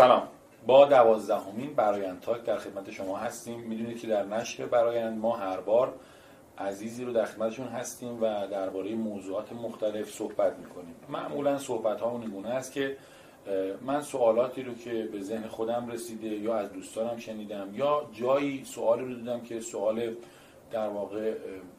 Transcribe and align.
سلام. 0.00 0.22
با 0.66 0.86
دوازدهمین 0.86 1.74
برایند 1.74 2.20
تاک 2.20 2.44
در 2.44 2.56
خدمت 2.56 2.90
شما 2.90 3.16
هستیم. 3.16 3.60
می‌دونید 3.60 4.00
که 4.00 4.06
در 4.06 4.24
نشر 4.24 4.66
برایند 4.66 5.18
ما 5.18 5.36
هر 5.36 5.60
بار 5.60 5.94
عزیزی 6.58 7.04
رو 7.04 7.12
در 7.12 7.24
خدمتشون 7.24 7.66
هستیم 7.66 8.22
و 8.22 8.46
درباره 8.46 8.94
موضوعات 8.94 9.52
مختلف 9.52 10.10
صحبت 10.10 10.58
می‌کنیم. 10.58 10.94
معمولا 11.08 11.58
صحبت 11.58 12.00
ها 12.00 12.20
این 12.22 12.46
است 12.46 12.72
که 12.72 12.96
من 13.82 14.02
سوالاتی 14.02 14.62
رو 14.62 14.74
که 14.74 15.08
به 15.12 15.20
ذهن 15.20 15.48
خودم 15.48 15.88
رسیده 15.88 16.28
یا 16.28 16.54
از 16.54 16.72
دوستانم 16.72 17.16
شنیدم 17.16 17.68
یا 17.74 18.08
جایی 18.12 18.64
سوالی 18.64 19.04
رو 19.04 19.14
دیدم 19.14 19.40
که 19.40 19.60
سوال 19.60 20.14
در 20.72 20.88
واقع 20.88 21.34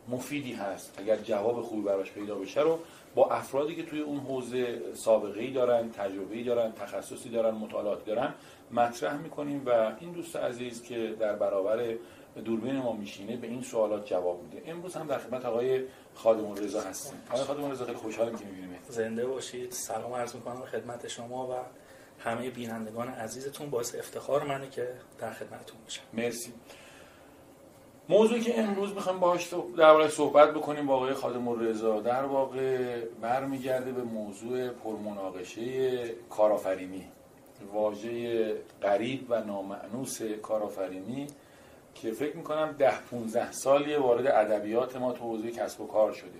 مفیدی 0.08 0.54
هست. 0.54 1.00
اگر 1.00 1.16
جواب 1.18 1.62
خوبی 1.62 1.82
براش 1.82 2.12
پیدا 2.12 2.36
بشه 2.36 2.62
رو 2.62 2.80
با 3.16 3.30
افرادی 3.30 3.76
که 3.76 3.84
توی 3.84 4.00
اون 4.00 4.20
حوزه 4.20 4.82
سابقه 4.94 5.40
ای 5.40 5.52
دارن 5.52 5.92
تجربه 5.92 6.36
ای 6.36 6.44
دارن 6.44 6.72
تخصصی 6.72 7.30
دارن 7.30 7.52
مطالعاتی 7.52 8.06
دارن 8.06 8.34
مطرح 8.72 9.18
می‌کنیم 9.18 9.64
و 9.66 9.92
این 10.00 10.12
دوست 10.12 10.36
عزیز 10.36 10.84
که 10.84 11.16
در 11.20 11.36
برابر 11.36 11.96
دوربین 12.46 12.76
ما 12.76 12.94
میشینه 12.94 13.38
به 13.38 13.48
این 13.48 13.62
سوالات 13.62 14.06
جواب 14.06 14.44
میده. 14.44 14.72
امروز 14.72 14.96
هم 14.96 15.08
در 15.08 15.18
خدمت 15.18 15.46
آقای 15.46 15.84
خادم 16.16 16.56
رضا 16.56 16.82
هستیم. 16.82 17.20
آقای 17.32 17.44
خادم 17.44 17.72
رضا 17.72 17.86
خیلی 17.86 17.98
که 18.00 18.46
می‌بینیم. 18.46 18.80
زنده 18.90 19.26
باشید. 19.26 19.72
سلام 19.72 20.14
عرض 20.14 20.36
می‌کنم 20.36 20.66
خدمت 20.66 21.08
شما 21.08 21.48
و 21.48 21.54
همه 22.20 22.50
بینندگان 22.50 23.08
عزیزتون. 23.08 23.70
باعث 23.70 23.96
افتخار 23.96 24.44
منه 24.44 24.70
که 24.70 24.88
در 25.20 25.34
خدمتتون 25.34 25.78
باشم. 25.84 26.04
مرسی. 26.14 26.54
موضوعی 28.12 28.42
که 28.42 28.60
امروز 28.60 28.94
می‌خوایم 28.94 29.20
باهاش 29.20 29.54
درباره 29.78 30.08
صحبت 30.08 30.54
بکنیم 30.54 30.88
با 30.88 30.96
آقای 30.96 31.14
خادم 31.14 31.60
رضا 31.60 32.00
در 32.00 32.24
واقع 32.24 33.00
برمیگرده 33.22 33.92
به 33.92 34.04
موضوع 34.04 34.68
پرمناقشه 34.68 36.10
کارآفرینی. 36.30 37.04
واژه 37.74 38.56
غریب 38.82 39.26
و 39.30 39.44
نامعنوس 39.44 40.22
کارآفرینی 40.22 41.28
که 41.96 42.12
فکر 42.12 42.38
می‌کنم 42.38 42.76
ده 42.80 43.02
15 43.12 43.52
سالی 43.52 43.96
وارد 43.96 44.28
ادبیات 44.28 44.96
ما 44.96 45.12
تو 45.12 45.24
حوزه 45.24 45.52
کسب 45.52 45.82
و 45.82 45.88
کار 45.88 46.12
شده 46.12 46.40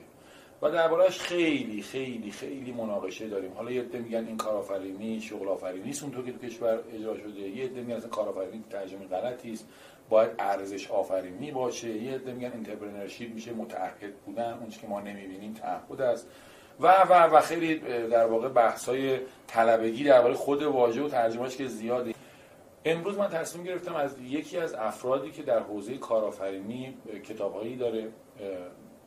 و 0.62 0.72
دربارهش 0.72 1.20
خیلی 1.20 1.82
خیلی 1.82 2.32
خیلی 2.32 2.72
مناقشه 2.72 3.28
داریم. 3.28 3.52
حالا 3.56 3.72
یه 3.72 3.82
عده 3.82 4.00
میگن 4.00 4.28
این 4.28 4.38
کارآفرینی 4.38 5.22
شغل 5.22 5.48
آفرینی 5.48 5.90
است 5.90 6.04
اونطور 6.04 6.26
که 6.26 6.32
تو 6.32 6.48
کشور 6.48 6.80
اجرا 6.94 7.18
شده. 7.18 7.40
یه 7.40 7.66
عده 7.66 7.82
میگن 7.82 8.00
کارآفرینی 8.00 8.64
ترجمه 8.70 9.06
غلطی 9.06 9.52
است 9.52 9.68
باید 10.12 10.32
ارزش 10.40 10.92
آفرینی 10.92 11.52
باشه. 11.52 11.90
یه 11.90 12.16
عده 12.16 12.34
میگن 12.34 12.52
انترپرنورشیپ 12.54 13.34
میشه 13.34 13.54
متعهد 13.54 14.16
بودن 14.26 14.54
اون 14.54 14.70
که 14.70 14.88
ما 14.88 15.02
نمی‌بینیم 15.02 15.54
تعهد 15.54 16.02
است. 16.02 16.28
و 16.80 16.88
و 16.88 17.38
و 17.38 17.42
خیلی 17.42 17.76
در 18.08 18.26
واقع 18.26 18.48
بحث 18.48 18.90
های 18.90 19.20
طلبگی 19.48 20.04
درباره 20.04 20.34
خود 20.34 20.64
واژه 20.64 21.02
و 21.02 21.10
ترجمهش 21.10 21.58
که 21.58 21.68
زیاده. 21.68 22.14
امروز 22.86 23.18
من 23.18 23.28
تصمیم 23.28 23.66
گرفتم 23.66 23.96
از 23.96 24.16
یکی 24.22 24.58
از 24.58 24.74
افرادی 24.74 25.32
که 25.32 25.44
در 25.44 25.60
حوزه 25.60 25.98
کارآفرینی 25.98 26.98
کتابهایی 27.24 27.76
داره 27.76 28.08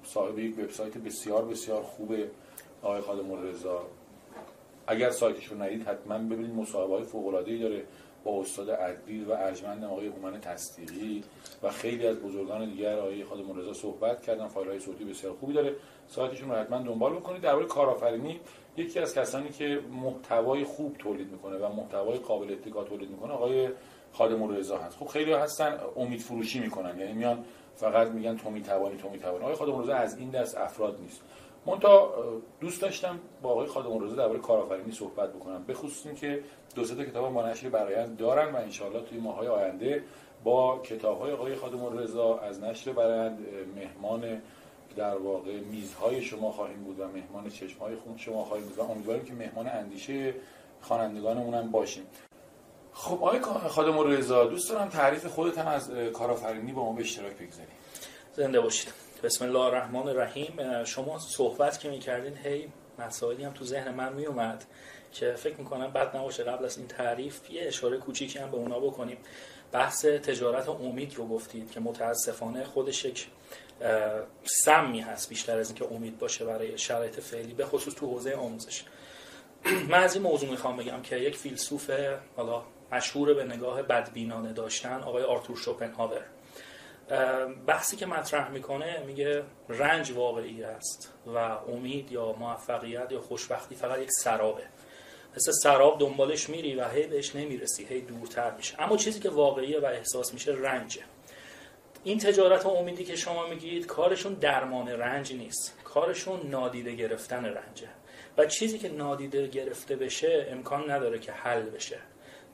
صاحب 0.05 0.39
یک 0.39 0.59
وبسایت 0.59 0.99
بسیار 0.99 1.45
بسیار 1.45 1.83
خوبه 1.83 2.31
آقای 2.83 3.01
خادم 3.01 3.43
رضا 3.43 3.87
اگر 4.87 5.11
سایتش 5.11 5.47
رو 5.47 5.63
ندید 5.63 5.83
حتما 5.83 6.19
ببینید 6.19 6.55
مصاحبه 6.55 6.95
های 6.95 7.05
فوق 7.05 7.27
العاده 7.27 7.59
داره 7.59 7.85
با 8.25 8.41
استاد 8.41 8.71
ادبیر 8.71 9.29
و 9.29 9.33
ارجمند 9.33 9.85
آقای 9.85 10.07
هومن 10.07 10.41
تصدیقی 10.41 11.25
و 11.63 11.71
خیلی 11.71 12.07
از 12.07 12.17
بزرگان 12.17 12.71
دیگر 12.71 12.99
آقای 12.99 13.25
خادم 13.25 13.59
رضا 13.59 13.73
صحبت 13.73 14.23
کردن. 14.23 14.49
فایل 14.49 14.69
های 14.69 14.81
صوتی 14.81 15.05
بسیار 15.05 15.35
خوبی 15.41 15.53
داره. 15.53 15.75
سایتشون 16.09 16.51
رو 16.51 16.57
حتما 16.57 16.79
دنبال 16.79 17.15
بکنید. 17.15 17.43
درباره 17.43 17.67
کارآفرینی 17.67 18.41
یکی 18.77 18.99
از 18.99 19.15
کسانی 19.15 19.49
که 19.49 19.81
محتوای 19.93 20.65
خوب 20.65 20.97
تولید 20.99 21.33
می‌کنه 21.33 21.57
و 21.57 21.73
محتوای 21.73 22.19
قابل 22.19 22.53
اتکا 22.53 22.85
تولید 22.85 23.11
می‌کنه 23.11 23.33
آقای 23.33 23.69
خادم 24.13 24.57
رضا 24.57 24.79
هست. 24.79 24.97
خب 24.97 25.07
خیلی 25.07 25.33
هستن 25.33 25.79
امید 25.97 26.21
فروشی 26.21 26.61
می‌کنن. 26.61 26.99
یعنی 26.99 27.13
میان 27.13 27.45
فقط 27.77 28.09
میگن 28.09 28.37
تو 28.37 28.51
می‌توانی 28.51 28.97
تو 28.97 29.11
می‌توانی. 29.11 29.45
آقای 29.45 29.55
خادم 29.55 29.83
رضا 29.83 29.95
از 29.95 30.19
این 30.19 30.31
دست 30.31 30.57
افراد 30.57 31.01
نیست. 31.01 31.23
تا 31.81 32.15
دوست 32.61 32.83
داشتم 32.83 33.19
با 33.43 33.51
آقای 33.51 33.67
خادم 33.67 34.05
رضا 34.05 34.17
درباره 34.17 34.39
کارآفرینی 34.39 34.93
صحبت 34.93 35.33
بکنم. 35.33 35.65
به 35.67 35.75
خصوص 35.75 36.15
که 36.21 36.43
دو 36.75 36.85
سه 36.85 36.95
تا 36.95 37.05
کتاب 37.05 37.33
ما 37.33 37.49
نشر 37.49 37.69
برایند 37.69 38.17
دارن 38.17 38.53
و 38.53 38.57
انشالله 38.57 39.01
توی 39.01 39.19
ماهای 39.19 39.49
آینده 39.49 40.05
با 40.45 40.79
کتاب 40.79 41.21
های 41.21 41.33
آقای 41.33 41.55
خادم 41.55 41.99
رضا 41.99 42.39
از 42.39 42.63
نشر 42.63 42.93
برایند 42.93 43.39
مهمان 43.77 44.43
در 44.97 45.17
واقع 45.17 45.61
میزهای 45.61 46.23
شما 46.23 46.53
خواهیم 46.53 46.85
بود 46.85 47.01
و 47.01 47.09
مهمان 47.09 47.51
چشمهای 47.51 47.97
خون 47.97 48.17
شما 48.17 48.45
خواهیم 48.45 48.67
بود 48.67 48.79
و 48.79 48.83
امیدواریم 48.83 49.25
که 49.25 49.33
مهمان 49.33 49.69
اندیشه 49.69 50.35
خوانندگانمون 50.81 51.55
هم 51.55 51.71
باشیم. 51.71 52.07
خب 52.93 53.15
آقای 53.15 53.41
خادم 53.69 54.01
رضا 54.01 54.45
دوست 54.45 54.71
دارم 54.71 54.89
تعریف 54.89 55.27
خودت 55.27 55.59
هم 55.59 55.67
از 55.67 55.91
کارآفرینی 55.91 56.73
با 56.73 56.85
ما 56.85 56.93
به 56.93 57.01
اشتراک 57.01 57.33
بگذارید 57.33 57.75
زنده 58.37 58.61
باشید. 58.61 59.04
بسم 59.25 59.45
الله 59.45 59.61
الرحمن 59.61 60.09
الرحیم. 60.09 60.85
شما 60.85 61.19
صحبت 61.19 61.81
که 61.81 61.91
می‌کردین 61.91 62.37
هی 62.37 62.69
مسائلی 62.99 63.45
هم 63.45 63.53
تو 63.53 63.65
ذهن 63.65 63.95
من 63.95 64.13
میومد 64.13 64.65
که 65.13 65.33
فکر 65.33 65.57
می‌کنم 65.57 65.91
بد 65.91 66.17
نباشه 66.17 66.45
قبل 66.45 66.65
از 66.65 66.79
این 66.79 66.87
تعریف 66.87 67.51
یه 67.51 67.63
اشاره 67.67 67.99
کوچیکی 67.99 68.39
هم 68.39 68.51
به 68.51 68.57
اونا 68.57 68.81
بکنیم. 68.81 69.17
بحث 69.73 70.05
تجارت 70.05 70.69
امید 70.69 71.15
رو 71.15 71.29
گفتید 71.29 71.71
که 71.71 71.81
متاسفانه 71.81 72.65
خودش 72.65 73.05
یک 73.05 73.27
سمی 74.45 75.01
هست 75.01 75.29
بیشتر 75.29 75.59
از 75.59 75.69
اینکه 75.69 75.95
امید 75.95 76.19
باشه 76.19 76.45
برای 76.45 76.79
شرایط 76.79 77.21
فعلی 77.21 77.55
به 77.55 77.67
خصوص 77.67 77.95
تو 77.95 78.07
حوزه 78.07 78.35
آموزش. 78.35 78.85
من 79.91 80.03
از 80.03 80.15
این 80.15 80.23
موضوع 80.23 80.51
می‌خوام 80.51 80.77
بگم 80.77 81.03
که 81.03 81.17
یک 81.17 81.37
فیلسوف 81.37 81.91
حالا 82.37 82.63
مشهور 82.93 83.35
به 83.35 83.45
نگاه 83.45 83.83
بدبینانه 83.83 84.53
داشتن 84.53 85.01
آقای 85.01 85.23
آرتور 85.23 85.57
شوپنهاور. 85.57 86.23
بحثی 87.67 87.97
که 87.97 88.07
مطرح 88.07 88.51
می‌کنه 88.51 89.03
میگه 89.07 89.43
رنج 89.69 90.13
واقعی 90.13 90.65
است 90.65 91.13
و 91.27 91.39
امید 91.39 92.13
یا 92.13 92.33
موفقیت 92.33 93.13
یا 93.13 93.21
خوشبختی 93.21 93.75
فقط 93.75 93.99
یک 93.99 94.11
سرابه. 94.11 94.63
مثل 95.37 95.53
سراب 95.53 96.01
دنبالش 96.01 96.49
میری 96.49 96.75
و 96.75 96.89
هی 96.89 97.07
بهش 97.07 97.37
نمی‌رسی 97.37 97.85
هی 97.85 98.01
دورتر 98.01 98.51
میشه. 98.51 98.83
اما 98.83 98.97
چیزی 98.97 99.21
که 99.21 99.31
واقعیه 99.31 99.81
و 99.81 99.85
احساس 99.85 100.35
میشه 100.35 100.53
رنجه. 100.53 101.03
این 102.05 102.19
تجارت 102.19 102.67
و 102.67 102.69
امیدی 102.69 103.05
که 103.05 103.17
شما 103.17 103.47
میگید 103.47 103.87
کارشون 103.87 104.35
درمان 104.35 104.89
رنج 104.89 105.33
نیست. 105.33 105.79
کارشون 105.85 106.41
نادیده 106.47 106.95
گرفتن 106.95 107.45
رنجه. 107.45 107.89
و 108.39 108.47
چیزی 108.47 108.79
که 108.79 108.89
نادیده 108.89 109.47
گرفته 109.47 109.97
بشه 109.97 110.47
امکان 110.51 110.91
نداره 110.91 111.19
که 111.19 111.33
حل 111.33 111.63
بشه. 111.63 111.99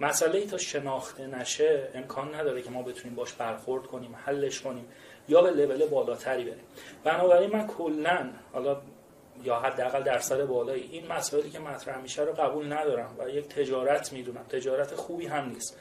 مسئله 0.00 0.38
ای 0.38 0.46
تا 0.46 0.58
شناخته 0.58 1.26
نشه 1.26 1.88
امکان 1.94 2.34
نداره 2.34 2.62
که 2.62 2.70
ما 2.70 2.82
بتونیم 2.82 3.16
باش 3.16 3.32
برخورد 3.32 3.86
کنیم 3.86 4.16
حلش 4.24 4.60
کنیم 4.60 4.86
یا 5.28 5.42
به 5.42 5.50
لول 5.50 5.86
بالاتری 5.86 6.44
بریم. 6.44 6.64
بنابراین 7.04 7.50
من 7.50 7.66
کلا 7.66 8.30
حالا 8.52 8.80
یا 9.44 9.58
حداقل 9.58 10.02
درصد 10.02 10.44
بالایی 10.44 10.82
این 10.82 11.06
مسائلی 11.06 11.50
که 11.50 11.58
مطرح 11.58 12.00
میشه 12.00 12.22
رو 12.22 12.32
قبول 12.32 12.72
ندارم 12.72 13.16
و 13.18 13.28
یک 13.28 13.48
تجارت 13.48 14.12
می‌دونم. 14.12 14.42
تجارت 14.42 14.94
خوبی 14.94 15.26
هم 15.26 15.48
نیست. 15.48 15.78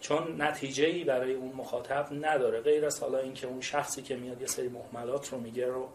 چون 0.00 0.42
نتیجه 0.42 0.86
ای 0.86 1.04
برای 1.04 1.34
اون 1.34 1.52
مخاطب 1.52 2.08
نداره. 2.12 2.60
غیر 2.60 2.86
از 2.86 3.00
حالا 3.00 3.18
اینکه 3.18 3.46
اون 3.46 3.60
شخصی 3.60 4.02
که 4.02 4.16
میاد 4.16 4.40
یه 4.40 4.46
سری 4.46 4.68
محملات 4.68 5.28
رو 5.28 5.38
میگه 5.38 5.66
رو 5.66 5.88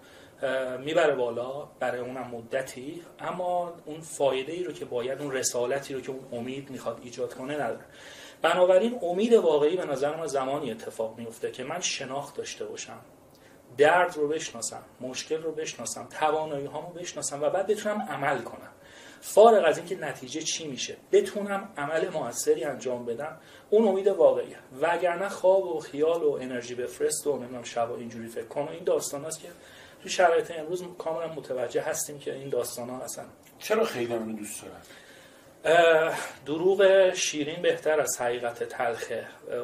می‌بره 0.79 1.15
بالا 1.15 1.67
برای 1.79 1.99
اونم 1.99 2.27
مدتی 2.27 3.01
اما 3.19 3.73
اون 3.85 4.01
فایده 4.01 4.51
ای 4.51 4.63
رو 4.63 4.73
که 4.73 4.85
باید 4.85 5.21
اون 5.21 5.31
رسالتی 5.31 5.93
رو 5.93 6.01
که 6.01 6.09
اون 6.09 6.39
امید 6.39 6.69
می‌خواد 6.69 6.99
ایجاد 7.03 7.33
کنه 7.33 7.53
نداره. 7.53 7.85
بنابراین 8.41 8.99
امید 9.01 9.33
واقعی 9.33 9.77
به 9.77 9.85
نظر 9.85 10.15
من 10.15 10.27
زمانی 10.27 10.71
اتفاق 10.71 11.17
میفته 11.17 11.51
که 11.51 11.63
من 11.63 11.79
شناخت 11.79 12.37
داشته 12.37 12.65
باشم 12.65 12.99
درد 13.77 14.17
رو 14.17 14.27
بشناسم 14.27 14.83
مشکل 15.01 15.41
رو 15.41 15.51
بشناسم 15.51 16.07
توانایی 16.19 16.65
هامو 16.65 16.89
بشناسم 16.89 17.43
و 17.43 17.49
بعد 17.49 17.67
بتونم 17.67 18.01
عمل 18.09 18.41
کنم. 18.41 18.69
فارغ 19.21 19.63
از 19.67 19.77
اینکه 19.77 19.95
نتیجه 19.95 20.41
چی 20.41 20.67
میشه 20.67 20.97
بتونم 21.11 21.69
عمل 21.77 22.09
موثری 22.09 22.63
انجام 22.63 23.05
بدم 23.05 23.37
اون 23.69 23.87
امید 23.87 24.07
واقعیه 24.07 24.57
وگرنه 24.81 25.29
خواب 25.29 25.65
و 25.65 25.79
خیال 25.79 26.23
و 26.23 26.31
انرژی 26.31 26.75
بفرست 26.75 27.27
و 27.27 27.37
نمی‌دونم 27.37 27.63
شب 27.63 27.91
اینجوری 27.91 28.27
فکر 28.27 28.47
کنم. 28.47 28.67
این 28.67 28.83
داستان 28.83 29.25
است 29.25 29.41
که 29.41 29.47
تو 30.03 30.09
شرایط 30.09 30.51
امروز 30.51 30.83
کاملا 30.97 31.27
متوجه 31.27 31.81
هستیم 31.81 32.19
که 32.19 32.33
این 32.33 32.49
داستان 32.49 32.89
ها 32.89 33.01
اصلا 33.01 33.25
چرا 33.59 33.83
خیلی 33.83 34.17
من 34.17 34.35
دوست 34.35 34.63
دارن؟ 34.63 34.81
دروغ 36.45 37.09
شیرین 37.13 37.61
بهتر 37.61 38.01
از 38.01 38.21
حقیقت 38.21 38.63
تلخ 38.63 39.11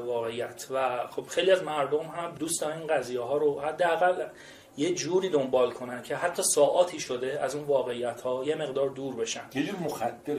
واقعیت. 0.06 0.68
و 0.71 1.07
خب 1.07 1.27
خیلی 1.27 1.51
از 1.51 1.63
مردم 1.63 2.00
هم 2.00 2.36
دوست 2.36 2.62
دارن 2.62 2.77
این 2.77 2.88
قضیه 2.88 3.21
ها 3.21 3.38
رو. 3.38 3.59
حداقل 3.59 4.25
یه 4.77 4.94
جوری 4.94 5.30
دنبال 5.30 5.71
کنن 5.71 6.01
که 6.01 6.16
حتی 6.16 6.44
ساعاتی 6.44 7.00
شده 7.00 7.39
از 7.42 7.56
اون 7.56 7.63
واقعیت 7.63 8.21
ها 8.21 8.44
یه 8.45 8.56
مقدار 8.56 8.89
دور 8.89 9.16
بشن. 9.16 9.42
یه 9.56 9.63
جور 9.63 9.80
مخدر 9.80 10.36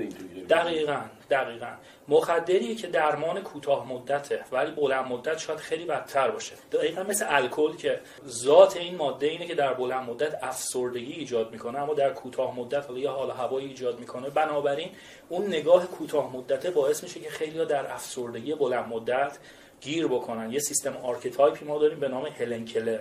دقیقا 0.51 1.01
دقیقا. 1.31 1.73
مخدری 2.09 2.75
که 2.75 2.87
درمان 2.87 3.41
کوتاه 3.43 3.93
مدته 3.93 4.45
ولی 4.53 4.71
بلند 4.71 5.05
مدت 5.05 5.39
شاید 5.39 5.59
خیلی 5.59 5.85
بدتر 5.85 6.31
باشه. 6.31 6.55
دقیقا 6.73 7.03
مثل 7.03 7.27
الکل 7.29 7.77
که 7.77 8.01
ذات 8.27 8.77
این 8.77 8.97
ماده 8.97 9.27
اینه 9.27 9.47
که 9.47 9.55
در 9.55 9.75
بلند 9.75 10.11
مدت 10.11 10.39
افسردگی 10.43 11.13
ایجاد 11.13 11.53
می‌کنه 11.53 11.79
اما 11.79 11.95
در 11.95 12.11
کوتاه 12.11 12.57
مدت 12.59 12.87
حالا 12.87 12.99
یه 12.99 13.11
حال 13.11 13.31
هوایی 13.31 13.67
ایجاد 13.67 14.01
می‌کنه. 14.01 14.31
بنابراین 14.31 14.91
اون 15.29 15.47
نگاه 15.47 15.87
کوتاه 15.87 16.37
مدته 16.37 16.71
باعث 16.71 17.03
میشه 17.03 17.21
که 17.21 17.31
خیلی 17.31 17.67
در 17.67 17.93
افسردگی 17.93 18.55
بلند 18.55 18.89
مدت 18.89 19.39
گیر 19.81 20.07
بکنن. 20.07 20.53
یه 20.53 20.59
سیستم 20.59 20.97
archetype 20.97 21.58
ی 21.58 21.65
ما 21.65 21.79
داریم 21.79 22.01
به 22.01 22.09
نام 22.09 22.27
هلن 22.27 22.65
کلر. 22.65 23.01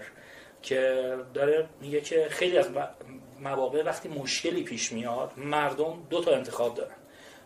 که 0.61 1.15
داره 1.33 1.69
میگه 1.81 2.01
که 2.01 2.27
خیلی 2.29 2.57
از 2.57 2.69
مواقع 3.39 3.83
وقتی 3.83 4.09
مشکلی 4.09 4.63
پیش 4.63 4.91
میاد 4.91 5.31
مردم 5.37 6.03
دو 6.09 6.21
تا 6.21 6.31
انتخاب 6.31 6.75
دارن. 6.75 6.95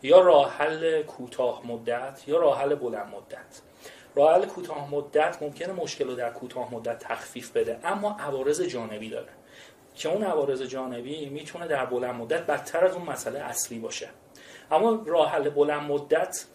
یا 0.04 0.22
راه 0.22 0.52
حل 0.52 1.04
کوتاه 1.04 1.68
مدت 1.68 2.24
یا 2.28 2.38
راه 2.38 2.62
حل 2.62 2.76
بلند 2.76 3.08
مدت. 3.08 3.62
راه 4.16 4.34
حل 4.34 4.46
کوتاه 4.46 4.92
مدت 4.92 5.38
ممکنه 5.42 5.74
مشکل 5.74 6.08
رو 6.08 6.16
در 6.16 6.30
کوتاه 6.30 6.74
مدت 6.74 7.00
تخفیف 7.00 7.52
بده 7.52 7.80
اما 7.84 8.18
عوارض 8.20 8.62
جانبی 8.62 9.10
داره. 9.10 9.30
که 9.96 10.10
اون 10.10 10.24
عوارض 10.24 10.62
جانبی 10.62 11.30
می‌تونه 11.30 11.68
در 11.68 11.86
بلند 11.86 12.16
مدت 12.16 12.46
بدتر 12.46 12.86
از 12.86 12.96
اون 12.96 13.06
مسئله 13.06 13.40
اصلی 13.40 13.80
باشه. 13.80 14.10
اما 14.72 15.04
راه 15.06 15.32
حل 15.32 15.50
بلند 15.50 15.92
مدت 15.92 16.46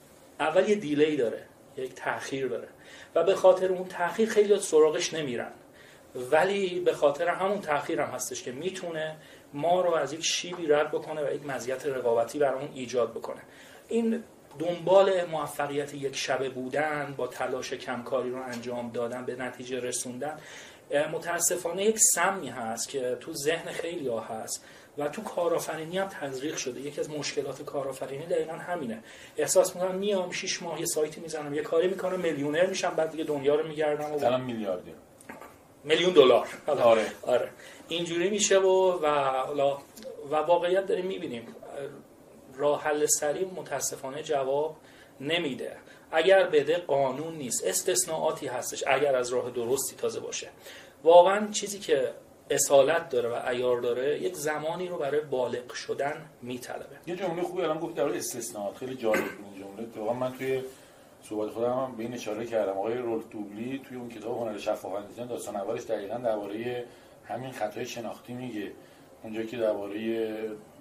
اول 0.40 0.69
یه 0.69 0.75
دیلی 0.75 1.16
داره 1.16 1.43
یک 1.76 1.94
تاخیر 1.94 2.49
داره. 2.49 2.69
و 3.14 3.25
به 3.25 3.34
خاطر 3.34 3.72
اون 3.72 3.88
تاخیر 3.88 4.28
خیلی 4.28 4.58
سراغش 4.58 5.14
نمیرن. 5.14 5.52
ولی 6.14 6.81
به 6.81 6.93
خاطر 6.93 7.28
همون 7.28 7.60
تاخیر 7.60 8.00
هم 8.00 8.10
هستش 8.10 8.43
که 8.43 8.52
می‌تونه 8.52 9.16
ما 9.52 9.81
رو 9.81 9.94
از 9.94 10.12
یک 10.12 10.25
شیبی 10.25 10.66
رد 10.66 10.90
بکنه 10.90 11.22
و 11.22 11.34
یک 11.34 11.46
مزیت 11.46 11.87
رقابتی 11.87 12.38
برامون 12.38 12.69
ایجاد 12.75 13.10
بکنه. 13.10 13.40
این 13.88 14.25
دنبال 14.58 15.25
موفقیت 15.25 15.94
یک 15.94 16.16
شبه 16.16 16.49
بودن 16.49 17.14
با 17.16 17.26
تلاش 17.26 17.72
کمکاری 17.72 18.31
رو 18.31 18.43
انجام 18.43 18.90
دادن 18.90 19.25
به 19.25 19.37
نتیجه 19.37 19.81
رسوندن 19.81 20.38
متاسفانه 21.12 21.84
یک 21.84 21.99
سمی 21.99 22.49
هست 22.49 22.88
که 22.88 23.16
تو 23.20 23.32
ذهن 23.32 23.72
خیلی 23.72 24.08
ها 24.08 24.20
هست 24.20 24.64
و 24.99 25.08
تو 25.08 25.22
کارآفرینی 25.22 25.99
هم 25.99 26.08
تزریق 26.08 26.56
شده. 26.56 26.81
یکی 26.81 27.00
از 27.00 27.10
مشکلات 27.10 27.62
کارآفرینی 27.62 28.26
دقیقا 28.26 28.52
همینه. 28.52 28.99
احساس 29.37 29.76
می‌کنم 29.76 29.94
میام 29.94 30.31
6 30.31 30.62
ماه 30.62 30.81
یه 30.81 30.87
سایتی 30.87 31.20
می‌زنم 31.20 31.55
یه 31.55 31.62
کاری 31.62 31.88
می‌کنم 31.88 32.20
میلیونر 32.20 32.66
میشم 32.66 32.94
بعد 32.96 33.10
دیگه 33.10 33.25
دنیا 33.25 33.55
رو 33.55 33.69
میگردم 33.69 34.34
و 34.34 34.38
میلیاردی 34.38 34.94
میلیون 35.88 36.12
دلار. 36.12 36.49
آره. 36.67 37.06
آره. 37.23 37.49
اینجوری 37.88 38.31
میشه 38.31 38.58
و 38.58 38.69
و 38.69 39.76
و 40.31 40.37
واقعیت 40.37 40.87
داریم 40.87 41.06
می‌بینیم. 41.06 41.46
راه 42.56 42.82
حل 42.82 43.06
سریع 43.06 43.46
متاسفانه 43.56 44.23
جواب 44.23 44.76
نمیده. 45.20 45.76
اگر 46.12 46.46
بده 46.46 46.79
قانون 46.79 47.35
نیست. 47.35 47.67
استثناءاتی 47.67 48.46
هستش 48.46 48.85
اگر 48.87 49.17
از 49.17 49.32
راه 49.32 49.50
درستی 49.50 49.96
تازه 49.96 50.20
باشه. 50.20 50.49
واقعا 51.05 51.49
چیزی 51.50 51.79
که 51.79 52.12
اصالت 52.50 53.08
داره 53.08 53.29
و 53.29 53.49
ایار 53.49 53.81
داره 53.81 54.23
یک 54.23 54.34
زمانی 54.34 54.88
رو 54.88 54.99
برای 54.99 55.20
بالغ 55.20 55.73
شدن 55.73 56.26
میطلبه. 56.43 56.96
یه 57.06 57.17
جمله 57.17 57.43
خوبی 57.43 57.62
الان 57.62 57.79
گفت 57.79 57.94
در 57.94 58.08
استثناءات. 58.08 58.76
خیلی 58.76 58.94
جالب 58.94 59.17
این 59.17 59.62
جمله. 59.62 59.88
تو 59.94 60.12
من 60.12 60.32
توی 60.32 60.62
صحبت 61.23 61.50
خودم 61.50 61.73
هم 61.73 61.97
به 61.97 62.03
این 62.03 62.15
اشاره 62.15 62.47
کردم. 62.47 62.73
آقای 62.73 62.94
رول 62.94 63.23
دوبلی 63.31 63.82
توی 63.88 63.97
اون 63.97 64.09
کتاب 64.09 64.38
هنر 64.38 64.59
شفاف 64.59 64.94
اندیشیدن 64.94 65.26
داستان 65.26 65.56
اولش 65.56 65.82
دقیقا 65.82 66.19
درباره 66.19 66.85
همین 67.25 67.53
خطای 67.53 67.87
شناختی 67.87 68.32
میگه. 68.32 68.73
اونجا 69.23 69.43
که 69.43 69.56
درباره 69.56 70.32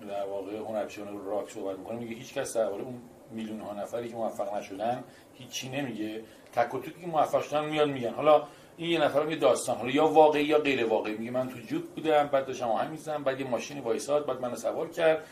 در 0.10 0.26
واقع 0.30 0.58
هنرپیشه‌های 0.58 1.18
راک 1.26 1.52
صحبت 1.52 1.78
می‌کنه 1.78 2.00
میگه 2.00 2.16
هیچ 2.16 2.34
کس 2.34 2.58
درباره 2.58 2.84
اون 2.84 3.02
میلیون 3.32 3.60
ها 3.60 3.74
نفری 3.74 4.10
که 4.10 4.16
موفق 4.16 4.58
نشدن 4.58 5.04
هیچی 5.34 5.70
نمیگه. 5.70 6.22
تک 6.54 6.74
و 6.74 6.80
که 6.80 6.92
موفق 7.08 7.42
شدن 7.42 7.66
میاد 7.66 7.90
میگن. 7.90 8.14
حالا 8.14 8.44
این 8.78 8.90
یه 8.90 9.00
نفر 9.00 9.30
یه 9.30 9.36
داستان. 9.36 9.78
حالا 9.78 9.92
یا 9.92 10.08
واقعی 10.08 10.44
یا 10.44 10.60
غیر 10.60 10.86
واقعی 10.86 11.18
میگه 11.18 11.32
من 11.32 11.50
تو 11.50 11.60
جوب 11.60 11.84
بودم 11.96 12.28
بعد 12.28 12.46
داشتم 12.46 12.68
آهنگ 12.68 12.92
می‌زنم 12.92 13.24
بعد 13.24 13.40
یه 13.40 13.48
ماشینی 13.48 13.80
وایساد 13.80 14.26
بعد 14.26 14.42
منو 14.42 14.56
سوار 14.56 14.90
کرد. 14.90 15.24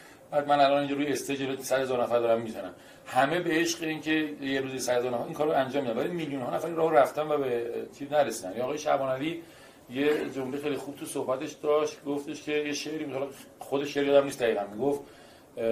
من 0.44 0.60
الان 0.60 0.80
اینجا 0.80 0.96
روی 0.96 1.08
استیج 1.08 1.60
100 1.62 1.80
هزار 1.80 2.04
نفر 2.04 2.20
دارم 2.20 2.42
می‌زنم 2.42 2.74
همه 3.06 3.40
به 3.40 3.50
عشق 3.50 3.84
این 3.84 4.02
که 4.02 4.30
یه 4.42 4.62
روزی 4.62 4.80
100 4.80 4.98
هزار 4.98 5.12
نفر 5.12 5.24
این 5.24 5.34
کارو 5.34 5.52
انجام 5.52 5.84
میدن. 5.84 5.98
ولی 5.98 6.10
میلیون 6.10 6.42
ها 6.42 6.56
نفر 6.56 6.68
راه 6.68 6.94
رفتن 6.94 7.28
و 7.28 7.38
به 7.38 7.72
چیز 8.00 8.12
نرسیدن. 8.12 8.58
یا 8.58 8.64
آقای 8.64 8.78
شعبان 8.78 9.12
علی 9.12 9.42
یه 9.90 10.30
جمله 10.30 10.58
خیلی 10.58 10.76
خوب 10.76 10.96
تو 10.96 11.06
صحبتش 11.06 11.52
داشت. 11.52 12.04
گفتش 12.06 12.44
که 12.44 12.52
یه 12.52 12.74
شعری 12.74 13.06
مثلا 13.06 13.28
خود 13.60 13.86
شعر 13.86 14.06
یادم 14.06 14.26
نیست 14.26 14.40
دقیقاً. 14.40 14.62
می‌گفت 14.74 15.02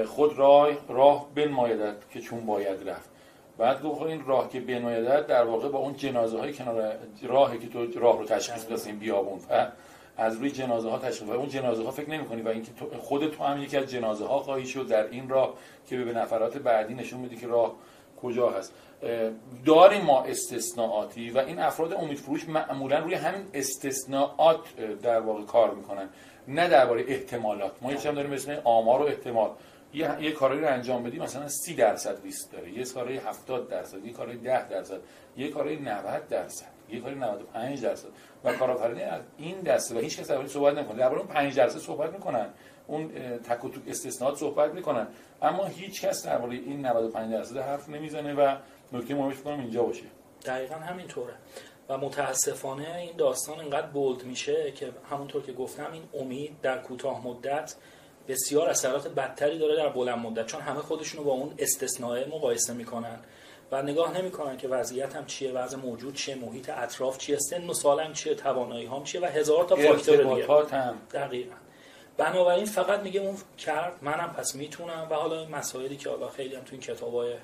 خود 0.05 0.37
راه 0.37 0.69
راه 0.89 1.27
بنمایدد 1.35 1.95
که 2.13 2.19
چون 2.19 2.45
باید 2.45 2.89
رفت. 2.89 3.09
بعد 3.57 3.81
گفت 3.81 4.01
این 4.01 4.25
راه 4.25 4.49
که 4.49 4.59
بنمایدد 4.59 5.27
در 5.27 5.43
واقع 5.43 5.69
با 5.69 5.79
اون 5.79 5.95
جنازه 5.95 6.39
های 6.39 6.53
کنار 6.53 6.95
راهی 7.23 7.57
که 7.59 7.67
تو 7.67 7.99
راه 7.99 8.19
رو 8.19 8.25
تشخیص 8.25 8.65
بدی 8.65 8.81
این 8.85 8.99
بیابون 8.99 9.39
و 9.49 9.67
از 10.17 10.37
روی 10.37 10.51
جنازه 10.51 10.89
ها 10.89 10.99
تشخیص 10.99 11.27
و 11.27 11.31
اون 11.31 11.49
جنازه 11.49 11.83
ها 11.83 11.91
فکر 11.91 12.09
نمی 12.09 12.25
کنی 12.25 12.41
و 12.41 12.47
اینکه 12.47 12.71
خود 12.99 13.31
تو 13.31 13.43
هم 13.43 13.61
یکی 13.61 13.77
از 13.77 13.85
جنازه 13.85 14.25
ها 14.25 14.39
خواهی 14.39 14.65
شد 14.65 14.87
در 14.87 15.09
این 15.09 15.29
راه 15.29 15.53
که 15.89 15.97
به 15.97 16.13
نفرات 16.13 16.57
بعدی 16.57 16.93
نشون 16.93 17.19
میده 17.19 17.35
که 17.35 17.47
راه 17.47 17.75
کجا 18.21 18.49
هست. 18.49 18.73
داریم 19.65 20.01
ما 20.01 20.23
استثناءاتی 20.23 21.29
و 21.29 21.37
این 21.37 21.59
افراد 21.59 21.93
امیدفروش 21.93 22.49
معمولا 22.49 22.99
روی 22.99 23.13
همین 23.13 23.41
استثناءات 23.53 24.59
در 25.01 25.19
واقع 25.19 25.43
کار 25.43 25.73
می‌کنن. 25.73 26.09
نه 26.47 26.67
درباره 26.67 27.05
احتمالات. 27.07 27.71
ما 27.81 27.91
یه 27.91 27.97
داریم 27.97 28.31
اسم 28.31 28.57
آمار 28.63 29.01
و 29.01 29.05
احتمال. 29.05 29.49
یه, 29.93 30.21
یه 30.21 30.31
کاری 30.31 30.59
رو 30.59 30.67
انجام 30.67 31.03
بدی 31.03 31.19
مثلا 31.19 31.47
30 31.47 31.73
درصد 31.73 32.23
ریسک 32.23 32.51
داره. 32.51 32.71
یه 32.71 32.85
کاری 32.85 33.17
70 33.17 33.69
درصد 33.69 34.05
یه 34.05 34.13
کاری 34.13 34.37
10 34.37 34.69
درصد 34.69 34.99
یه 35.37 35.49
کاری 35.49 35.75
90 35.75 36.27
درصد. 36.27 36.72
یه 36.89 36.99
کاری 36.99 37.15
95 37.15 37.81
درصد. 37.81 38.07
و 38.43 38.53
کارآفرینی 38.53 39.01
از 39.01 39.21
این 39.37 39.61
دسته 39.61 39.95
و 39.95 39.99
هیچ 39.99 40.19
کس 40.19 40.27
درباره 40.27 40.47
صحبت 40.47 40.77
نمی‌کنه. 40.77 40.97
درباره 40.97 41.21
اون 41.21 41.27
5 41.27 41.55
درصد 41.55 41.79
صحبت 41.79 42.13
می‌کنن. 42.13 42.47
اون 42.87 43.11
تک 43.37 43.65
و 43.65 43.69
توک 43.69 43.83
استثناءات 43.87 44.37
صحبت 44.37 44.73
می‌کنن. 44.73 45.07
اما 45.41 45.65
هیچ 45.65 46.01
کس 46.01 46.25
درباره 46.25 46.53
این 46.53 46.85
95 46.85 47.33
درصد 47.33 47.57
حرف 47.57 47.89
نمی‌زنه 47.89 48.33
و 48.33 48.55
نکته 48.91 49.15
مهمش 49.15 49.41
کنم 49.41 49.59
اینجا 49.59 49.83
باشه. 49.83 50.03
دقیقا 50.45 50.75
همینطوره. 50.75 51.33
و 51.89 51.97
متاسفانه 51.97 52.95
این 52.95 53.17
داستان 53.17 53.59
اینقدر 53.59 53.87
بولد 53.87 54.23
میشه 54.23 54.71
که 54.71 54.91
همونطور 55.09 55.41
که 55.41 55.53
گفتم 55.53 55.91
این 55.91 56.03
امید 56.13 56.61
در 56.61 56.77
کوتاه 56.77 57.27
مدت 57.27 57.75
بسیار 58.27 58.69
اثرات 58.69 59.07
بدتری 59.07 59.59
داره 59.59 59.75
در 59.75 59.89
بلند 59.89 60.19
مدت. 60.19 60.45
چون 60.45 60.61
همه 60.61 60.79
خودشونو 60.79 61.23
با 61.23 61.31
اون 61.31 61.53
استثناء 61.59 62.27
مقایسه 62.27 62.73
می‌کنن. 62.73 63.19
و 63.73 63.81
نگاه 63.81 64.17
نمی‌کنن 64.17 64.57
که 64.57 64.67
وضعیت 64.67 65.15
هم 65.15 65.25
چیه 65.25 65.51
وضع 65.51 65.77
موجود 65.77 66.15
چیه 66.15 66.35
محیط 66.35 66.69
اطراف 66.69 67.17
چیه 67.17 67.37
سن 67.37 67.69
و 67.69 67.73
سالم 67.73 68.13
چیه 68.13 68.35
توانایی 68.35 68.85
هم 68.85 69.03
چیه 69.03 69.21
و 69.21 69.25
هزار 69.25 69.63
تا 69.63 69.75
فاکتور 69.75 70.17
دیگه. 70.17 70.77
هم. 70.77 70.97
دقیقا. 71.13 71.55
بنابراین 72.17 72.65
فقط 72.65 72.99
میگه 72.99 73.19
اون 73.19 73.37
کرد 73.57 73.93
منم 74.01 74.33
پس 74.37 74.55
می‌تونم 74.55 75.07
و 75.09 75.13
حالا 75.13 75.39
این 75.39 75.49
مسائلی 75.49 75.97
که 75.97 76.09
حالا 76.09 76.29
خیلی 76.29 76.55
هم 76.55 76.63
تو 76.63 76.69
این 76.71 76.81
کتابای 76.81 77.35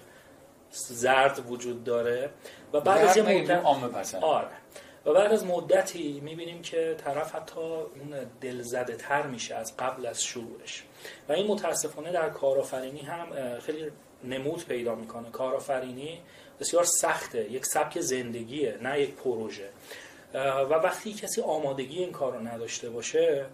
زرد 0.72 1.52
وجود 1.52 1.84
داره. 1.84 2.30
و 2.74 2.82
بعد 2.82 3.08
از 3.08 3.18
یه 3.18 3.24
مدت 3.24 3.66
آره. 4.22 4.48
و 5.06 5.14
بعد 5.14 5.32
از 5.32 5.46
مدتی 5.46 6.20
می‌بینیم 6.20 6.62
که 6.62 6.96
طرف 6.98 7.36
حتی 7.36 7.62
اون 7.62 8.16
دلزده 8.42 8.96
تر 8.96 9.28
میشه 9.28 9.56
از 9.56 9.78
قبل 9.78 10.06
از 10.06 10.24
شروعش. 10.24 10.84
و 11.30 11.34
این 11.34 11.48
متاسفانه 11.48 12.12
در 12.12 12.30
کارآفرینی 12.30 13.02
هم 13.02 13.60
خیلی 13.60 13.92
نمود 14.24 14.66
پیدا 14.66 14.96
می‌کنه. 14.96 15.30
کارآفرینی 15.30 16.22
بسیار 16.60 16.84
سخته. 16.84 17.52
یک 17.52 17.66
سبک 17.66 18.00
زندگیه 18.00 18.78
نه 18.82 19.02
یک 19.02 19.14
پروژه. 19.14 19.70
و 20.34 20.74
وقتی 20.74 21.14
کسی 21.14 21.42
آمادگی 21.42 22.00
این 22.00 22.12
کار 22.12 22.34
رو 22.34 22.48
نداشته 22.48 22.90
باشه 22.90 23.46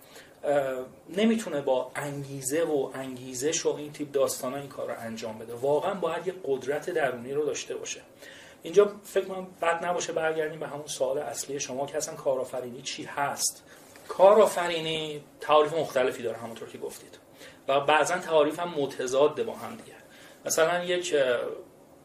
نمی‌تونه 1.09 1.61
با 1.61 1.91
انگیزه 1.95 2.63
و 2.63 2.89
انگیزش 2.93 3.65
و 3.65 3.75
این 3.75 3.91
تیپ 3.91 4.11
داستان 4.11 4.53
این 4.53 4.67
کار 4.67 4.87
رو 4.87 4.99
انجام 4.99 5.37
بده. 5.37 5.53
واقعا 5.53 5.93
باید 5.93 6.27
یک 6.27 6.35
قدرت 6.45 6.89
درونی 6.89 7.33
رو 7.33 7.45
داشته 7.45 7.75
باشه. 7.75 8.01
اینجا 8.63 8.91
فکر 9.03 9.25
من 9.25 9.47
بد 9.61 9.85
نباشه 9.85 10.13
برگردیم 10.13 10.59
به 10.59 10.67
همون 10.67 10.87
سوال 10.87 11.17
اصلی 11.17 11.59
شما 11.59 11.85
که 11.85 11.97
اصلا 11.97 12.15
کارآفرینی 12.15 12.81
چی 12.81 13.03
هست؟ 13.03 13.63
کارآفرینی 14.07 15.23
تعاریف 15.41 15.73
مختلفی 15.73 16.23
داره 16.23 16.37
همونطور 16.37 16.69
که 16.69 16.77
گفتید. 16.77 17.19
و 17.67 17.79
بعضا 17.79 18.17
تعاریف 18.17 18.59
هم 18.59 18.69
متضاد 18.69 19.43
با 19.43 19.53
هم 19.53 19.75
دیگه. 19.75 19.95
مثلا 20.45 20.83
یک 20.83 21.15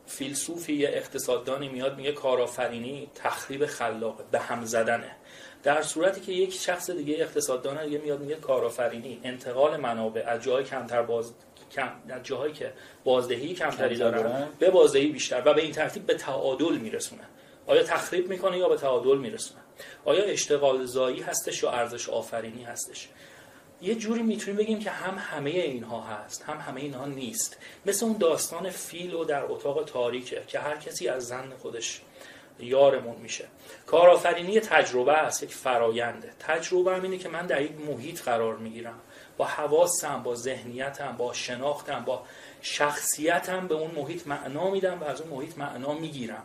فیلسوفی 0.06 0.72
یا 0.72 0.88
اقتصاددانی 0.88 1.68
میاد 1.68 1.96
میگه 1.96 2.12
کارآفرینی 2.12 3.10
تخریب 3.14 3.66
خلاقه 3.66 4.24
به 4.30 4.38
هم 4.38 4.64
زدنه. 4.64 5.16
در 5.62 5.82
صورتی 5.82 6.20
که 6.20 6.32
یک 6.32 6.54
شخص 6.54 6.90
دیگه 6.90 7.14
اقتصاددان 7.18 7.84
دیگه 7.84 7.98
میاد 7.98 8.20
میگه 8.20 8.34
کارآفرینی 8.34 9.20
انتقال 9.24 9.76
منابع 9.76 10.22
از 10.26 10.42
جای 10.42 10.64
کمتر 10.64 11.02
باز 11.02 11.32
کم 11.72 11.90
در 12.08 12.20
جاهایی 12.20 12.52
که 12.52 12.72
بازدهی 13.04 13.54
کمتری 13.54 13.96
دارن. 13.96 14.48
به 14.58 14.70
بازدهی 14.70 15.08
بیشتر 15.08 15.42
و 15.44 15.54
به 15.54 15.62
این 15.62 15.72
ترتیب 15.72 16.06
به 16.06 16.14
تعادل 16.14 16.76
میرسونه. 16.76 17.22
آیا 17.66 17.82
تخریب 17.82 18.28
می‌کنه 18.28 18.58
یا 18.58 18.68
به 18.68 18.76
تعادل 18.76 19.18
میرسونه؟ 19.18 19.60
آیا 20.04 20.24
اشتغال 20.24 20.84
زایی 20.84 21.20
هستش 21.20 21.62
یا 21.62 21.70
ارزش 21.70 22.08
آفرینی 22.08 22.62
هستش؟ 22.62 23.08
یه 23.82 23.94
جوری 23.94 24.22
می‌تونیم 24.22 24.56
بگیم 24.56 24.78
که 24.78 24.90
هم 24.90 25.18
همه 25.18 25.50
اینها 25.50 26.00
هست 26.00 26.42
هم 26.42 26.58
همه 26.58 26.80
اینها 26.80 27.06
نیست. 27.06 27.56
مثل 27.86 28.06
اون 28.06 28.16
داستان 28.16 28.70
فیل 28.70 29.14
و 29.14 29.24
در 29.24 29.44
اتاق 29.44 29.84
تاریکه 29.84 30.42
که 30.46 30.58
هر 30.58 30.76
کسی 30.76 31.08
از 31.08 31.26
زن 31.26 31.52
خودش 31.62 32.00
یارمون 32.58 33.16
میشه. 33.16 33.44
کارآفرینی 33.86 34.60
تجربه 34.60 35.12
است 35.12 35.42
یک 35.42 35.54
فراینده 35.54 36.32
تجربه 36.38 36.96
هم 36.96 37.02
اینه 37.02 37.18
که 37.18 37.28
من 37.28 37.46
در 37.46 37.62
یک 37.62 37.72
محیط 37.88 38.22
قرار 38.22 38.56
می‌گیرم. 38.56 38.98
با 39.36 39.44
حواسم 39.44 40.22
با 40.22 40.34
ذهنیتم 40.34 41.16
با 41.18 41.32
شناختم 41.32 42.04
با 42.04 42.22
شخصیتم 42.62 43.68
به 43.68 43.74
اون 43.74 43.90
محیط 43.90 44.26
معنا 44.26 44.70
میدم 44.70 45.00
و 45.00 45.04
از 45.04 45.20
اون 45.20 45.30
محیط 45.30 45.58
معنا 45.58 45.92
می‌گیرم. 45.92 46.42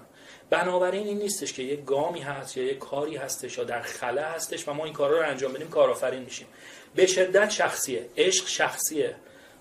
بنابراین 0.49 1.07
این 1.07 1.17
نیستش 1.17 1.53
که 1.53 1.63
یک 1.63 1.85
گامی 1.85 2.19
هست 2.19 2.57
یا 2.57 2.63
یک 2.63 2.79
کاری 2.79 3.17
هستش 3.17 3.57
یا 3.57 3.63
در 3.63 3.81
خلا 3.81 4.23
هستش 4.23 4.67
و 4.67 4.73
ما 4.73 4.85
این 4.85 4.93
کارا 4.93 5.17
رو 5.21 5.27
انجام 5.27 5.53
بدیم 5.53 5.69
کارآفرین 5.69 6.23
میشیم. 6.23 6.47
به 6.95 7.05
شدت 7.05 7.49
شخصیه. 7.49 8.09
عشق 8.17 8.47
شخصیه. 8.47 9.15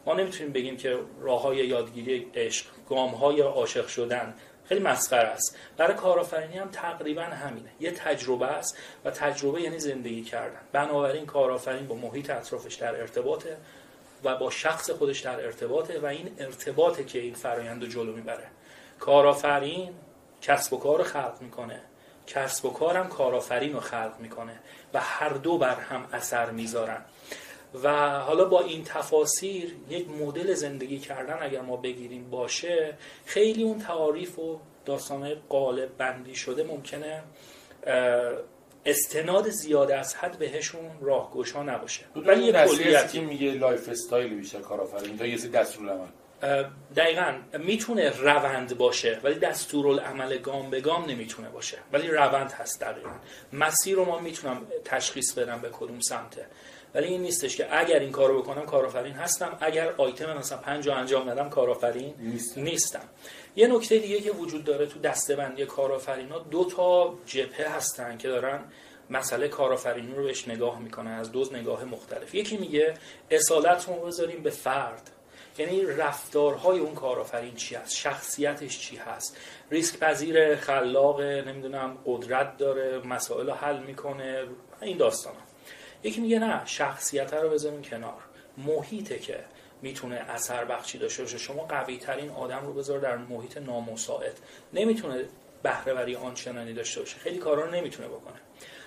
ما 0.06 0.14
نمی‌تونیم 0.14 0.52
بگیم 0.52 0.76
که 0.76 0.98
راه 1.20 1.42
های 1.42 1.56
یادگیری 1.56 2.30
عشق 2.34 2.66
گام 2.88 3.10
های 3.10 3.40
عاشق 3.40 3.86
شدن 3.86 4.34
خیلی 4.64 4.80
مسخره 4.80 5.28
است. 5.28 5.58
برای 5.76 5.94
کارآفرینی 5.94 6.58
هم 6.58 6.68
تقریبا 6.68 7.22
همینه. 7.22 7.68
یه 7.80 7.90
تجربه 7.90 8.46
است 8.46 8.78
و 9.04 9.10
تجربه 9.10 9.62
یعنی 9.62 9.78
زندگی 9.78 10.22
کردن. 10.22 10.60
بنابراین 10.72 11.26
کارآفرین 11.26 11.86
با 11.86 11.94
محیط 11.94 12.30
اطرافش 12.30 12.74
در 12.74 13.00
ارتباطه 13.00 13.56
و 14.24 14.36
با 14.36 14.50
شخص 14.50 14.90
خودش 14.90 15.20
در 15.20 15.44
ارتباطه 15.44 15.98
و 15.98 16.06
این 16.06 16.30
ارتباطه 16.38 17.04
که 17.04 17.18
این 17.18 17.34
فرایند 17.34 17.82
رو 17.82 17.88
جلو 17.88 18.12
می‌بره. 18.12 18.46
کارآفرین 19.00 19.94
کسب 20.42 20.72
و 20.72 20.78
کار 20.78 21.02
خلق 21.02 21.36
می‌کنه. 21.40 21.80
کسب 22.26 22.64
و 22.64 22.70
کارم 22.70 23.08
کارآفرین 23.08 23.72
رو 23.72 23.80
خلق 23.80 24.14
می‌کنه. 24.18 24.60
و 24.94 25.00
هر 25.00 25.28
دو 25.28 25.58
بر 25.58 25.74
هم 25.74 26.08
اثر 26.12 26.50
می‌ذارن. 26.50 27.04
و 27.82 28.18
حالا 28.20 28.44
با 28.44 28.60
این 28.60 28.84
تفاسیر 28.84 29.74
یک 29.88 30.08
مدل 30.08 30.54
زندگی 30.54 30.98
کردن 30.98 31.38
اگر 31.40 31.60
ما 31.60 31.76
بگیریم 31.76 32.30
باشه 32.30 32.94
خیلی 33.24 33.62
اون 33.62 33.78
تعاریف 33.78 34.38
و 34.38 34.60
داستانه 34.84 35.36
قالب 35.48 35.96
بندی 35.98 36.34
شده 36.34 36.64
ممکنه 36.64 37.22
استناد 38.86 39.48
زیاده 39.48 39.96
از 39.96 40.14
حد 40.14 40.38
بهشون 40.38 40.90
راهگشا 41.00 41.62
نباشه. 41.62 42.04
ولی 42.16 42.44
یه 42.44 42.52
کلیتی. 42.52 43.20
میگه 43.20 43.50
lifestyle 43.50 44.34
بیشتر 44.34 44.60
کارآفرین 44.60 45.18
تا 45.18 45.26
یه 45.26 45.36
سری 45.36 45.50
دستورالعمل 45.50 46.06
دقیقا 46.96 47.34
می‌تونه 47.58 48.10
روند 48.10 48.78
باشه 48.78 49.20
ولی 49.22 49.34
دستورالعمل 49.34 50.38
گام 50.38 50.70
به 50.70 50.80
گام 50.80 51.04
نمی‌تونه 51.04 51.48
باشه. 51.48 51.78
ولی 51.92 52.08
روند 52.08 52.52
هست 52.52 52.80
دقیقا. 52.80 53.10
مسیر 53.52 53.96
رو 53.96 54.04
ما 54.04 54.18
می‌تونم 54.18 54.66
تشخیص 54.84 55.32
بدم 55.32 55.58
به 55.60 55.68
کدوم 55.72 56.00
سمته 56.00 56.46
ولی 56.94 57.06
این 57.06 57.22
نیستش 57.22 57.56
که 57.56 57.78
اگر 57.78 57.98
این 57.98 58.12
کارو 58.12 58.42
بکنم 58.42 58.66
کارآفرین 58.66 59.12
هستم. 59.12 59.58
اگر 59.60 59.94
آیتم 59.98 60.38
مثلا 60.38 60.58
پنج 60.58 60.88
انجام 60.88 61.30
ندم 61.30 61.48
کارآفرین 61.48 62.14
نیستم. 62.18 62.62
نیستم. 62.62 63.08
یه 63.56 63.66
نکته 63.66 63.98
دیگه 63.98 64.20
که 64.20 64.30
وجود 64.30 64.64
داره 64.64 64.86
تو 64.86 65.00
دسته‌بندی 65.00 65.66
کارآفرینا 65.66 66.38
دو 66.38 66.64
تا 66.64 67.14
جبهه 67.26 67.76
هستن 67.76 68.16
که 68.18 68.28
دارن 68.28 68.60
مسئله 69.10 69.48
کارآفرینی 69.48 70.14
رو 70.14 70.24
بهش 70.24 70.48
نگاه 70.48 70.78
می‌کنن 70.78 71.10
از 71.10 71.32
دو 71.32 71.48
نگاه 71.52 71.84
مختلف. 71.84 72.34
یکی 72.34 72.56
میگه 72.56 72.94
اصالت 73.30 73.88
رو 73.88 73.94
بذاریم 73.94 74.42
به 74.42 74.50
فرد. 74.50 75.10
یعنی 75.58 75.86
رفتارهای 75.86 76.78
اون 76.78 76.94
کارآفرین 76.94 77.54
چی 77.54 77.74
هست؟ 77.74 77.94
شخصیتش 77.94 78.78
چی 78.78 78.96
هست؟ 78.96 79.36
ریسک 79.70 79.98
پذیر 79.98 80.56
خلاق 80.56 81.20
نمی‌دونم 81.20 81.98
قدرت 82.06 82.56
داره 82.56 82.98
مسائل 82.98 83.46
رو 83.46 83.52
حل 83.52 83.78
می‌کنه 83.78 84.44
این 84.82 84.96
داستان 84.96 85.34
یکی 86.02 86.20
میگه 86.20 86.38
نه 86.38 86.66
شخصیت 86.66 87.34
رو 87.34 87.50
بذاریم 87.50 87.82
کنار. 87.82 88.22
محیطه 88.58 89.18
که 89.18 89.44
می‌تونه 89.82 90.16
اثر 90.16 90.64
بخشی 90.64 90.98
داشته 90.98 91.22
باشه. 91.22 91.38
شما 91.38 91.62
قوی 91.62 91.98
ترین 91.98 92.30
آدم 92.30 92.66
رو 92.66 92.72
بذار 92.72 92.98
در 92.98 93.16
محیط 93.16 93.56
نامساعد. 93.58 94.40
نمی‌تونه 94.72 95.24
بهرهوری 95.62 96.16
آنچنانی 96.16 96.72
داشته 96.72 97.00
باشه. 97.00 97.18
خیلی 97.18 97.38
کارا 97.38 97.64
رو 97.64 97.70
نمی‌تونه 97.70 98.08
بکنه. 98.08 98.36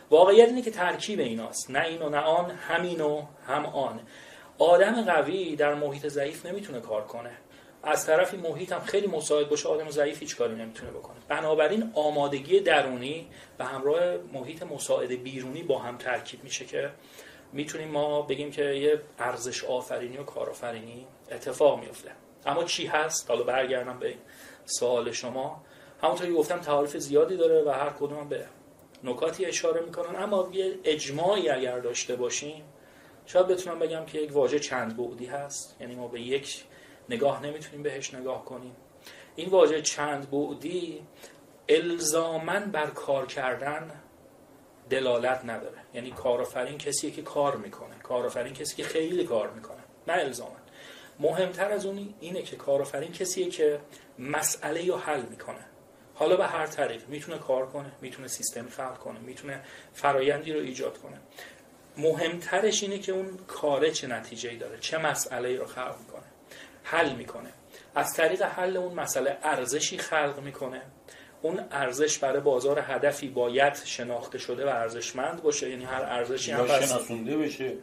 واقعیت 0.10 0.48
اینه 0.48 0.62
که 0.62 0.72
ترکیب 0.72 1.20
ایناست. 1.20 1.72
نه 1.72 1.86
این 1.86 2.02
و 2.02 2.10
نه 2.10 2.20
آن 2.20 2.52
همین 2.52 3.02
و 3.02 3.26
هم 3.48 3.66
آن. 3.66 4.00
آدم 4.60 5.02
قوی 5.02 5.56
در 5.56 5.74
محیط 5.74 6.08
ضعیف 6.08 6.46
نمی‌تونه 6.46 6.80
کار 6.80 7.02
کنه. 7.02 7.32
از 7.84 8.06
طرفی 8.06 8.38
محیط 8.38 8.72
هم 8.72 8.80
خیلی 8.80 9.08
مساعد 9.08 9.50
باشه 9.50 9.70
آدم 9.70 9.90
ضعیف 9.90 10.20
هیچ 10.20 10.38
کاری 10.38 10.56
نمی‌تونه 10.56 10.92
بکنه. 10.92 11.16
بنابراین 11.28 11.92
آمادگی 11.96 12.60
درونی 12.60 13.28
به 13.58 13.66
همراه 13.66 14.18
محیط 14.34 14.64
مساعد 14.64 15.24
بیرونی 15.24 15.64
با 15.64 15.80
هم 15.80 15.98
ترکیب 15.98 16.44
میشه 16.44 16.66
که 16.66 16.90
می‌تونیم 17.54 17.88
ما 17.88 18.22
بگیم 18.22 18.52
که 18.52 18.64
یه 18.64 19.02
ارزش 19.20 19.64
آفرینی 19.64 20.18
و 20.18 20.24
کارآفرینی 20.24 21.08
اتفاق 21.32 21.80
میفته. 21.80 22.12
اما 22.46 22.64
چی 22.64 22.86
هست؟ 22.86 23.30
حالا 23.30 23.44
برگردم 23.44 24.00
به 24.00 24.14
سوال 24.66 25.12
شما. 25.12 25.64
همونطوری 26.04 26.34
گفتم 26.34 26.60
تعاریف 26.60 26.98
زیادی 26.98 27.38
داره 27.38 27.64
و 27.64 27.70
هر 27.70 27.90
کدوم 27.90 28.30
به 28.30 28.46
نکاتی 29.04 29.46
اشاره 29.46 29.82
می‌کنن. 29.82 30.24
اما 30.24 30.50
یه 30.54 30.80
اجماعی 30.84 31.50
اگر 31.50 31.80
داشته 31.80 32.16
باشیم 32.16 32.64
شاید 33.28 33.48
بتونم 33.48 33.80
بگم 33.80 34.06
که 34.06 34.20
یک 34.20 34.32
واژه 34.32 34.60
چند 34.60 34.98
بعدی 34.98 35.26
هست. 35.26 35.76
یعنی 35.80 35.96
ما 35.96 36.08
به 36.08 36.22
یک 36.22 36.64
نگاه 37.10 37.44
نمی‌تونیم 37.44 37.84
بهش 37.84 38.14
نگاه 38.14 38.46
کنیم. 38.46 38.76
این 39.36 39.50
واژه 39.50 39.82
چند 39.82 40.32
بعدی 40.32 41.02
الزامن 41.70 42.72
بر 42.72 42.86
کار 42.86 43.26
کردن 43.26 43.92
دلالت 44.90 45.46
نداره. 45.46 45.78
یعنی 45.94 46.12
کارآفرین 46.12 46.78
کسی 46.78 47.12
که 47.12 47.22
کار 47.22 47.56
می‌کنه. 47.56 47.96
کارآفرین 48.04 48.54
کسی 48.54 48.76
که 48.76 48.84
خیلی 48.84 49.24
کار 49.24 49.52
می‌کنه. 49.52 49.84
نه 50.08 50.14
الزامن 50.14 50.62
مهمتر 51.20 51.72
از 51.72 51.86
اون 51.86 52.14
اینه 52.20 52.42
که 52.42 52.56
کارآفرین 52.56 53.12
کسیه 53.12 53.50
که 53.50 53.80
مسئله 54.20 54.88
رو 54.88 54.98
حل 54.98 55.22
می‌کنه. 55.22 55.66
حالا 56.14 56.36
به 56.36 56.46
هر 56.46 56.68
طریق 56.68 57.08
می‌تونه 57.08 57.38
کار 57.38 57.66
کنه 57.66 57.92
می‌تونه 58.02 58.28
سیستم 58.28 58.70
خلق 58.70 58.98
کنه 58.98 59.20
می‌تونه 59.20 59.62
فرایندی 59.94 60.54
رو 60.54 60.60
ایجاد 60.60 60.98
کنه. 60.98 61.18
مهمترش 61.98 62.84
اینه 62.84 63.00
که 63.00 63.12
اون 63.12 63.38
کاره 63.48 63.92
چه 63.92 64.08
نتیجه 64.08 64.56
داره 64.56 64.78
چه 64.80 64.98
مسئله 64.98 65.58
رو 65.58 65.66
خلق 65.66 65.96
می‌کنه. 66.00 66.24
حل 66.84 67.16
می‌کنه. 67.16 67.50
از 67.96 68.14
طریق 68.14 68.42
حل 68.42 68.78
اون 68.78 68.94
مسئله 68.94 69.38
ارزشی 69.44 69.98
خلق 69.98 70.40
می‌کنه. 70.40 70.82
اون 71.42 71.64
ارزش 71.72 72.18
برای 72.18 72.42
بازار 72.42 72.80
هدفی 72.80 73.28
باید 73.28 73.76
شناخته 73.86 74.38
شده 74.38 74.66
و 74.66 74.70
ارزشمند 74.70 75.44
باشه. 75.44 75.70
یعنی 75.70 75.86
هر 75.86 76.02
ارزشی 76.02 76.52
هم 76.52 76.68
شناسونده 76.68 77.38
بشه. 77.38 77.74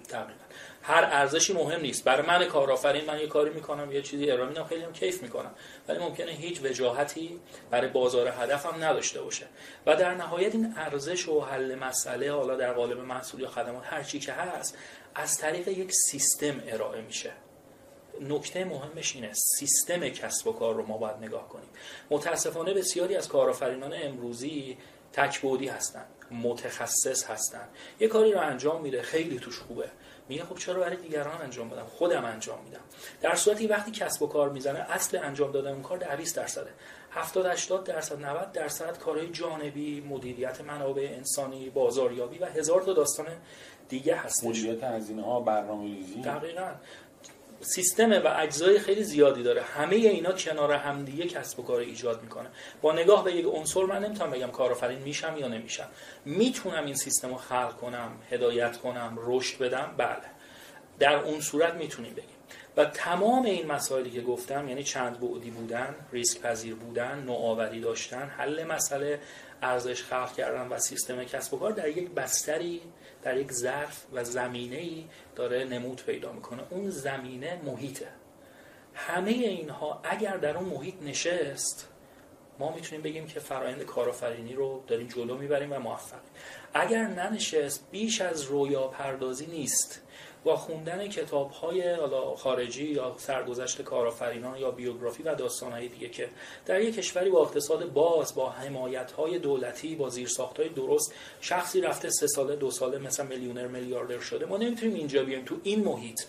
هر 0.86 1.08
ارزشی 1.12 1.52
مهم 1.52 1.80
نیست. 1.80 2.04
برای 2.04 2.26
من 2.26 2.44
کارآفرین 2.44 3.04
من 3.04 3.20
یه 3.20 3.26
کاری 3.26 3.50
می‌کنم 3.50 3.92
یه 3.92 4.02
چیزی 4.02 4.30
ارائه 4.30 4.48
میدم 4.48 4.64
خیلی 4.64 4.84
هم 4.84 4.92
کیف 4.92 5.22
می‌کنم. 5.22 5.54
ولی 5.88 5.98
ممکنه 5.98 6.30
هیچ 6.30 6.60
وجاهتی 6.64 7.40
برای 7.70 7.88
بازار 7.88 8.28
هدفم 8.28 8.84
نداشته 8.84 9.20
باشه. 9.20 9.46
و 9.86 9.96
در 9.96 10.14
نهایت 10.14 10.54
این 10.54 10.74
ارزش 10.76 11.28
و 11.28 11.40
حل 11.40 11.74
مسئله 11.74 12.32
حالا 12.32 12.56
در 12.56 12.72
قالب 12.72 12.98
محصول 12.98 13.40
یا 13.40 13.48
خدمات 13.48 13.84
هر 13.86 14.02
چی 14.02 14.18
که 14.18 14.32
هست 14.32 14.78
از 15.14 15.38
طریق 15.38 15.68
یک 15.68 15.92
سیستم 15.92 16.62
ارائه 16.66 17.00
میشه. 17.00 17.32
نکته 18.20 18.64
مهمش 18.64 19.14
اینه 19.14 19.30
سیستم 19.58 20.08
کسب 20.08 20.46
و 20.46 20.52
کار 20.52 20.74
رو 20.74 20.86
ما 20.86 20.98
باید 20.98 21.16
نگاه 21.16 21.48
کنیم. 21.48 21.68
متاسفانه 22.10 22.74
بسیاری 22.74 23.16
از 23.16 23.28
کارآفرینان 23.28 23.92
امروزی 24.02 24.78
تکبودی 25.12 25.68
هستن 25.68 26.04
متخصص 26.30 27.24
هستن. 27.24 27.68
یه 28.00 28.08
کاری 28.08 28.32
رو 28.32 28.40
انجام 28.40 28.82
میده 28.82 29.02
خیلی 29.02 29.38
توش 29.38 29.58
خوبه. 29.58 29.90
میگه 30.28 30.44
خب 30.44 30.58
چرا 30.58 30.80
برای 30.80 30.96
دیگران 30.96 31.42
انجام 31.42 31.68
بدم؟ 31.68 31.86
خودم 31.86 32.24
انجام 32.24 32.58
میدم. 32.64 32.80
در 33.22 33.34
صورتی 33.34 33.66
وقتی 33.66 33.90
کسب 33.90 34.22
و 34.22 34.26
کار 34.26 34.50
می‌زنه 34.50 34.78
اصل 34.78 35.18
انجام 35.22 35.52
دادن 35.52 35.72
اون 35.72 35.82
کار 35.82 35.98
در 35.98 36.16
20 36.16 36.36
درصده. 36.36 36.70
70 37.10 37.46
80 37.46 37.84
درصد 37.84 38.24
90 38.24 38.52
درصد 38.52 38.98
کارهای 38.98 39.28
جانبی 39.28 40.00
مدیریت 40.00 40.60
منابع 40.60 41.12
انسانی 41.16 41.70
بازاریابی 41.70 42.38
و 42.38 42.44
هزار 42.46 42.82
تا 42.82 42.92
داستان 42.92 43.26
دیگه 43.88 44.16
هستش. 44.16 44.44
مدیریت 44.44 44.84
هزینه 44.84 45.22
ها 45.22 45.40
برنامه‌ریزی. 45.40 46.20
دقیقاً. 46.20 46.70
سیستم 47.64 48.10
و 48.10 48.28
اجزای 48.36 48.78
خیلی 48.78 49.04
زیادی 49.04 49.42
داره. 49.42 49.62
همه 49.62 49.96
اینا 49.96 50.32
کنار 50.32 50.72
همدیگه 50.72 51.24
کسب 51.24 51.60
و 51.60 51.62
کار 51.62 51.80
ایجاد 51.80 52.22
می‌کنه. 52.22 52.48
با 52.82 52.92
نگاه 52.92 53.24
به 53.24 53.32
یک 53.32 53.46
عنصر 53.46 53.84
من 53.84 54.04
نمی‌تونم 54.04 54.30
بگم 54.30 54.50
کارآفرین 54.50 54.98
میشم 54.98 55.36
یا 55.38 55.48
نمیشم. 55.48 55.88
می‌تونم 56.24 56.84
این 56.84 56.94
سیستم 56.94 57.28
رو 57.28 57.36
خلق 57.36 57.76
کنم 57.76 58.10
هدایت 58.30 58.76
کنم 58.76 59.18
رشد 59.26 59.58
بدم؟ 59.58 59.94
بله. 59.96 60.16
در 60.98 61.14
اون 61.14 61.40
صورت 61.40 61.74
می‌تونیم 61.74 62.12
بگیم. 62.12 62.28
و 62.76 62.84
تمام 62.84 63.44
این 63.44 63.66
مسائلی 63.66 64.10
که 64.10 64.20
گفتم 64.20 64.68
یعنی 64.68 64.84
چند 64.84 65.20
بعدی 65.20 65.50
بودن 65.50 65.94
ریسک 66.12 66.40
پذیر 66.40 66.74
بودن 66.74 67.22
نوآوری 67.26 67.80
داشتن 67.80 68.32
حل 68.38 68.64
مسئله 68.64 69.20
ارزش 69.64 70.02
خلق 70.02 70.34
کردن 70.34 70.68
و 70.68 70.78
سیستم 70.78 71.24
کسب 71.24 71.54
و 71.54 71.58
کار 71.58 71.72
در 71.72 71.88
یک 71.88 72.10
بستری 72.10 72.80
در 73.22 73.36
یک 73.36 73.52
ظرف 73.52 74.04
و 74.12 74.24
زمینه 74.24 74.76
ای 74.76 75.04
داره 75.36 75.64
نمود 75.64 76.02
پیدا 76.06 76.32
می‌کنه. 76.32 76.62
اون 76.70 76.90
زمینه 76.90 77.60
محیطه. 77.64 78.08
همه 78.94 79.30
اینها 79.30 80.00
اگر 80.04 80.36
در 80.36 80.56
اون 80.56 80.68
محیط 80.68 80.94
نشست 81.02 81.88
ما 82.58 82.74
می‌تونیم 82.74 83.02
بگیم 83.02 83.26
که 83.26 83.40
فرایند 83.40 83.82
کارآفرینی 83.82 84.52
رو 84.52 84.82
داریم 84.86 85.06
جلو 85.06 85.36
می‌بریم 85.36 85.72
و 85.72 85.78
موفق. 85.78 86.20
اگر 86.74 87.06
ننشست 87.06 87.88
بیش 87.90 88.20
از 88.20 88.42
رویا 88.42 88.88
پردازی 88.88 89.46
نیست. 89.46 90.00
با 90.44 90.56
خوندن 90.56 91.08
کتاب 91.08 91.50
های 91.50 91.96
خارجی 92.36 92.84
یا 92.84 93.14
سرگذشت 93.18 93.82
کارآفرینان 93.82 94.56
یا 94.56 94.70
بیوگرافی 94.70 95.22
و 95.22 95.34
داستان 95.34 95.80
دیگه 95.80 96.08
که 96.08 96.28
در 96.66 96.80
یک 96.80 96.94
کشوری 96.94 97.30
با 97.30 97.42
اقتصاد 97.42 97.92
باز 97.92 98.34
با 98.34 98.50
حمایت 98.50 99.12
های 99.12 99.38
دولتی 99.38 99.94
با 99.94 100.08
زیرساخت 100.08 100.60
های 100.60 100.68
درست 100.68 101.14
شخصی 101.40 101.80
رفته 101.80 102.10
سه 102.10 102.26
ساله 102.26 102.56
دو 102.56 102.70
ساله 102.70 102.98
مثلا 102.98 103.26
میلیونر 103.26 103.66
میلیاردر 103.66 104.20
شده 104.20 104.46
ما 104.46 104.56
نمی‌تونیم 104.56 104.94
اینجا 104.94 105.24
بیایم. 105.24 105.44
تو 105.44 105.56
این 105.62 105.84
محیط 105.84 106.20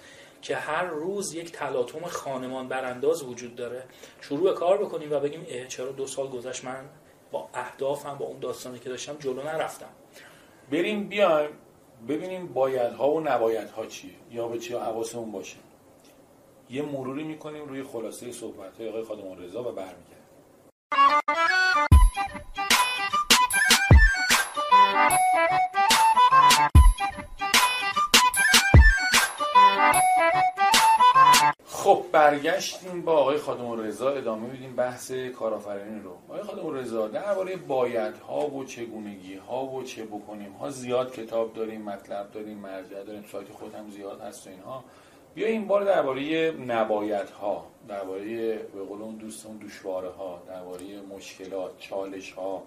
که 0.41 0.55
هر 0.55 0.83
روز 0.83 1.33
یک 1.33 1.51
تلاطم 1.51 2.05
خانمان 2.05 2.67
برانداز 2.67 3.23
وجود 3.23 3.55
داره 3.55 3.83
شروع 4.21 4.53
کار 4.53 4.77
بکنیم 4.77 5.11
و 5.11 5.19
بگیم 5.19 5.45
اه 5.49 5.67
چرا 5.67 5.91
دو 5.91 6.07
سال 6.07 6.27
گذشت 6.27 6.65
من 6.65 6.85
با 7.31 7.49
اهدافم 7.53 8.17
با 8.17 8.25
اون 8.25 8.39
داستانی 8.39 8.79
که 8.79 8.89
داشتم 8.89 9.15
جلو 9.19 9.43
نرفتم؟ 9.43 9.89
بریم 10.71 11.07
بیایم. 11.07 11.49
ببینیم 12.07 12.47
بایدها 12.47 13.11
و 13.11 13.19
نبایدها 13.19 13.85
چیه 13.85 14.11
یا 14.31 14.47
به 14.47 14.59
چی 14.59 14.73
حواسمون 14.73 15.31
باشه. 15.31 15.57
یه 16.69 16.81
مروری 16.81 17.23
می‌کنیم 17.23 17.65
روی 17.65 17.83
خلاصه 17.83 18.31
صحبت 18.31 18.77
های 18.77 18.89
آقای 18.89 19.03
خادم 19.03 19.39
رضا 19.39 19.61
و 19.61 19.71
برمیگردیم. 19.71 20.15
برگشتیم 32.15 33.01
با 33.01 33.11
آقای 33.11 33.37
خادم 33.37 33.79
رضا 33.79 34.09
ادامه 34.09 34.49
میدیم 34.51 34.75
بحث 34.75 35.11
کارآفرینی 35.11 35.99
رو. 35.99 36.17
آقای 36.29 36.43
خادم 36.43 36.73
رضا 36.73 37.07
درباره 37.07 37.59
ها 38.27 38.49
و 38.49 38.65
چگونگی 38.65 39.35
ها 39.35 39.65
و 39.65 39.83
چه 39.83 40.05
بکنیم 40.05 40.51
ها 40.51 40.69
زیاد 40.69 41.13
کتاب 41.13 41.53
داریم 41.53 41.81
مطلب 41.81 42.31
داریم 42.31 42.57
مرجع 42.57 43.03
داریم 43.03 43.23
سایت 43.31 43.49
خود 43.51 43.75
هم 43.75 43.89
زیاد 43.89 44.21
هست 44.21 44.47
و 44.47 44.49
اینها. 44.49 44.83
بیا 45.35 45.47
این 45.47 45.67
بار 45.67 45.83
درباره 45.83 46.51
نبایت 46.51 47.29
ها 47.29 47.65
درباره 47.87 48.57
به 48.57 48.83
قول 48.83 49.01
اون 49.01 49.17
دشواره 49.65 50.09
ها 50.09 50.43
درباره 50.47 50.83
مشکلات 51.15 51.79
چالش 51.79 52.31
ها 52.31 52.63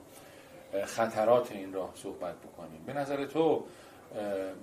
خطرات 0.84 1.52
این 1.52 1.72
راه 1.72 1.90
صحبت 1.94 2.34
بکنیم. 2.34 2.84
به 2.86 2.92
نظر 2.92 3.24
تو 3.24 3.64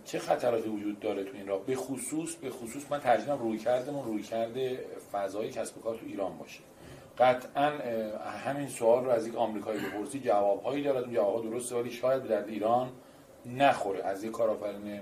چه 0.06 0.20
خطراتی 0.20 0.70
وجود 0.70 1.00
داره 1.00 1.24
تو 1.24 1.32
این 1.34 1.48
راه؟ 1.48 1.66
به 1.66 1.76
خصوص 1.76 2.36
به 2.36 2.50
خصوص 2.50 2.84
من 2.90 3.00
ترجیحم 3.00 3.40
روی 3.40 3.58
کردمون 3.58 4.06
روی 4.06 4.22
کرده 4.22 4.86
فضای 5.12 5.50
کسب 5.50 5.82
کار 5.82 5.96
تو 5.96 6.06
ایران 6.06 6.38
باشه. 6.38 6.60
قطعا 7.18 7.70
همین 8.46 8.68
سوال 8.68 9.06
رو 9.06 9.10
از 9.10 9.28
یک 9.28 9.36
آمریکایی 9.36 9.80
بپرسی 9.80 10.20
جوابهایی 10.20 10.84
دارد 10.84 11.04
اون 11.04 11.14
جوابها 11.14 11.42
درسته 11.42 11.76
ولی 11.76 11.92
شاید 11.92 12.24
درد 12.24 12.50
ایران 12.50 12.92
نخوره. 13.46 14.04
از 14.04 14.24
یک 14.24 14.32
کارآفرین 14.32 15.02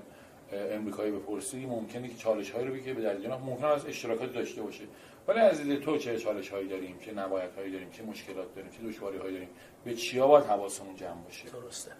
امریکایی 0.71 1.11
بپرسی 1.11 1.65
ممکنه 1.65 2.07
که 2.07 2.15
چالش 2.15 2.51
هایی 2.51 2.67
رو 2.67 2.73
بگه 2.73 2.93
به 2.93 3.01
درد 3.01 3.21
ایران 3.21 3.41
ممکن 3.41 3.65
از 3.65 3.85
اشتراکات 3.85 4.33
داشته 4.33 4.61
باشه. 4.61 4.83
ولی 5.27 5.39
از 5.39 5.61
دید 5.61 5.81
تو 5.81 5.97
چه 5.97 6.17
چالش 6.17 6.49
هایی 6.49 6.67
داریم؟ 6.67 6.99
چه 7.05 7.13
نبایت 7.13 7.55
داریم؟ 7.55 7.89
چه 7.89 8.03
مشکلات 8.03 8.55
داریم؟ 8.55 8.71
چه 8.71 8.87
دشواری 8.87 9.17
هایی 9.17 9.33
داریم؟ 9.33 9.49
به 9.85 9.93
چیا 9.93 10.27
باید 10.27 10.45
حواسمون 10.45 10.95
جمع 10.95 11.23
باشه؟ 11.23 11.49
درسته. 11.49 11.91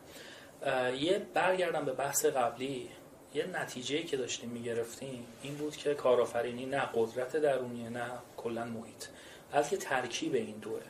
یه 1.00 1.22
برگردم 1.34 1.86
به 1.86 1.94
بحث 1.94 2.26
قبلی. 2.26 2.90
یه 3.34 3.46
نتیجه 3.46 4.04
که 4.04 4.18
داشتیم 4.18 4.50
می‌گرفتیم 4.50 5.26
این 5.44 5.56
بود 5.56 5.76
که 5.76 5.94
کارآفرینی 5.94 6.66
نه 6.66 6.90
قدرت 6.96 7.36
درونیه 7.38 7.90
نه 7.90 8.12
کلا 8.38 8.66
محیط 8.66 9.06
بلکه 9.52 9.78
ترکیب 9.78 10.36
این 10.36 10.58
دوه 10.58 10.82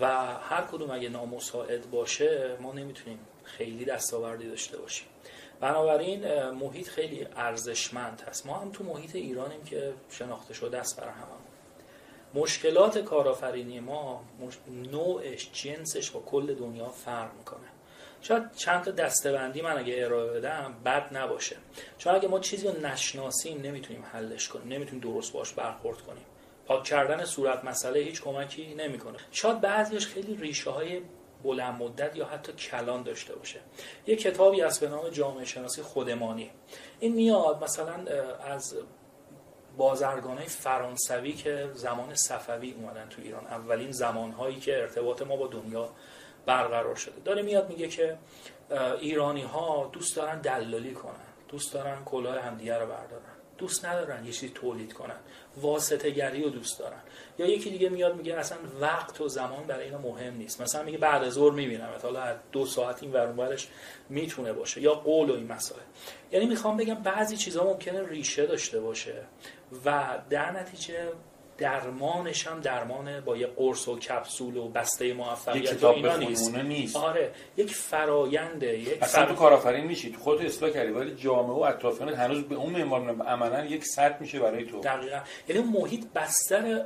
و 0.00 0.06
هر 0.26 0.62
کدوم 0.62 0.90
اگه 0.90 1.08
نامساعد 1.08 1.90
باشه 1.90 2.56
ما 2.60 2.72
نمی‌تونیم 2.72 3.18
خیلی 3.44 3.84
دستاوردی 3.84 4.48
داشته 4.48 4.78
باشیم. 4.78 5.06
بنابراین 5.60 6.50
محیط 6.50 6.88
خیلی 6.88 7.28
ارزشمند 7.36 8.22
هست. 8.28 8.46
ما 8.46 8.54
هم 8.54 8.72
تو 8.72 8.84
محیط 8.84 9.16
ایرانیم 9.16 9.64
که 9.64 9.92
شناخته 10.10 10.54
شده 10.54 10.78
است 10.78 11.00
برای 11.00 11.12
همه 11.12 12.42
مشکلات 12.42 12.98
کارآفرینی 12.98 13.80
ما 13.80 14.24
نوعش 14.68 15.50
جنسش 15.52 16.10
با 16.10 16.20
کل 16.20 16.54
دنیا 16.54 16.88
فرق 16.88 17.34
می‌کنه. 17.38 17.68
شاید 18.22 18.52
چند 18.52 18.84
تا 18.84 18.90
دستبندی 18.90 19.62
من 19.62 19.78
اگه 19.78 20.04
ارائه 20.04 20.30
بدم 20.30 20.74
بد 20.84 21.16
نباشه. 21.16 21.56
چون 21.98 22.14
اگه 22.14 22.28
ما 22.28 22.40
چیزی 22.40 22.68
رو 22.68 22.80
نشناسیم 22.80 23.60
نمی‌تونیم 23.60 24.04
حلش 24.12 24.48
کنیم 24.48 24.72
نمی‌تونیم 24.72 25.00
درست 25.00 25.32
باش 25.32 25.52
برخورد 25.52 25.98
کنیم. 25.98 26.24
پاک 26.66 26.84
کردن 26.84 27.24
صورت 27.24 27.64
مسئله 27.64 28.00
هیچ 28.00 28.22
کمکی 28.22 28.74
نمی‌کنه. 28.74 29.18
شاید 29.30 29.60
بعضیش 29.60 30.06
خیلی 30.06 30.36
ریشه 30.36 30.70
های 30.70 31.02
بلند 31.44 31.82
مدت 31.82 32.16
یا 32.16 32.26
حتی 32.26 32.52
کلان 32.52 33.02
داشته 33.02 33.34
باشه. 33.34 33.60
یه 34.06 34.16
کتابی 34.16 34.62
از 34.62 34.80
به 34.80 34.88
نام 34.88 35.08
جامعه 35.08 35.44
شناسی 35.44 35.82
خودمانی. 35.82 36.50
این 37.00 37.14
میاد 37.14 37.64
مثلا 37.64 37.94
از 38.44 38.76
بازرگانای 39.76 40.46
فرانسوی 40.46 41.32
که 41.32 41.70
زمان 41.74 42.14
صفوی 42.14 42.72
اومدن 42.72 43.08
تو 43.08 43.22
ایران. 43.22 43.46
اولین 43.46 43.90
زمانهایی 43.90 44.60
که 44.60 44.80
ارتباط 44.80 45.22
ما 45.22 45.36
با 45.36 45.46
دنیا 45.46 45.90
برقرار 46.46 46.94
شده. 46.94 47.20
داره 47.24 47.42
میاد 47.42 47.68
میگه 47.68 47.88
که 47.88 48.18
ایرانی 49.00 49.42
ها 49.42 49.90
دوست 49.92 50.16
دارن 50.16 50.40
دلالی 50.40 50.92
کنن 50.92 51.12
دوست 51.48 51.74
دارن 51.74 52.04
کلاه 52.04 52.40
همدیگه 52.40 52.78
رو 52.78 52.86
بردارن 52.86 53.32
دوست 53.58 53.84
ندارن 53.84 54.24
یه 54.24 54.32
چیزی 54.32 54.52
تولید 54.54 54.92
کنن 54.92 55.16
واسطه 55.56 56.10
گری 56.10 56.42
رو 56.42 56.50
دوست 56.50 56.78
دارن. 56.78 57.00
یا 57.38 57.46
یکی 57.46 57.70
دیگه 57.70 57.88
میاد 57.88 58.16
میگه 58.16 58.34
اصلا 58.34 58.58
وقت 58.80 59.20
و 59.20 59.28
زمان 59.28 59.62
برای 59.66 59.84
اینا 59.84 59.98
مهم 59.98 60.34
نیست. 60.34 60.60
مثلا 60.60 60.82
میگه 60.82 60.98
بعد 60.98 61.24
از 61.24 61.32
ظهر 61.32 61.52
می‌بینم 61.52 61.88
حالا 62.02 62.36
دو 62.52 62.66
ساعت 62.66 63.02
این 63.02 63.12
ورون 63.12 63.56
می‌تونه 64.08 64.52
باشه. 64.52 64.80
یا 64.80 64.94
قول 64.94 65.30
و 65.30 65.34
این 65.34 65.52
مسائل. 65.52 65.80
یعنی 66.32 66.46
می‌خوام 66.46 66.76
بگم 66.76 66.94
بعضی 66.94 67.36
چیزها 67.36 67.64
ممکنه 67.64 68.08
ریشه 68.08 68.46
داشته 68.46 68.80
باشه 68.80 69.22
و 69.84 70.18
در 70.30 70.50
نتیجه 70.50 71.08
درمانش 71.58 72.46
هم 72.46 72.60
درمان 72.60 73.20
با 73.20 73.36
یه 73.36 73.46
قرص 73.46 73.88
و 73.88 73.98
کپسول 73.98 74.56
و 74.56 74.68
بسته 74.68 75.12
موفقیت 75.12 75.84
اینا 75.84 76.16
نیست. 76.16 76.54
نیست. 76.54 76.96
آره 76.96 77.30
یک 77.56 77.74
فراینده 77.74 78.78
یک 78.78 79.02
اصلا 79.02 79.26
تو 79.26 79.34
کارآفرین 79.34 79.84
میشی 79.84 80.12
تو 80.12 80.20
خودت 80.20 80.44
اصلاح 80.44 80.70
کردی 80.70 80.92
ولی 80.92 81.14
جامعه 81.14 81.56
و 81.56 81.60
اطرافیانت 81.60 82.18
هنوز 82.18 82.42
به 82.42 82.54
اون 82.54 82.72
معمار 82.72 83.26
عملا 83.26 83.64
یک 83.64 83.84
سطح 83.84 84.16
میشه 84.20 84.40
برای 84.40 84.64
تو. 84.64 84.80
دقیقاً. 84.80 85.20
یعنی 85.48 85.62
محیط 85.62 86.04
بستر 86.14 86.84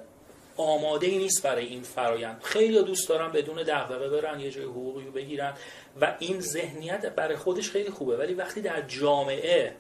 آماده 0.56 1.06
ای 1.06 1.18
نیست 1.18 1.42
برای 1.42 1.66
این 1.66 1.82
فرایند. 1.82 2.40
خیلی 2.42 2.82
دوست 2.82 3.08
دارن 3.08 3.32
بدون 3.32 3.56
دغدغه 3.56 4.08
برن 4.08 4.40
یه 4.40 4.50
جای 4.50 4.64
حقوقی 4.64 5.04
بگیرن. 5.04 5.54
و 6.00 6.16
این 6.18 6.40
ذهنیت 6.40 7.06
برای 7.06 7.36
خودش 7.36 7.70
خیلی 7.70 7.90
خوبه. 7.90 8.16
ولی 8.16 8.34
وقتی 8.34 8.60
در 8.60 8.80
جامعه 8.80 9.72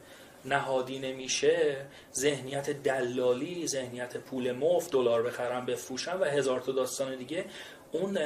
نهادی 0.44 0.98
نمیشه 0.98 1.86
ذهنیت 2.14 2.70
دلالی 2.70 3.66
ذهنیت 3.66 4.16
پول 4.16 4.52
مفت 4.52 4.92
دلار 4.92 5.22
بخرم 5.22 5.66
بفروشم 5.66 6.18
و 6.20 6.24
هزار 6.24 6.60
تا 6.60 6.72
داستان 6.72 7.16
دیگه 7.16 7.44
اون 7.92 8.18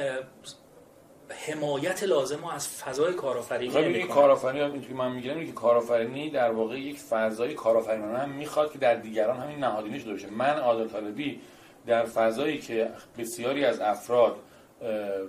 حمایت 1.47 2.03
لازم 2.03 2.43
از 2.43 2.67
فضای 2.67 3.13
کارآفرینی 3.13 4.03
خب 4.03 4.13
کارآفرینی 4.13 4.61
این 4.61 4.81
که 4.81 4.93
من 4.93 5.11
میگم 5.11 5.45
که 5.45 5.51
کارآفرینی 5.51 6.29
در 6.29 6.51
واقع 6.51 6.79
یک 6.79 6.99
فضای 6.99 7.53
کارآفرینانه 7.53 8.17
هم 8.17 8.29
می‌خواد 8.29 8.71
که 8.71 8.77
در 8.77 8.95
دیگران 8.95 9.37
همین 9.37 9.59
نهادینش 9.59 10.01
داشته 10.01 10.29
من 10.29 10.57
عادل 10.57 10.87
طالبی 10.87 11.41
در 11.85 12.05
فضایی 12.05 12.57
که 12.57 12.89
بسیاری 13.17 13.65
از 13.65 13.79
افراد 13.79 14.35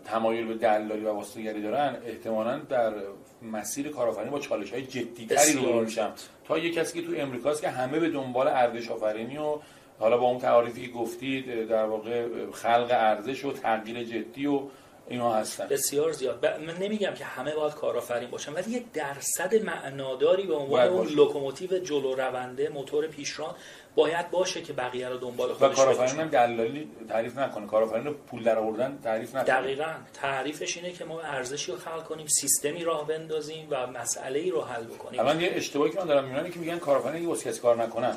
تمایل 0.05 0.47
به 0.47 0.55
دلالی 0.55 1.05
و 1.05 1.13
واسطه‌گری 1.13 1.63
دارن 1.63 1.97
احتمالا 2.07 2.59
در 2.59 2.95
مسیر 3.43 3.89
کارآفرینی 3.89 4.31
با 4.31 4.39
چالش 4.39 4.73
های 4.73 4.83
جدی 4.83 5.27
تری 5.27 5.53
روبرو 5.53 5.81
میشن 5.81 6.13
تا 6.45 6.59
یه 6.59 6.71
کسی 6.71 7.01
که 7.01 7.07
تو 7.07 7.13
امریکاست 7.17 7.61
که 7.61 7.69
همه 7.69 7.99
به 7.99 8.09
دنبال 8.09 8.49
ارزش 8.49 8.91
آفرینی 8.91 9.39
و 9.39 9.59
حالا 9.99 10.19
با 10.19 10.27
اون 10.27 10.39
تعاریفی 10.39 10.87
که 10.87 10.93
گفتید 10.93 11.69
در 11.69 11.85
واقع 11.85 12.27
خلق 12.53 12.89
ارزش 12.91 13.45
و 13.45 13.53
تغییر 13.53 14.05
جدی 14.05 14.47
و 14.47 14.61
اینا 15.09 15.33
هستن. 15.33 15.69
بسیار 15.69 16.13
زیاد. 16.13 16.47
من 16.67 16.77
نمیگم 16.77 17.15
که 17.15 17.25
همه 17.25 17.55
باید 17.55 17.75
کارآفرین 17.75 18.31
باشن 18.31 18.53
ولی 18.53 18.71
یه 18.71 18.85
درصد 18.95 19.55
معناداری 19.55 20.47
به 20.47 20.55
عنوان 20.55 20.89
اون 20.89 21.09
لوکوموتیو 21.09 21.79
جلو 21.79 22.15
رونده 22.15 22.69
موتور 22.69 23.07
پیشران 23.07 23.55
باید 23.95 24.31
باشه 24.31 24.63
که 24.63 24.73
بقیه 24.73 25.09
رو 25.09 25.17
دنبال 25.17 25.53
خودش 25.53 25.73
و 25.73 25.75
کارآفرین 25.75 26.21
هم 26.21 26.29
دلالی 26.29 26.91
تعریف 27.09 27.39
نکنه. 27.39 27.67
کارآفرین 27.67 28.05
رو 28.05 28.15
پول 28.15 28.43
در 28.43 28.59
آوردن 28.59 28.99
تعریف 29.05 29.35
نکنه. 29.35 29.45
دقیقاً. 29.45 29.93
تعریفش 30.15 30.77
اینه 30.77 30.93
که 30.93 31.05
ما 31.05 31.21
ارزشی 31.21 31.73
رو 31.73 31.79
خلق 31.79 32.05
کنیم 32.05 32.27
سیستمی 32.27 32.85
راه 32.85 33.07
بندازیم 33.07 33.67
و 33.71 33.87
مسئله 33.87 34.39
ای 34.39 34.51
رو 34.51 34.63
حل 34.63 34.85
بکنیم. 34.85 35.21
الان 35.21 35.41
یه 35.41 35.51
اشتباهی 35.55 35.93
که 35.93 35.99
من 35.99 36.07
دارم 36.07 36.25
می‌بینم 36.25 36.51
که 36.51 36.59
میگن 36.59 36.79
کارآفرین 36.79 37.29
یه 37.29 37.37
کسی 37.37 37.61
کار 37.61 37.77
نکنه 37.77 38.13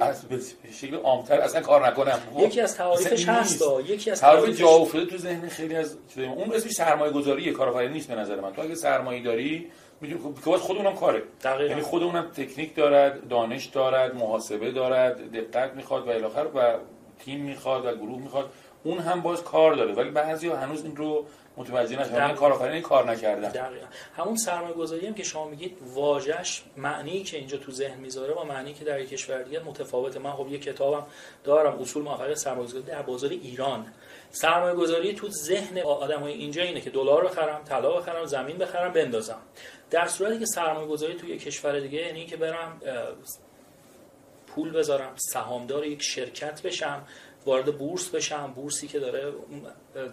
از 0.00 0.24
شکل 0.80 0.94
عامتر 0.96 1.40
اصلا 1.40 1.60
کار 1.60 1.86
نکنم 1.86 2.20
یکی 2.38 2.60
از 2.60 2.76
تعاریفش 2.76 3.28
هست 3.28 3.62
یکی 3.86 4.10
از 4.10 4.20
تعاریف 4.20 4.58
جا 4.58 4.68
افتاده 4.68 5.06
تو 5.06 5.18
ذهن 5.18 5.48
خیلی 5.48 5.74
از 5.76 5.96
اون 6.16 6.52
اسمش 6.52 6.72
سرمایه 6.72 7.12
گذاری 7.12 7.52
کارآفرین 7.52 7.92
نیست 7.92 8.08
به 8.08 8.14
نظر 8.14 8.40
من. 8.40 8.52
تو 8.52 8.62
اگه 8.62 8.74
سرمایه 8.74 9.22
داری 9.22 9.70
می‌دونی 10.00 10.58
خود 10.58 10.76
اونم 10.76 10.94
کاره. 10.94 11.22
دقیقا. 11.42 11.70
یعنی 11.70 11.82
خود 11.82 12.02
اونم 12.02 12.30
تکنیک 12.36 12.74
دارد 12.74 13.28
دانش 13.28 13.66
دارد 13.66 14.14
محاسبه 14.14 14.70
دارد 14.70 15.32
دقت 15.32 15.74
می‌خواد 15.74 16.08
و 16.08 16.10
الاخر 16.10 16.46
و 16.54 16.76
تیم 17.24 17.40
می‌خواد 17.40 17.86
و 17.86 17.96
گروه 17.96 18.18
می‌خواد. 18.18 18.50
اون 18.84 18.98
هم 18.98 19.20
باز 19.20 19.44
کار 19.44 19.74
داره. 19.74 19.94
ولی 19.94 20.10
بعضی 20.10 20.48
هنوز 20.48 20.84
این 20.84 20.96
رو 20.96 21.24
متوجه 21.56 22.00
نشدن. 22.00 22.18
دقیقاً. 22.18 22.40
کارآفرینی 22.40 22.80
کار 22.80 23.10
نکردن 23.10 23.48
دقیقا. 23.48 23.86
همون 24.16 24.36
سرمایه 24.36 24.74
گذاری 24.74 25.06
هم 25.06 25.14
که 25.14 25.22
شما 25.22 25.48
میگید 25.48 25.78
واژش 25.94 26.62
معنی 26.76 27.22
که 27.22 27.36
اینجا 27.36 27.58
تو 27.58 27.72
ذهن 27.72 28.00
می‌ذاره 28.00 28.34
با 28.34 28.44
معنی 28.44 28.74
که 28.74 28.84
در 28.84 29.04
کشور 29.04 29.42
دیگه 29.42 29.60
متفاوته. 29.60 30.18
من 30.18 30.32
خب 30.32 30.48
یه 30.48 30.58
کتابم 30.58 31.06
دارم 31.44 31.78
اصول 31.78 32.02
موفقیت 32.02 32.36
سرمایه 32.36 32.66
گذاری 32.66 32.84
در 32.84 33.02
بازار 33.02 33.30
ایران. 33.30 33.86
سرمایه 34.30 34.74
گذاری 34.74 35.14
تو 35.14 35.28
ذهن 35.28 35.78
آدم 35.78 36.20
های 36.20 36.32
اینجا 36.32 36.62
اینه 36.62 36.80
که 36.80 36.90
دلار 36.90 37.24
بخرم 37.24 37.60
طلا 37.64 37.96
بخرم 37.96 38.24
زمین 38.24 38.56
بخرم 38.56 38.92
بندازم. 38.92 39.38
در 39.90 40.06
صورتی 40.06 40.38
که 40.38 40.46
سرمایه 40.46 40.86
گذاری 40.86 41.14
توی 41.14 41.38
کشور 41.38 41.80
دیگه 41.80 41.98
یعنی 41.98 42.26
که 42.26 42.36
برم 42.36 42.80
پول 44.46 44.72
بذارم 44.72 45.12
سهامدار 45.16 45.86
یک 45.86 46.02
شرکت 46.02 46.62
بشم 46.62 47.06
وارد 47.46 47.78
بورس 47.78 48.08
بشم 48.08 48.52
بورسی 48.56 48.88
که 48.88 48.98
داره 48.98 49.32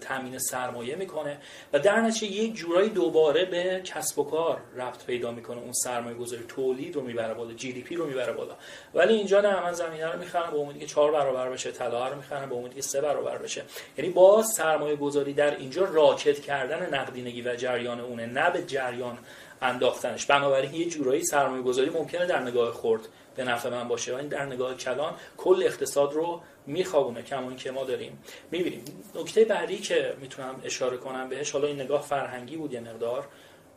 تامین 0.02 0.40
سرمایه 0.40 0.96
می‌کنه 0.96 1.38
و 1.74 1.80
در 1.80 2.02
نتیجه 2.02 2.34
یک 2.34 2.56
جورایی 2.56 2.90
دوباره 2.90 3.46
به 3.46 3.82
کسب 3.84 4.20
و 4.20 4.24
کار 4.24 4.62
ربط 4.76 5.06
پیدا 5.06 5.32
می‌کنه 5.32 5.58
اون 5.58 5.74
سرمایه 5.74 6.18
گذاری 6.18 6.44
تولید 6.48 6.96
رو 6.96 7.02
می‌بره 7.02 7.34
بالا 7.34 7.54
جی 7.54 7.74
دی 7.74 7.82
پی 7.82 7.96
رو 7.96 8.06
می‌بره 8.06 8.34
بالا. 8.34 8.56
ولی 8.94 9.14
اینجا 9.14 9.42
نه 9.42 9.64
من 9.64 9.74
زمینه 9.74 10.12
رو 10.12 10.20
می‌خرم 10.20 10.52
به 10.52 10.58
امیدی 10.58 10.80
که 10.80 10.86
چهار 10.86 11.12
برابر 11.12 11.50
بشه 11.50 11.72
طلا 11.72 12.08
رو 12.08 12.16
می‌خرم 12.16 12.50
به 12.50 12.56
امیدی 12.56 12.76
که 12.76 12.82
سه 12.82 13.02
برابر 13.02 13.38
بشه. 13.38 13.64
یعنی 13.98 14.12
با 14.12 14.44
سرمایه 14.44 14.96
گذاری 14.96 15.34
در 15.34 15.56
اینجا 15.56 15.86
راکت 15.86 16.40
کردن 16.40 16.94
نقدینگی 16.94 17.42
و 17.42 17.56
جریان 17.56 18.00
اونه 18.00 18.26
نه 18.26 18.50
به 18.50 18.64
جریان 18.64 19.18
انداختنش. 19.62 20.26
بنابراین 20.26 20.74
یه 20.74 20.86
جورایی 20.86 21.24
سرمایه 21.24 21.64
گذاری 21.64 21.90
ممکنه 21.90 22.26
در 22.26 22.40
نگاه 22.40 22.72
خورد 22.72 23.02
به 23.36 23.44
نفع 23.44 23.70
من 23.70 23.88
باشه 23.88 24.16
ولی 24.16 24.28
در 24.28 24.46
نگاه 24.46 24.76
کلان 24.76 25.14
کل 25.38 25.64
اقتصاد 25.66 26.14
رو 26.14 26.42
میخوابونه 26.68 27.22
کما 27.22 27.54
که 27.54 27.72
ما 27.72 27.84
داریم. 27.84 28.24
می‌بینیم. 28.52 28.84
نکته 29.16 29.46
بعدی 29.46 29.78
که 29.78 30.14
می‌تونم 30.22 30.62
اشاره 30.64 30.98
کنم 30.98 31.30
بهش 31.30 31.52
حالا 31.52 31.68
این 31.68 31.82
نگاه 31.82 32.02
فرهنگی 32.02 32.58
بود 32.58 32.74
یه 32.74 32.80
مقدار. 32.80 33.28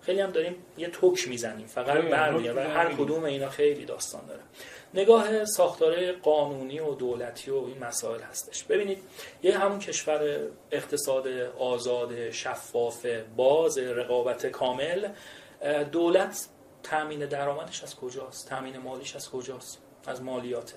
خیلی 0.00 0.20
هم 0.20 0.30
داریم 0.30 0.56
یه 0.78 0.88
توک 0.88 1.28
می‌زنیم. 1.28 1.66
فقط 1.66 2.04
برمیاد 2.04 2.56
و 2.56 2.60
هر. 2.60 2.94
کدوم 2.94 3.24
اینا 3.24 3.48
خیلی 3.48 3.84
داستان 3.84 4.26
داره. 4.26 4.40
نگاه 4.94 5.44
ساختار 5.44 6.12
قانونی 6.12 6.80
و 6.80 6.94
دولتی 6.94 7.50
و 7.50 7.56
این 7.56 7.84
مسائل 7.84 8.20
هستش. 8.20 8.64
ببینید 8.64 8.98
یه 9.42 9.58
همون 9.58 9.78
کشور 9.78 10.40
اقتصاد 10.70 11.28
آزاد 11.58 12.30
شفاف 12.30 13.06
باز 13.36 13.78
رقابت 13.78 14.46
کامل 14.46 15.08
دولت 15.92 16.49
تامین 16.83 17.27
درآمدش 17.27 17.83
از 17.83 17.97
کجاست؟ 17.97 18.49
تامین 18.49 18.79
مالیش 18.79 19.16
از 19.16 19.31
کجاست؟ 19.31 19.83
از 20.07 20.23
مالیاته 20.23 20.75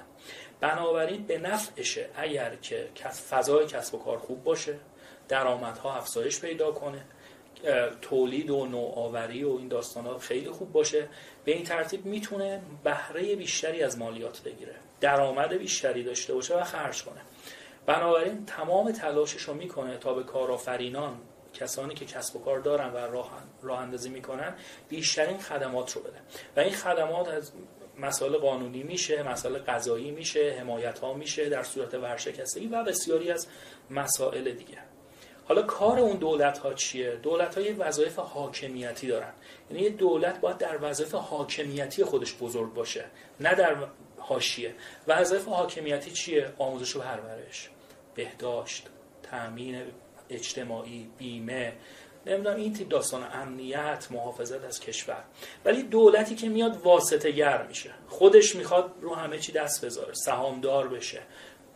بنابراین 0.60 1.24
به 1.24 1.38
نفعشه 1.38 2.10
اگر 2.15 2.56
که 2.56 2.89
فضای 3.30 3.65
کسب 3.65 3.96
و 3.96 3.98
کار 3.98 4.17
خوب 4.17 4.44
باشه 4.44 4.80
درآمدها 5.28 5.94
افزایش 5.94 6.39
پیدا 6.39 6.72
کنه 6.72 7.06
تولید 8.02 8.50
و 8.50 8.65
نوآوری 8.65 9.44
و 9.44 9.50
این 9.50 9.67
داستان 9.67 10.06
ها 10.06 10.17
خیلی 10.17 10.50
خوب 10.50 10.72
باشه 10.72 11.08
به 11.46 11.52
این 11.52 11.63
ترتیب 11.63 12.06
می‌تونه 12.06 12.62
بهره 12.84 13.36
بیشتری 13.36 13.84
از 13.84 13.98
مالیات 13.98 14.41
بگیره 14.44 14.76
درآمد 15.02 15.54
بیشتری 15.54 16.04
داشته 16.04 16.34
باشه 16.34 16.60
و 16.60 16.63
خرج 16.63 17.04
کنه. 17.04 17.22
بنابراین 17.86 18.46
تمام 18.46 18.91
تلاشش 18.91 19.41
رو 19.41 19.54
می‌کنه 19.54 19.98
تا 19.98 20.13
به 20.13 20.24
کارآفرینان 20.24 21.22
کسانی 21.62 21.93
که 21.93 22.06
کسب 22.06 22.36
و 22.36 22.39
کار 22.39 22.60
دارن 22.60 22.93
و 22.93 22.97
راه, 22.97 23.32
راه 23.62 23.80
اندازی 23.80 24.10
می‌کنن 24.10 24.56
بیشترین 24.89 25.38
خدمات 25.38 25.91
رو 25.91 26.02
بده 26.02 26.19
و 26.58 26.60
این 26.60 26.74
خدمات 26.74 27.28
از 27.28 27.52
مسائل 27.97 28.38
قانونی 28.38 28.84
میشه 28.84 29.24
مسائل 29.24 29.58
قضایی 29.58 30.12
میشه 30.12 30.56
حمایت 30.60 31.00
ها 31.00 31.13
میشه 31.13 31.50
در 31.50 31.63
صورت 31.63 31.93
ورشکستگی 31.93 32.67
و 32.67 32.84
بسیاری 32.84 33.32
از 33.32 33.47
مسائل 33.89 34.52
دیگه. 34.52 34.78
حالا 35.45 35.62
کار 35.62 36.00
اون 36.00 36.17
دولت 36.17 36.58
ها 36.58 36.74
چیه؟ 36.74 37.15
دولت 37.15 37.58
ها 37.58 37.63
وظایف 37.78 38.19
حاکمیتی 38.19 39.08
دارن. 39.08 39.34
یعنی 39.71 39.84
یه 39.84 39.89
دولت 39.89 40.41
باید 40.41 40.58
در 40.58 40.78
وظایف 40.82 41.15
حاکمیتی 41.15 42.04
خودش 42.04 42.36
بزرگ 42.36 42.74
باشه 42.74 43.06
نه 43.39 43.56
در 43.56 43.76
حاشیه. 44.17 44.76
وظایف 45.08 45.47
حاکمیتی 45.47 46.12
چیه؟ 46.12 46.54
آموزش 46.58 46.95
و 46.95 47.00
پرورش 47.00 47.69
بهداشت 48.15 48.88
تامین 49.24 49.84
اجتماعی 50.32 51.10
بیمه 51.17 51.74
نمی‌دونم 52.26 52.56
این 52.56 52.74
تیپ 52.74 52.88
داستان 52.88 53.28
امنیت 53.34 54.08
محافظت 54.12 54.65
از 54.65 54.80
کشور. 54.80 55.24
ولی 55.65 55.84
دولتی 55.84 56.36
که 56.36 56.50
میاد 56.50 56.78
واسطه 56.78 57.32
گر 57.32 57.67
میشه. 57.67 57.89
خودش 58.08 58.56
می‌خواد 58.56 58.94
رو 59.02 59.15
همه 59.15 59.39
چی 59.39 59.52
دست 59.52 59.86
بذاره 59.86 60.13
سهامدار 60.13 60.88
بشه 60.88 61.22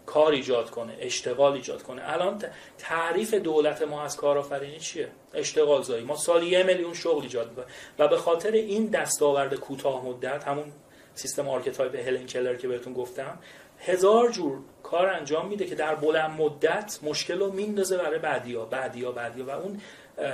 کار 0.06 0.32
ایجاد 0.32 0.70
کنه 0.70 0.98
اشتغال 1.00 1.54
ایجاد 1.54 1.84
کنه. 1.84 2.02
الان 2.06 2.44
تعریف 2.78 3.34
دولت 3.34 3.82
ما 3.82 4.04
از 4.04 4.18
کارآفرینی 4.18 4.80
چیه؟ 4.80 5.10
اشتغال 5.34 5.82
زایی. 5.82 6.04
ما 6.04 6.16
سالی 6.16 6.46
یه 6.46 6.64
میلیون 6.64 6.94
شغل 6.94 7.24
ایجاد 7.24 7.50
می‌کنیم. 7.50 7.68
و 8.00 8.08
به 8.08 8.18
خاطر 8.18 8.52
این 8.52 8.86
دستاورد 8.86 9.56
کوتاه 9.56 10.06
مدت 10.06 10.48
همون 10.48 10.72
سیستم 11.16 11.50
archetype 11.50 11.96
هلن 11.96 12.26
کلر 12.26 12.56
که 12.56 12.68
بهتون 12.68 12.94
گفتم 12.94 13.40
هزار 13.86 14.32
جور 14.32 14.60
کار 14.84 15.08
انجام 15.08 15.48
میده 15.48 15.66
که 15.66 15.76
در 15.76 15.96
بلند 15.96 16.42
مدت 16.42 17.00
مشکل 17.04 17.40
رو 17.40 17.52
میندازه 17.52 17.98
برای 17.98 18.20
بعدیا 18.20 18.66
بعدیا 18.66 19.12
بعدیا 19.12 19.46
و 19.46 19.50
اون 19.50 19.82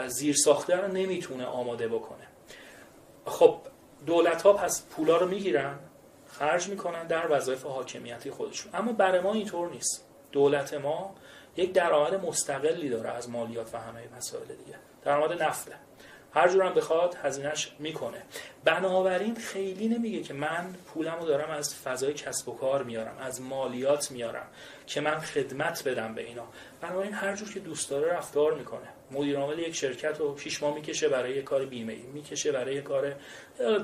زیر 0.08 0.36
ساخته 0.36 0.76
رو 0.76 0.88
نمی‌تونه 0.88 1.46
آماده 1.46 1.88
بکنه. 1.88 2.28
خب 3.26 3.58
دولت 4.06 4.42
ها 4.42 4.54
پس 4.54 4.84
پولا 4.90 5.18
رو 5.18 5.28
می‌گیرن 5.28 5.80
خرج 6.28 6.68
می‌کنن 6.68 7.08
در 7.08 7.28
وظایف 7.32 7.66
حاکمیتی 7.66 8.32
خودشون. 8.32 8.72
اما 8.76 8.92
برای 8.92 9.20
ما 9.20 9.34
اینطور 9.34 9.70
نیست. 9.70 10.06
دولت 10.32 10.74
ما 10.74 11.16
یک 11.56 11.74
درآمد 11.74 12.26
مستقلی 12.26 12.90
داره 12.90 13.10
از 13.10 13.30
مالیات 13.30 13.74
و 13.74 13.78
همه 13.78 14.02
مسائل 14.18 14.48
دیگه. 14.48 14.78
درآمد 15.04 15.44
نفته. 15.44 15.72
هر 16.34 16.50
جور 16.50 16.64
هم 16.64 16.74
بخواد 16.74 17.18
هزینهش 17.24 17.72
می‌کنه. 17.80 18.22
بنابراین 18.64 19.36
خیلی 19.36 19.88
نمیگه 19.88 20.22
که 20.22 20.34
من 20.34 20.74
پولم 20.88 21.20
رو 21.20 21.26
دارم 21.26 21.50
از 21.50 21.76
فضای 21.76 22.14
کسب 22.14 22.50
و 22.50 22.56
کار 22.56 22.84
میارم 22.84 23.18
از 23.18 23.42
مالیات 23.42 24.12
میارم 24.12 24.48
که 24.88 25.02
من 25.02 25.20
خدمت 25.20 25.88
بدم 25.88 26.16
به 26.16 26.22
اینا. 26.22 26.48
بنابراین 26.82 27.14
هر 27.14 27.36
جور 27.36 27.54
که 27.54 27.60
دوست 27.60 27.90
داره 27.90 28.14
رفتار 28.14 28.54
می‌کنه. 28.54 28.88
مدیر 29.12 29.38
عامل 29.38 29.60
یک 29.60 29.76
شرکت 29.76 30.18
رو 30.20 30.38
شش 30.38 30.64
ماه 30.64 30.76
می‌کشه 30.76 31.10
برای 31.10 31.42
کار 31.42 31.66
بیمه 31.66 31.96
می‌کشه 32.14 32.52
برای 32.52 32.82
کار 32.82 33.16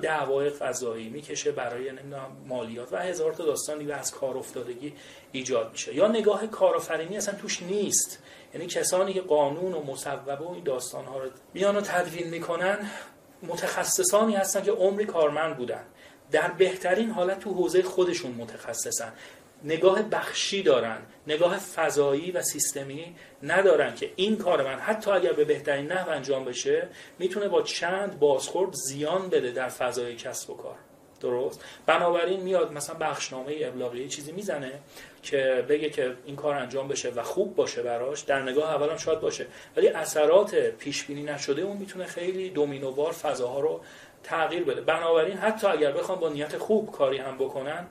دعوای 0.02 0.50
قضایی 0.50 1.10
می‌کشه 1.10 1.52
برای 1.52 1.92
نمی‌دونم 1.92 2.38
مالیات 2.48 2.94
و 2.94 2.98
هزار 2.98 3.34
تا 3.34 3.46
داستان 3.46 3.78
دیگه 3.78 3.96
از 3.96 4.12
کار 4.12 4.38
افتادگی 4.38 4.94
ایجاد 5.32 5.72
میشه. 5.72 5.96
یا 5.96 6.08
نگاه 6.08 6.48
کارآفرینی 6.48 7.18
اصلا 7.18 7.36
توش 7.36 7.62
نیست. 7.64 8.24
یعنی 8.54 8.68
کسانی 8.68 9.14
که 9.14 9.22
قانون 9.22 9.74
و 9.74 9.84
مصوبه 9.84 10.36
و 10.36 10.52
این 10.52 10.64
داستان 10.64 11.06
ها 11.06 11.20
رو 11.20 11.30
میان 11.54 11.76
و 11.76 11.82
تدوین 11.82 12.30
می‌کنن 12.30 12.90
متخصصانی 13.44 14.36
هستن 14.36 14.62
که 14.62 14.72
عمری 14.72 15.06
کارمند 15.06 15.58
بودن. 15.58 15.84
در 16.32 16.52
بهترین 16.52 17.12
حالت 17.12 17.40
تو 17.40 17.54
حوزه 17.54 17.84
خودشون 17.84 18.32
متخصصن. 18.32 19.14
نگاه 19.64 20.02
بخشی 20.02 20.64
دارن 20.64 20.98
نگاه 21.28 21.58
فضایی 21.58 22.32
و 22.32 22.42
سیستمی 22.42 23.16
ندارن 23.44 23.96
که 23.96 24.12
این 24.16 24.38
کار 24.38 24.64
من 24.64 24.80
حتی 24.80 25.12
اگر 25.12 25.34
به 25.34 25.46
بهترین 25.46 25.92
نحو 25.92 26.10
انجام 26.10 26.46
بشه 26.46 26.88
می‌تونه 27.20 27.48
با 27.48 27.62
چند 27.62 28.20
بازخورد 28.20 28.74
زیان 28.74 29.30
بده 29.30 29.52
در 29.52 29.70
فضای 29.70 30.16
کسب 30.16 30.50
و 30.50 30.58
کار. 30.58 30.76
درست؟ 31.22 31.64
بنابراین 31.86 32.42
میاد 32.42 32.74
مثلا 32.74 32.96
بخشنامه 32.96 33.56
ابلاغی 33.62 34.08
چیزی 34.08 34.32
می‌زنه 34.32 34.72
که 35.24 35.66
بگه 35.70 35.90
که 35.90 36.16
این 36.26 36.36
کار 36.36 36.56
انجام 36.56 36.88
بشه 36.88 37.10
و 37.10 37.24
خوب 37.24 37.56
باشه 37.56 37.82
براش 37.82 38.22
در 38.22 38.42
نگاه 38.42 38.74
اول 38.76 38.90
هم 38.90 38.98
شاید 38.98 39.20
باشه. 39.20 39.46
ولی 39.78 39.88
اثرات 39.88 40.56
پیش 40.56 41.04
بینی 41.04 41.24
نشده 41.24 41.62
اون 41.62 41.78
می‌تونه 41.78 42.06
خیلی 42.06 42.50
دومینووار 42.50 43.12
فضاها 43.12 43.60
رو 43.60 43.82
تغییر 44.24 44.64
بده. 44.64 44.82
بنابراین 44.82 45.38
حتی 45.38 45.68
اگر 45.68 45.92
بخوام 45.92 46.20
با 46.20 46.30
نیت 46.30 46.58
خوب 46.58 46.92
کاری 46.92 47.18
هم 47.18 47.38
بکنن 47.38 47.88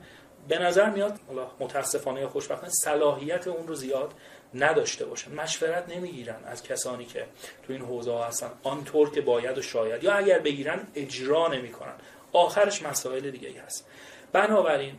به 0.48 0.58
نظر 0.58 0.90
میاد 0.90 1.20
متاسفانه 1.60 2.20
یا 2.20 2.28
خوشبختانه 2.28 2.72
صلاحیت 2.72 3.46
اون 3.46 3.68
رو 3.68 3.74
زیاد 3.74 4.12
نداشته 4.54 5.04
باشن. 5.04 5.34
مشورت 5.34 5.88
نمی‌گیرن 5.88 6.44
از 6.44 6.62
کسانی 6.62 7.04
که 7.04 7.26
تو 7.66 7.72
این 7.72 7.82
حوزه 7.82 8.12
ها 8.12 8.24
هستن 8.24 8.50
آنطور 8.62 9.10
که 9.10 9.20
باید 9.20 9.58
و 9.58 9.62
شاید. 9.62 10.04
یا 10.04 10.12
اگر 10.12 10.38
بگیرن 10.38 10.86
اجرا 10.94 11.48
نمی‌کنن. 11.48 11.94
آخرش 12.32 12.82
مسائل 12.82 13.30
دیگه 13.30 13.62
هست. 13.66 13.86
بنابراین 14.32 14.94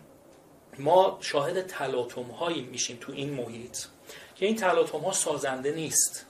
ما 0.80 1.18
شاهد 1.22 1.66
تلاطم 1.66 2.22
هایی 2.22 2.62
میشیم 2.62 2.98
تو 3.02 3.12
این 3.12 3.34
محیط 3.34 3.78
که 4.36 4.46
این 4.46 4.56
تلاطم 4.56 4.98
ها 5.00 5.12
سازنده 5.12 5.72
نیست. 5.72 6.27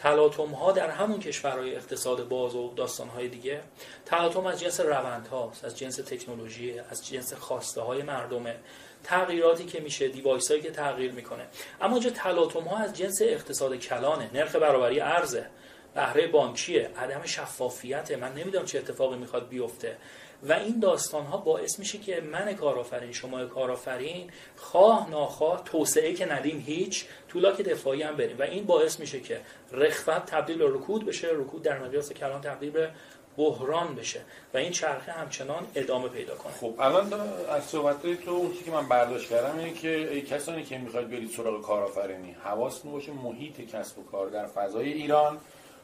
تلاطم 0.00 0.46
ها 0.46 0.72
در 0.72 0.90
همون 0.90 1.20
کشورهای 1.20 1.76
اقتصاد 1.76 2.28
باز 2.28 2.54
و 2.54 2.72
داستان 2.76 3.08
های 3.08 3.28
دیگه 3.28 3.60
تلاطم 4.06 4.46
از 4.46 4.60
جنس 4.60 4.80
روند 4.80 5.26
هاست 5.26 5.64
از 5.64 5.78
جنس 5.78 5.96
تکنولوژی 5.96 6.78
از 6.90 7.08
جنس 7.08 7.34
خواسته 7.34 7.80
های 7.80 8.02
مردمه. 8.02 8.56
تغییراتی 9.04 9.64
که 9.64 9.80
میشه 9.80 10.08
دیوایس 10.08 10.50
هایی 10.50 10.62
که 10.62 10.70
تغییر 10.70 11.12
می‌کنه. 11.12 11.46
اما 11.80 11.98
جا 11.98 12.10
تلاطم 12.10 12.60
ها 12.60 12.76
از 12.76 12.96
جنس 12.96 13.22
اقتصاد 13.22 13.76
کلانه 13.76 14.30
نرخ 14.34 14.56
برابری 14.56 15.00
ارزه 15.00 15.46
بهره 15.94 16.26
بانکیه 16.26 16.90
عدم 16.98 17.22
شفافیت 17.24 18.10
من 18.10 18.32
نمی‌دونم 18.32 18.64
چه 18.64 18.78
اتفاقی 18.78 19.16
می‌خواد 19.16 19.48
بیفته. 19.48 19.96
و 20.42 20.52
این 20.52 20.78
داستان 20.80 21.24
ها 21.26 21.36
باعث 21.36 21.78
میشه 21.78 21.98
که 21.98 22.20
من 22.20 22.54
کارآفرین 22.54 23.12
شما 23.12 23.44
کارآفرین 23.44 24.30
خواه 24.56 25.10
ناخواه 25.10 25.64
توسعه 25.64 26.14
که 26.14 26.32
ندیم 26.32 26.64
هیچ 26.66 27.04
طولاک 27.28 27.60
دفاعی 27.60 28.02
هم 28.02 28.16
بریم. 28.16 28.38
و 28.38 28.42
این 28.42 28.64
باعث 28.64 29.00
میشه 29.00 29.20
که 29.20 29.40
رخوت 29.72 30.26
تبدیل 30.26 30.58
به 30.58 30.68
رکود 30.68 31.06
بشه 31.06 31.28
رکود 31.32 31.62
در 31.62 31.78
مقیاس 31.78 32.12
کلان 32.12 32.40
تبدیل 32.40 32.70
به 32.70 32.90
بحران 33.36 33.94
بشه 33.94 34.20
و 34.54 34.58
این 34.58 34.72
چرخه 34.72 35.12
همچنان 35.12 35.66
ادامه 35.74 36.08
پیدا 36.08 36.34
کنه. 36.34 36.52
خب 36.52 36.74
الان 36.78 37.12
از 37.48 37.64
صحبت 37.64 38.02
تو 38.24 38.30
اون 38.30 38.52
که 38.64 38.70
من 38.70 38.88
برداشت 38.88 39.30
کردم 39.30 39.58
اینه 39.58 39.74
که 39.74 39.88
ای 40.12 40.22
کسانی 40.22 40.64
که 40.64 40.78
می‌خواید 40.78 41.10
برید 41.10 41.30
سراغ 41.30 41.62
کارآفرینی 41.62 42.36
حواستون 42.44 42.92
باشه 42.92 43.12
محیط 43.12 43.60
کسب 43.60 43.98
و 43.98 44.04
کار 44.04 44.28
در 44.28 44.46
فضای 44.46 44.92
ایران 44.92 45.38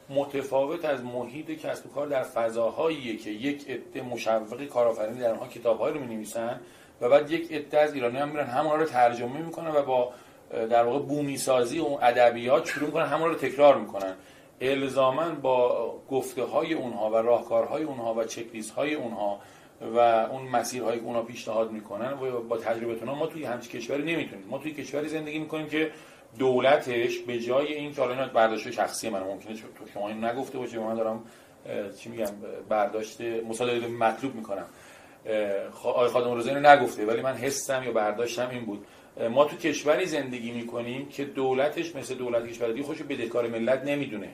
متفاوت 0.09 0.85
از 0.85 1.03
محیط 1.03 1.51
کسب 1.51 1.85
و 1.85 1.89
کار 1.89 2.07
در 2.07 2.23
فضاهایی 2.23 3.17
که 3.17 3.29
یک 3.29 3.69
عده 3.69 4.01
مشوق 4.01 4.65
کارآفرینی 4.65 5.19
در 5.19 5.31
آنها 5.31 5.47
کتاب‌هایی 5.47 5.93
رو 5.93 5.99
می‌نویسن 5.99 6.59
و 7.01 7.09
بعد 7.09 7.31
یک 7.31 7.51
عده 7.51 7.79
از 7.79 7.93
ایرانی 7.93 8.17
هم 8.17 8.29
میرن 8.29 8.47
همون 8.47 8.79
رو 8.79 8.85
ترجمه 8.85 9.41
می‌کنن 9.41 9.71
و 9.71 9.81
با 9.81 10.13
در 10.49 10.83
واقع 10.83 10.99
بومی 10.99 11.37
سازی 11.37 11.79
و 11.79 11.85
ادبیات 11.85 12.65
شروع 12.65 12.85
می‌کنن 12.85 13.05
همون 13.05 13.29
رو 13.29 13.35
تکرار 13.35 13.77
می‌کنن. 13.77 14.13
الزاما 14.61 15.29
با 15.29 15.93
گفته 16.11 16.43
های 16.43 16.73
اونها 16.73 17.09
و 17.09 17.15
راهکارهای 17.15 17.83
اونها 17.83 18.13
و 18.13 18.23
چکلیست 18.23 18.71
های 18.71 18.93
اونها 18.93 19.39
و 19.95 19.99
اون 20.31 20.41
مسیرهایی 20.41 20.99
که 20.99 21.05
اونها 21.05 21.21
پیشنهاد 21.21 21.71
می‌کنن 21.71 22.13
و 22.13 22.41
با 22.41 22.57
تجربتون 22.57 23.09
ما 23.09 23.27
توی 23.27 23.45
همچین 23.45 23.81
کشوری 23.81 24.03
نمی‌تونیم. 24.13 24.45
ما 24.49 24.57
توی 24.57 24.73
کشوری 24.73 25.07
زندگی 25.07 25.39
می‌کنیم 25.39 25.67
که 25.67 25.91
دولتش 26.39 27.17
به 27.19 27.39
جای 27.39 27.73
این 27.73 27.93
که 27.93 28.01
حالا 28.01 28.27
برداشت 28.27 28.71
شخصی 28.71 29.09
من 29.09 29.23
ممکنه 29.23 29.53
تو 29.55 29.87
شما 29.93 30.07
این 30.07 30.23
نگفته 30.23 30.57
باشه 30.57 30.79
من 30.79 30.95
دارم 30.95 31.23
چی 31.99 32.09
میگم 32.09 32.31
برداشت 32.69 33.21
مصادره 33.21 33.87
مطلوب 33.87 34.35
می‌کنم. 34.35 34.65
آقای 35.83 36.09
خادم 36.09 36.33
روزه 36.33 36.49
اینو 36.49 36.69
نگفته 36.69 37.05
ولی 37.05 37.21
من 37.21 37.35
حسم 37.35 37.83
یا 37.83 37.91
برداشتم 37.91 38.49
این 38.49 38.65
بود. 38.65 38.85
ما 39.29 39.45
تو 39.45 39.57
کشوری 39.57 40.05
زندگی 40.05 40.51
می‌کنیم 40.51 41.09
که 41.09 41.25
دولتش 41.25 41.95
مثل 41.95 42.15
دولت 42.15 42.47
کشور 42.47 42.71
دیگه 42.71 42.83
خودشو 42.83 43.03
بدهکار 43.03 43.47
ملت 43.47 43.83
نمی‌دونه. 43.83 44.29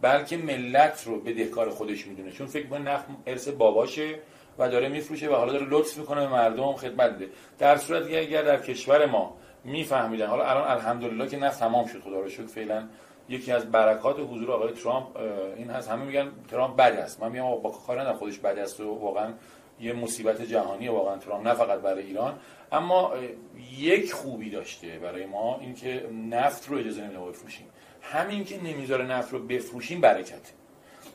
بلکه 0.00 0.36
ملت 0.36 1.02
رو 1.06 1.20
بدهکار 1.20 1.70
خودش 1.70 2.06
می‌دونه. 2.06 2.30
چون 2.30 2.46
فکر 2.46 2.66
کنه 2.66 2.92
نفت 2.92 3.04
ارث 3.26 3.48
باباشه 3.48 4.18
و 4.58 4.68
داره 4.68 4.88
میفروشه 4.88 5.28
و 5.28 5.34
حالا 5.34 5.52
داره 5.52 5.66
لطف 5.70 5.98
می‌کنه 5.98 6.20
به 6.20 6.28
مردم 6.32 6.72
خدمت 6.72 7.10
بده. 7.10 7.28
در 7.58 7.76
صورتی 7.76 8.16
اگر 8.16 8.42
در 8.42 8.60
کشور 8.60 9.06
ما 9.06 9.36
میفهمیدن. 9.64 10.26
حالا 10.26 10.44
الان 10.44 10.70
الحمدلله 10.70 11.28
که 11.28 11.36
نفت 11.36 11.60
تمام 11.60 11.86
شد. 11.86 12.00
خدا 12.00 12.20
رو 12.20 12.28
شکر 12.28 12.46
فعلا 12.46 12.88
یکی 13.28 13.52
از 13.52 13.70
برکات 13.70 14.16
حضور 14.20 14.52
آقای 14.52 14.72
ترامپ 14.72 15.16
این 15.56 15.70
هست. 15.70 15.90
همه 15.90 16.04
میگن 16.04 16.28
ترامپ 16.50 16.76
بد 16.76 16.92
است. 16.92 17.22
من 17.22 17.32
میگم 17.32 17.62
با 17.62 17.70
کار 17.86 18.00
ندارم. 18.00 18.16
خودش 18.16 18.38
بد 18.38 18.58
است 18.58 18.80
و 18.80 18.94
واقعا 18.98 19.32
یه 19.80 19.92
مصیبت 19.92 20.42
جهانی 20.42 20.88
واقعا 20.88 21.16
ترامپ. 21.16 21.46
نه 21.48 21.54
فقط 21.54 21.78
برای 21.78 22.02
ایران. 22.02 22.38
اما 22.72 23.12
یک 23.78 24.12
خوبی 24.12 24.50
داشته 24.50 24.98
برای 24.98 25.26
ما 25.26 25.58
اینکه 25.60 26.08
نفت 26.30 26.68
رو 26.68 26.78
اجازه 26.78 27.02
نمیده 27.02 27.20
بفروشیم. 27.20 27.66
همین 28.02 28.44
که 28.44 28.62
نمی‌ذاره 28.62 29.06
نفت 29.06 29.32
رو 29.32 29.38
بفروشیم 29.38 30.00
برکت 30.00 30.52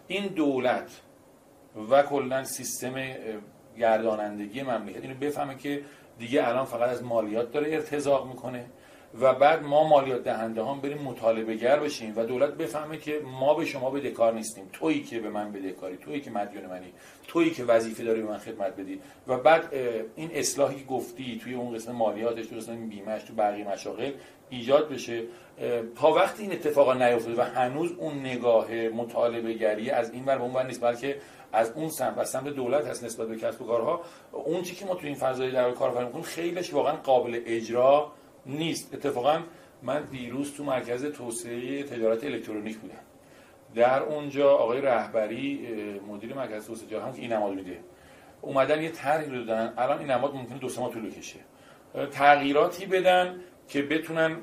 این 0.07 0.27
دولت 0.27 1.01
و 1.91 2.03
کلا 2.03 2.43
سیستم 2.43 2.93
گردانندگی 3.77 4.61
مملکت 4.61 5.01
اینو 5.01 5.13
بفهمه 5.13 5.57
که 5.57 5.81
دیگه 6.19 6.47
الان 6.47 6.65
فقط 6.65 6.89
از 6.89 7.03
مالیات 7.03 7.51
داره 7.51 7.73
ارتزاق 7.73 8.27
می‌کنه 8.27 8.65
و 9.21 9.33
بعد 9.33 9.63
ما 9.63 9.87
مالیات 9.87 10.23
دهنده 10.23 10.63
هم 10.63 10.81
بریم 10.81 10.97
مطالبه 10.97 11.55
گر 11.55 11.79
بشیم 11.79 12.13
و 12.15 12.25
دولت 12.25 12.53
بفهمه 12.53 12.97
که 12.97 13.21
ما 13.39 13.53
به 13.53 13.65
شما 13.65 13.89
بدهکار 13.89 14.33
نیستیم. 14.33 14.69
تویی 14.73 15.03
که 15.03 15.19
به 15.19 15.29
من 15.29 15.51
بدهکاری 15.51 15.97
تویی 15.97 16.21
که 16.21 16.31
مدیون 16.31 16.65
منی 16.65 16.93
تویی 17.27 17.51
که 17.51 17.63
وظیفه 17.63 18.03
داری 18.03 18.21
به 18.21 18.27
من 18.27 18.37
خدمت 18.37 18.75
بدی. 18.75 18.99
و 19.27 19.37
بعد 19.37 19.73
این 20.15 20.29
اصلاحی 20.33 20.83
گفتی 20.83 21.39
توی 21.43 21.53
اون 21.53 21.75
قسم 21.75 21.91
مالیاتش 21.91 22.47
تو 22.47 22.55
قسم 22.55 22.89
بیمهش 22.89 23.23
تو 23.23 23.33
بقیه 23.33 23.67
مشاغل 23.67 24.11
ایجاد 24.49 24.89
بشه 24.89 25.23
تا 25.95 26.11
وقتی 26.11 26.43
این 26.43 26.51
اتفاقا 26.51 26.93
نیفتاده 26.93 27.41
و 27.41 27.45
هنوز 27.45 27.91
اون 27.97 28.19
نگاه 28.19 28.71
مطالبه 28.71 29.53
گری 29.53 29.89
از 29.89 30.11
این 30.11 30.25
ور 30.25 30.37
به 30.37 30.43
اون 30.43 30.65
نیست 30.65 30.81
بلکه 30.81 31.15
از 31.53 31.71
اون 31.71 31.89
سمت 31.89 32.17
از 32.17 32.29
سمت 32.29 32.47
دولت 32.47 32.87
هست 32.87 33.03
نسبت 33.03 33.27
به 33.27 33.35
کسب 33.35 33.61
و 33.61 33.65
کارها. 33.65 34.01
اون 34.31 34.61
چیزی 34.61 34.75
که 34.75 34.85
ما 34.85 34.95
تو 34.95 35.05
این 35.05 35.15
فضای 35.15 35.51
در 35.51 35.71
کارآفرینی 35.71 36.05
می‌کنیم 36.05 36.23
خیلیش 36.23 36.73
واقعا 36.73 36.95
قابل 36.95 37.41
اجرا 37.45 38.11
نیست. 38.45 38.93
اتفاقا 38.93 39.39
من 39.83 40.03
دیروز 40.03 40.53
تو 40.53 40.63
مرکز 40.63 41.05
توسعه 41.05 41.83
تجارت 41.83 42.23
الکترونیک 42.23 42.77
بودم. 42.77 42.95
در 43.75 44.03
اونجا 44.03 44.51
آقای 44.51 44.81
رهبری 44.81 45.67
مدیر 46.07 46.33
مرکز 46.33 46.67
توسعه 46.67 47.01
هم 47.01 47.13
که 47.13 47.21
این 47.21 47.33
نماد 47.33 47.53
میده. 47.53 47.79
اومدن 48.41 48.81
یه 48.81 48.89
طرحی 48.89 49.29
رو 49.29 49.43
دادن. 49.43 49.73
الان 49.77 49.99
این 49.99 50.11
نماد 50.11 50.35
ممکنه 50.35 50.57
دو 50.57 50.69
سه 50.69 50.81
ماه 50.81 50.93
طول 50.93 51.09
بکشه. 51.09 51.39
تغییراتی 52.11 52.85
بدن 52.85 53.39
که 53.67 53.81
بتونن 53.81 54.39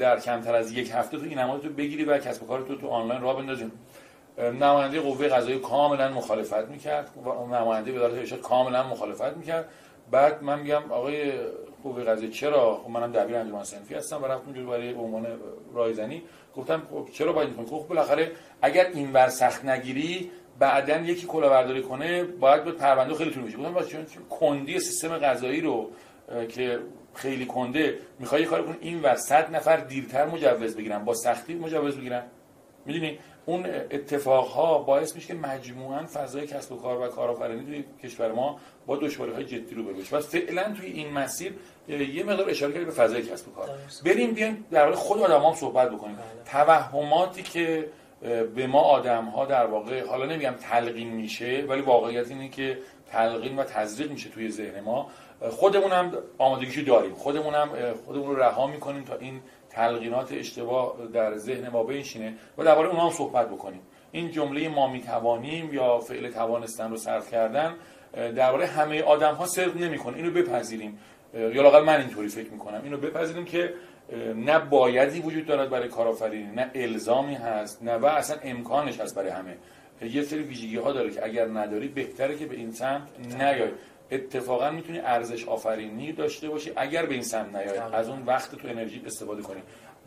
در 0.00 0.20
کمتر 0.20 0.54
از 0.54 0.72
یک 0.72 0.90
هفته 0.94 1.18
تو 1.18 1.24
این 1.24 1.38
نماد 1.38 1.66
رو 1.66 1.72
بگیری 1.72 2.04
و 2.04 2.18
کسب 2.18 2.42
و 2.42 2.46
کار 2.46 2.62
تو 2.62 2.76
تو 2.76 2.88
آنلاین 2.88 3.22
راه 3.22 3.36
بندازیم. 3.36 3.72
نماینده 4.40 5.00
قوه 5.00 5.28
قضایی 5.28 5.58
کاملا 5.58 6.08
مخالفت 6.08 6.68
می‌کرد 6.68 7.10
نماینده 7.52 7.92
وزارت 7.92 8.14
ارشاد 8.14 8.40
کاملا 8.40 8.82
مخالفت 8.82 9.36
می‌کرد. 9.36 9.68
بعد 10.10 10.42
من 10.42 10.60
میگم 10.60 10.82
آقای 10.90 11.32
قوه 11.82 12.04
قضایی 12.04 12.30
چرا؟ 12.30 12.80
خب 12.84 12.90
منم 12.90 13.12
دبیر 13.12 13.36
انجمن 13.36 13.64
صنفی 13.64 13.94
هستم 13.94 14.22
و 14.22 14.26
رفتم 14.26 14.66
برای 14.66 14.94
به 14.94 15.00
عنوان 15.00 15.26
رایزنی. 15.74 16.22
گفتم 16.56 16.82
خب 16.90 17.08
چرا 17.12 17.32
باید 17.32 17.48
می‌کنی 17.48 17.66
خب 17.66 17.88
بالاخره 17.88 18.32
اگر 18.62 18.86
این 18.86 19.12
ور 19.12 19.28
سخت 19.28 19.64
نگیری 19.64 20.30
بعدا 20.58 20.96
یکی 20.96 21.26
کلاهبرداری 21.26 21.82
کنه 21.82 22.24
باید 22.24 22.64
به 22.64 22.72
پرونده 22.72 23.14
خیلی 23.14 23.30
طول 23.30 23.42
بشه 23.42 23.56
گفتم 23.56 24.04
چون 24.04 24.24
کندی 24.30 24.80
سیستم 24.80 25.18
قضایی 25.18 25.60
رو 25.60 25.90
که 26.48 26.78
خیلی 27.14 27.46
کنده 27.46 27.98
می‌خوای 28.18 28.44
کار 28.44 28.62
کن 28.62 28.76
این 28.80 29.02
ور 29.02 29.16
نفر 29.52 29.76
دیرتر 29.76 30.26
مجوز 30.26 30.76
بگیرن 30.76 31.04
با 31.04 31.14
سختی 31.14 31.54
مجوز 31.54 31.96
بگیرن. 31.96 32.22
می‌دونی؟ 32.86 33.18
اون 33.50 33.66
اتفاقها 33.66 34.78
باعث 34.78 35.14
میشه 35.14 35.26
که 35.26 35.34
مجموعا 35.34 36.06
فضای 36.06 36.46
کسب 36.46 36.72
و 36.72 36.76
کار 36.76 37.00
و 37.00 37.08
کارآفرینی 37.08 37.64
توی 37.64 37.84
کشور 38.02 38.32
ما 38.32 38.60
با 38.86 38.96
دشواری 38.96 39.32
های 39.32 39.44
جدی 39.44 39.74
رو 39.74 39.82
بشه 39.82 40.16
و 40.16 40.20
فعلا 40.20 40.74
توی 40.74 40.86
این 40.86 41.12
مسیر 41.12 41.54
یه 41.88 42.24
مقدار 42.24 42.50
اشاره 42.50 42.72
کردیم 42.72 42.88
به 42.88 42.94
فضای 42.94 43.22
کسب 43.22 43.48
و 43.48 43.52
کار. 43.52 43.68
بریم 44.04 44.32
بیایم 44.34 44.66
در 44.70 44.84
واقع 44.84 44.96
خود 44.96 45.22
آدم 45.22 45.42
هم 45.42 45.54
صحبت 45.54 45.90
بکنیم. 45.90 46.16
بله. 46.16 46.24
توهماتی 46.64 47.42
که 47.42 47.88
به 48.54 48.66
ما 48.66 48.80
آدم 48.80 49.24
ها 49.24 49.46
در 49.46 49.66
واقع 49.66 50.06
حالا 50.06 50.26
نمیگم 50.26 50.54
تلقین 50.70 51.08
میشه 51.08 51.64
ولی 51.68 51.80
واقعیت 51.80 52.30
اینه 52.30 52.48
که 52.48 52.78
تلقین 53.12 53.56
و 53.56 53.64
تزریق 53.64 54.10
میشه 54.10 54.30
توی 54.30 54.50
ذهن 54.50 54.80
ما. 54.80 55.10
خودمون 55.50 55.92
هم 55.92 56.12
آمادگیشو 56.38 56.80
داریم. 56.80 57.14
خودمون 57.14 57.54
هم 57.54 57.68
خودمون 58.06 58.26
رو 58.26 58.42
رها 58.42 58.66
می‌کنیم 58.66 59.04
تا 59.04 59.16
این 59.16 59.40
تلقینات 59.70 60.32
اشتباه 60.32 60.96
در 61.12 61.36
ذهن 61.36 61.68
ما 61.68 61.82
بنشینه 61.82 62.34
و 62.58 62.64
درباره 62.64 62.88
اونها 62.88 63.04
هم 63.04 63.10
صحبت 63.10 63.48
بکنیم. 63.48 63.80
این 64.12 64.30
جمله 64.30 64.68
ما 64.68 64.88
می‌توانیم 64.88 65.74
یا 65.74 65.98
فعل 65.98 66.30
توانستن 66.30 66.90
رو 66.90 66.96
صرف 66.96 67.30
کردن 67.30 67.74
درباره 68.12 68.66
همه 68.66 69.02
آدم 69.02 69.34
ها 69.34 69.46
صدق 69.46 69.76
نمی‌کنه. 69.76 70.16
اینو 70.16 70.30
بپذیریم. 70.30 70.98
یا 71.34 71.62
لاقل 71.62 71.84
من 71.84 72.00
اینطوری 72.00 72.28
فکر 72.28 72.50
می‌کنم. 72.50 72.80
اینو 72.84 72.96
بپذیریم 72.96 73.44
که 73.44 73.74
نه 74.36 74.58
بایدی 74.58 75.20
وجود 75.20 75.46
دارد 75.46 75.70
برای 75.70 75.88
کارآفرینی 75.88 76.52
نه 76.54 76.70
الزامی 76.74 77.34
هست 77.34 77.82
نه 77.82 77.94
و 77.94 78.06
اصلا 78.06 78.36
امکانش 78.44 79.00
هست 79.00 79.14
برای 79.14 79.30
همه. 79.30 79.56
یه 80.02 80.22
سری 80.22 80.42
ویژگی 80.42 80.76
ها 80.76 80.92
داره 80.92 81.10
که 81.10 81.24
اگر 81.24 81.46
نداری 81.46 81.88
بهتره 81.88 82.36
که 82.36 82.46
به 82.46 82.56
این 82.56 82.72
سمت 82.72 83.02
نیای. 83.38 83.68
اتفاقا 84.12 84.70
می‌تونی 84.70 84.98
ارزش 84.98 85.48
آفرینی 85.48 86.12
داشته 86.12 86.48
باشی. 86.48 86.72
اگر 86.76 87.06
به 87.06 87.14
این 87.14 87.22
سمت 87.22 87.56
نیای 87.56 87.78
از 87.78 88.08
اون 88.08 88.22
وقت 88.22 88.54
تو 88.54 88.68
انرژی 88.68 89.02
استفاده 89.06 89.42
کنی. 89.42 89.62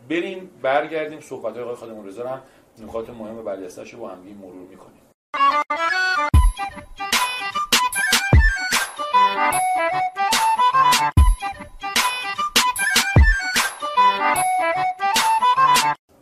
بریم 0.08 0.50
برگردیم. 0.62 1.20
صحبت 1.20 1.54
های 1.54 1.62
آقای 1.62 1.76
خادم 1.76 2.06
رضا 2.06 2.28
هم 2.28 2.42
نکات 2.78 3.10
مهم 3.10 3.44
برجسته‌اش 3.44 3.94
رو 3.94 4.00
با 4.00 4.08
هم 4.08 4.18
مرور 4.18 4.68
می‌کنیم. 4.70 5.00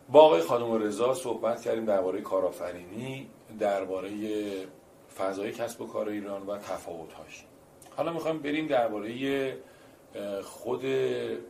با 0.09 0.21
آقای 0.21 0.41
خانم 0.41 0.73
رضا 0.73 1.13
صحبت 1.13 1.61
کردیم 1.61 1.85
درباره 1.85 2.21
کارآفرینی 2.21 3.29
درباره 3.59 4.09
فضای 5.17 5.51
کسب 5.51 5.81
و 5.81 5.87
کار 5.87 6.09
ایران 6.09 6.45
و 6.45 6.57
تفاوت‌هاش. 6.57 7.45
حالا 7.95 8.13
می‌خوایم 8.13 8.39
بریم 8.39 8.67
درباره 8.67 9.57
خود 10.43 10.85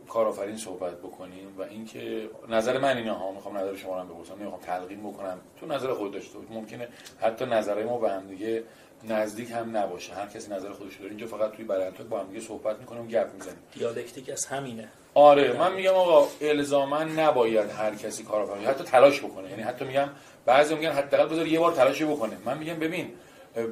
کارآفرین 0.08 0.56
صحبت 0.56 0.98
بکنیم 0.98 1.54
و 1.58 1.62
اینکه 1.62 2.30
نظر 2.48 2.78
من 2.78 2.96
اینه 2.96 3.12
ها. 3.12 3.32
می‌خوام 3.32 3.58
نظر 3.58 3.76
شما 3.76 4.02
رو 4.02 4.08
بپرسم. 4.08 4.34
نمی‌خوام 4.40 4.60
تلقین 4.60 5.00
بکنم. 5.00 5.38
تو 5.60 5.66
نظر 5.66 5.92
خود 5.92 6.12
داشته 6.12 6.38
ممکنه 6.50 6.88
حتی 7.20 7.44
نظرهای 7.44 7.84
ما 7.84 7.98
به 7.98 8.10
هم 8.10 8.26
دیگه 8.26 8.64
نزدیک 9.08 9.50
هم 9.50 9.76
نباشه. 9.76 10.14
هر 10.14 10.26
کسی 10.26 10.50
نظر 10.50 10.72
خودش 10.72 10.96
داره. 10.96 11.10
اینجا 11.10 11.26
فقط 11.26 11.52
توی 11.52 11.64
برنامه 11.64 11.90
با 11.90 12.20
هم 12.20 12.26
دیگه 12.26 12.40
صحبت 12.40 12.78
می‌کنیم 12.78 13.08
گپ 13.08 13.34
می‌زنیم. 13.34 13.58
دیالکتیک 13.74 14.30
از 14.30 14.46
همینه. 14.46 14.88
آره 15.14 15.52
من 15.52 15.74
میگم 15.74 15.94
آقا 15.94 16.28
الزاما 16.40 17.04
نباید 17.04 17.70
هر 17.70 17.94
کسی 17.94 18.24
کارآفرین 18.24 18.66
حتی 18.66 18.84
تلاش 18.84 19.20
بکنه. 19.20 19.50
یعنی 19.50 19.62
حتی 19.62 19.84
میگم 19.84 20.08
بعضی 20.46 20.74
میگن 20.74 20.92
حداقل 20.92 21.28
بذار 21.28 21.46
یه 21.46 21.60
بار 21.60 21.72
تلاش 21.72 22.02
بکنه. 22.02 22.36
من 22.44 22.58
میگم 22.58 22.74
ببین 22.74 23.12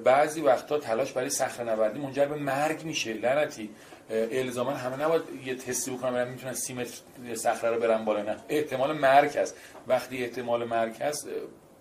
بعضی 0.04 0.40
وقتا 0.40 0.78
تلاش 0.78 1.12
برای 1.12 1.30
صخره 1.30 1.64
نوردی 1.64 2.00
منجر 2.00 2.26
به 2.26 2.34
مرگ 2.34 2.84
میشه. 2.84 3.12
لعنتی. 3.12 3.70
الزاما 4.10 4.70
همه 4.70 5.04
نباید 5.04 5.22
یه 5.44 5.54
تستی 5.54 5.90
بکنن 5.90 6.28
می‌تونن 6.28 6.52
سی 6.52 6.74
متر 6.74 6.90
صخره 7.34 7.70
رو 7.70 7.80
برن 7.80 8.04
بالا. 8.04 8.22
نه. 8.22 8.36
احتمال 8.48 8.98
مرگ 8.98 9.36
هست. 9.38 9.56
وقتی 9.88 10.24
احتمال 10.24 10.64
مرگ 10.64 11.02
هست 11.02 11.28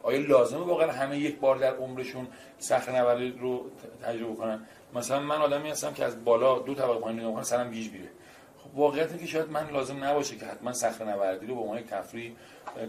آیا 0.03 0.19
لازمه 0.19 0.65
واقعا 0.65 0.91
همه 0.91 1.19
یک 1.19 1.39
بار 1.39 1.55
در 1.55 1.75
عمرشون 1.75 2.27
صخره 2.59 2.95
نوردی 2.95 3.31
رو 3.39 3.65
تجربه 4.03 4.35
کنن 4.35 4.59
مثلا 4.95 5.19
من 5.19 5.35
آدمی 5.35 5.69
هستم 5.69 5.93
که 5.93 6.05
از 6.05 6.25
بالا 6.25 6.59
دو 6.59 6.75
طبقه 6.75 6.99
پایین 6.99 7.19
نگاه 7.19 7.33
کنم 7.33 7.43
سرم 7.43 7.71
گیج 7.71 7.91
میره. 7.91 8.09
خب 8.57 8.77
واقعیت 8.77 9.19
که 9.19 9.25
شاید 9.25 9.49
من 9.49 9.69
لازم 9.69 10.03
نباشه 10.03 10.35
که 10.35 10.45
حتما 10.45 10.73
صخره 10.73 11.07
نوردی 11.07 11.45
رو 11.45 11.55
به 11.55 11.61
عنوان 11.61 11.77
یک 11.77 11.87
تفریح 11.87 12.31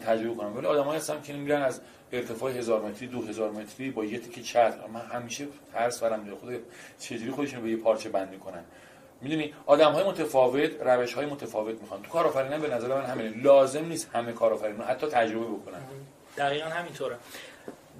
تجربه 0.06 0.34
کنم 0.34 0.56
ولی 0.56 0.66
آدمایی 0.66 0.96
هستن 0.96 1.22
که 1.22 1.32
میرن 1.32 1.62
از 1.62 1.80
ارتفاع 2.12 2.52
هزار 2.52 2.82
متری 2.82 3.08
دو 3.08 3.22
هزار 3.22 3.50
متری 3.50 3.90
با 3.90 4.04
یه 4.04 4.18
تیکه 4.18 4.42
چتر 4.42 4.86
من 4.92 5.00
همیشه 5.00 5.46
ترس 5.72 6.02
برم 6.02 6.20
میاد. 6.20 6.38
خود 6.38 6.62
چجوری 6.98 7.30
خودشون 7.30 7.62
به 7.62 7.70
یه 7.70 7.76
پارچه 7.76 8.08
بند 8.08 8.30
می‌کنن 8.30 8.64
می‌دونی 9.20 9.54
آدم 9.66 9.92
های 9.92 10.04
متفاوت 10.04 10.70
روش 10.80 11.14
های 11.14 11.26
متفاوت 11.26 11.80
می‌خوان. 11.80 12.02
تو 12.02 12.10
کارآفرینی 12.10 12.58
به 12.58 12.74
نظر 12.74 12.88
من 12.88 13.04
همینه. 13.04 13.42
لازم 13.42 13.84
نیست 13.84 14.10
همه 14.12 14.32
کارآفرین 14.32 14.80
حتی 14.80 15.06
تجربه 15.06 15.44
بکنن. 15.44 15.80
دقیقا 16.36 16.68
همینطوره. 16.68 17.16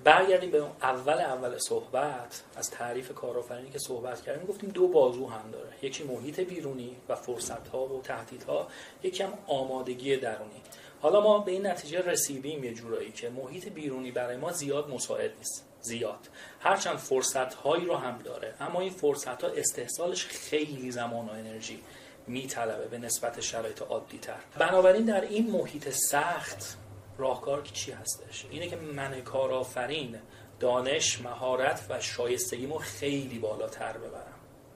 برگردیم 0.04 0.50
به 0.50 0.62
اول 0.82 1.12
اول 1.12 1.58
صحبت. 1.58 2.42
از 2.56 2.70
تعریف 2.70 3.14
کارآفرینی 3.14 3.70
که 3.70 3.78
صحبت 3.78 4.22
کردیم 4.22 4.46
گفتیم 4.46 4.70
دو 4.70 4.88
بازو 4.88 5.26
هم 5.26 5.50
داره. 5.50 5.68
یکی 5.82 6.04
محیط 6.04 6.40
بیرونی 6.40 6.96
و 7.08 7.14
فرصت 7.14 7.68
ها 7.68 7.86
و 7.86 8.02
تهدیدها 8.02 8.68
یکی 9.02 9.22
هم 9.22 9.32
آمادگی 9.46 10.16
درونی. 10.16 10.62
حالا 11.02 11.20
ما 11.20 11.38
به 11.38 11.52
این 11.52 11.66
نتیجه 11.66 12.00
رسیدیم 12.00 12.64
یه 12.64 12.74
جورایی 12.74 13.12
که 13.12 13.30
محیط 13.30 13.68
بیرونی 13.68 14.10
برای 14.10 14.36
ما 14.36 14.52
زیاد 14.52 14.90
مساعد 14.90 15.36
نیست. 15.38 15.64
زیاد. 15.80 16.28
هرچند 16.60 16.96
فرصت 16.96 17.54
هایی 17.54 17.84
رو 17.84 17.96
هم 17.96 18.18
داره 18.18 18.54
اما 18.60 18.80
این 18.80 18.90
فرصت 18.90 19.44
ها 19.44 19.50
استحصالش 19.50 20.26
خیلی 20.26 20.90
زمان 20.90 21.28
و 21.28 21.30
انرژی 21.30 21.82
میطلبه 22.26 22.88
به 22.88 22.98
نسبت 22.98 23.40
شرایط 23.40 23.82
عادی 23.82 24.18
تر 24.18 24.38
بنابراین 24.58 25.04
در 25.04 25.20
این 25.20 25.50
محیط 25.50 25.88
سخت 25.88 26.76
راهکار 27.18 27.62
چی 27.62 27.92
هستش؟ 27.92 28.46
اینه 28.50 28.68
که 28.68 28.76
من 28.76 29.20
کارآفرین 29.20 30.18
دانش 30.60 31.20
مهارت 31.20 31.86
و 31.90 32.00
شایستگیمو 32.00 32.78
خیلی 32.78 33.38
بالاتر 33.38 33.92
ببرم. 33.92 34.31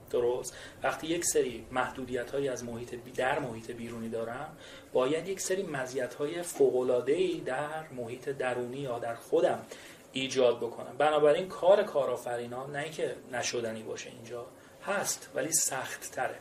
درست. 0.09 0.57
وقتی 0.83 1.07
یک 1.07 1.25
سری 1.25 1.65
محدودیت 1.71 2.31
هایی 2.31 2.49
از 2.49 2.63
محیط 2.63 2.95
در 3.15 3.39
محیط 3.39 3.71
بیرونی 3.71 4.09
دارم 4.09 4.57
باید 4.93 5.27
یک 5.27 5.39
سری 5.39 5.63
مزیت 5.63 6.13
های 6.13 6.41
فوق 6.41 7.03
در 7.45 7.87
محیط 7.91 8.29
درونی 8.29 8.79
یا 8.79 8.99
در 8.99 9.15
خودم 9.15 9.59
ایجاد 10.11 10.57
بکنم. 10.57 10.95
بنابراین 10.97 11.47
کار 11.47 11.83
کارآفرینا 11.83 12.65
نه 12.65 12.89
که 12.89 13.15
نشدنی 13.31 13.83
باشه 13.83 14.09
اینجا 14.09 14.45
هست 14.85 15.29
ولی 15.35 15.51
سخت 15.51 16.11
تره 16.11 16.39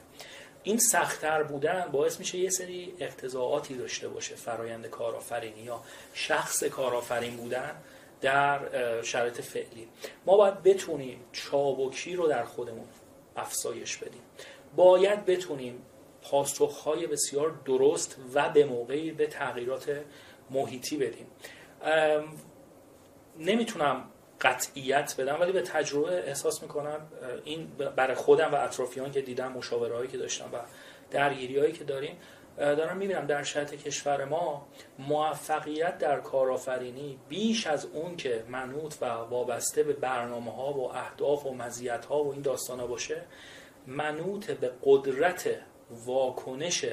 این 0.66 0.79
سختتر 0.79 1.42
بودن 1.42 1.88
باعث 1.92 2.18
میشه 2.18 2.38
یه 2.38 2.50
سری 2.50 2.94
اقتضاعاتی 2.98 3.74
داشته 3.74 4.09
باشه. 4.09 4.35
فرایند 4.35 4.87
کارآفرینی 4.87 5.61
یا 5.61 5.83
شخص 6.14 6.64
کارآفرین 6.64 7.37
بودن 7.37 7.72
در 8.20 8.61
شرایط 9.02 9.40
فعلی. 9.40 9.88
ما 10.26 10.37
باید 10.37 10.62
بتونیم 10.62 11.24
چابکی 11.33 12.16
رو 12.16 12.29
در 12.29 12.44
خودمون 12.44 12.87
افزایش 13.37 13.96
بدیم. 13.96 14.22
باید 14.77 15.25
بتونیم 15.25 15.83
پاسخهای 16.22 17.07
بسیار 17.07 17.61
درست 17.64 18.16
و 18.35 18.49
به 18.49 18.64
موقعی 18.64 19.11
به 19.12 19.27
تغییرات 19.27 20.01
محیطی 20.51 20.96
بدیم. 20.96 21.27
نمی‌تونم 23.38 24.05
قطعیت 24.40 25.14
بدم 25.18 25.40
ولی 25.40 25.53
به 25.53 25.62
تجربه 25.62 26.29
احساس 26.29 26.62
می‌کنم 26.62 27.07
این 27.44 27.66
برای 27.96 28.14
خودم 28.14 28.53
و 28.53 28.55
اطرافیان 28.55 29.12
که 29.12 29.20
دیدم 29.20 29.53
مشاوره 29.53 30.09
که 30.09 30.18
داشتم 30.18 30.49
و 30.53 30.59
درگیری 31.11 31.59
هایی 31.59 31.72
که 31.72 31.85
داریم 31.85 32.16
دارم 32.57 32.97
می‌بینم 32.97 33.27
در 33.27 33.42
شرط 33.42 33.75
کشور 33.75 34.25
ما 34.25 34.66
موفقیت 34.99 35.99
در 35.99 36.21
کارآفرینی 36.21 37.19
بیش 37.29 37.66
از 37.66 37.87
اون 37.87 38.16
که 38.16 38.45
منوط 38.49 38.95
و 39.01 39.05
وابسته 39.07 39.83
به 39.83 39.92
برنامه 39.92 40.53
ها 40.53 40.73
و 40.73 40.95
اهداف 40.95 41.47
و 41.47 41.55
مزیت 41.55 42.05
ها 42.05 42.25
و 42.25 42.33
این 42.33 42.42
داستان 42.42 42.87
باشه 42.87 43.23
منوط 43.87 44.51
به 44.51 44.73
قدرت 44.85 45.49
واکنش 45.90 46.85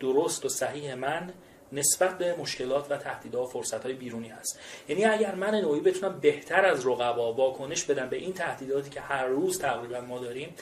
درست 0.00 0.44
و 0.44 0.48
صحیح 0.48 0.94
من 0.94 1.32
نسبت 1.72 2.18
به 2.18 2.36
مشکلات 2.36 2.90
و 2.90 2.96
تهدیدها 2.96 3.42
و 3.42 3.46
فرصت 3.46 3.84
های 3.84 3.94
بیرونی 3.94 4.28
هست. 4.28 4.60
یعنی 4.88 5.04
اگر 5.04 5.34
من 5.34 5.54
نوعی 5.54 5.80
بتونم 5.80 6.18
بهتر 6.20 6.64
از 6.64 6.86
رقبا 6.86 7.32
واکنش 7.32 7.84
بدم 7.84 8.08
به 8.08 8.16
این 8.16 8.32
تهدیداتی 8.32 8.90
که 8.90 9.00
هر 9.00 9.26
روز 9.26 9.58
تقریبا 9.58 10.00
ما 10.00 10.18
داریم 10.18 10.54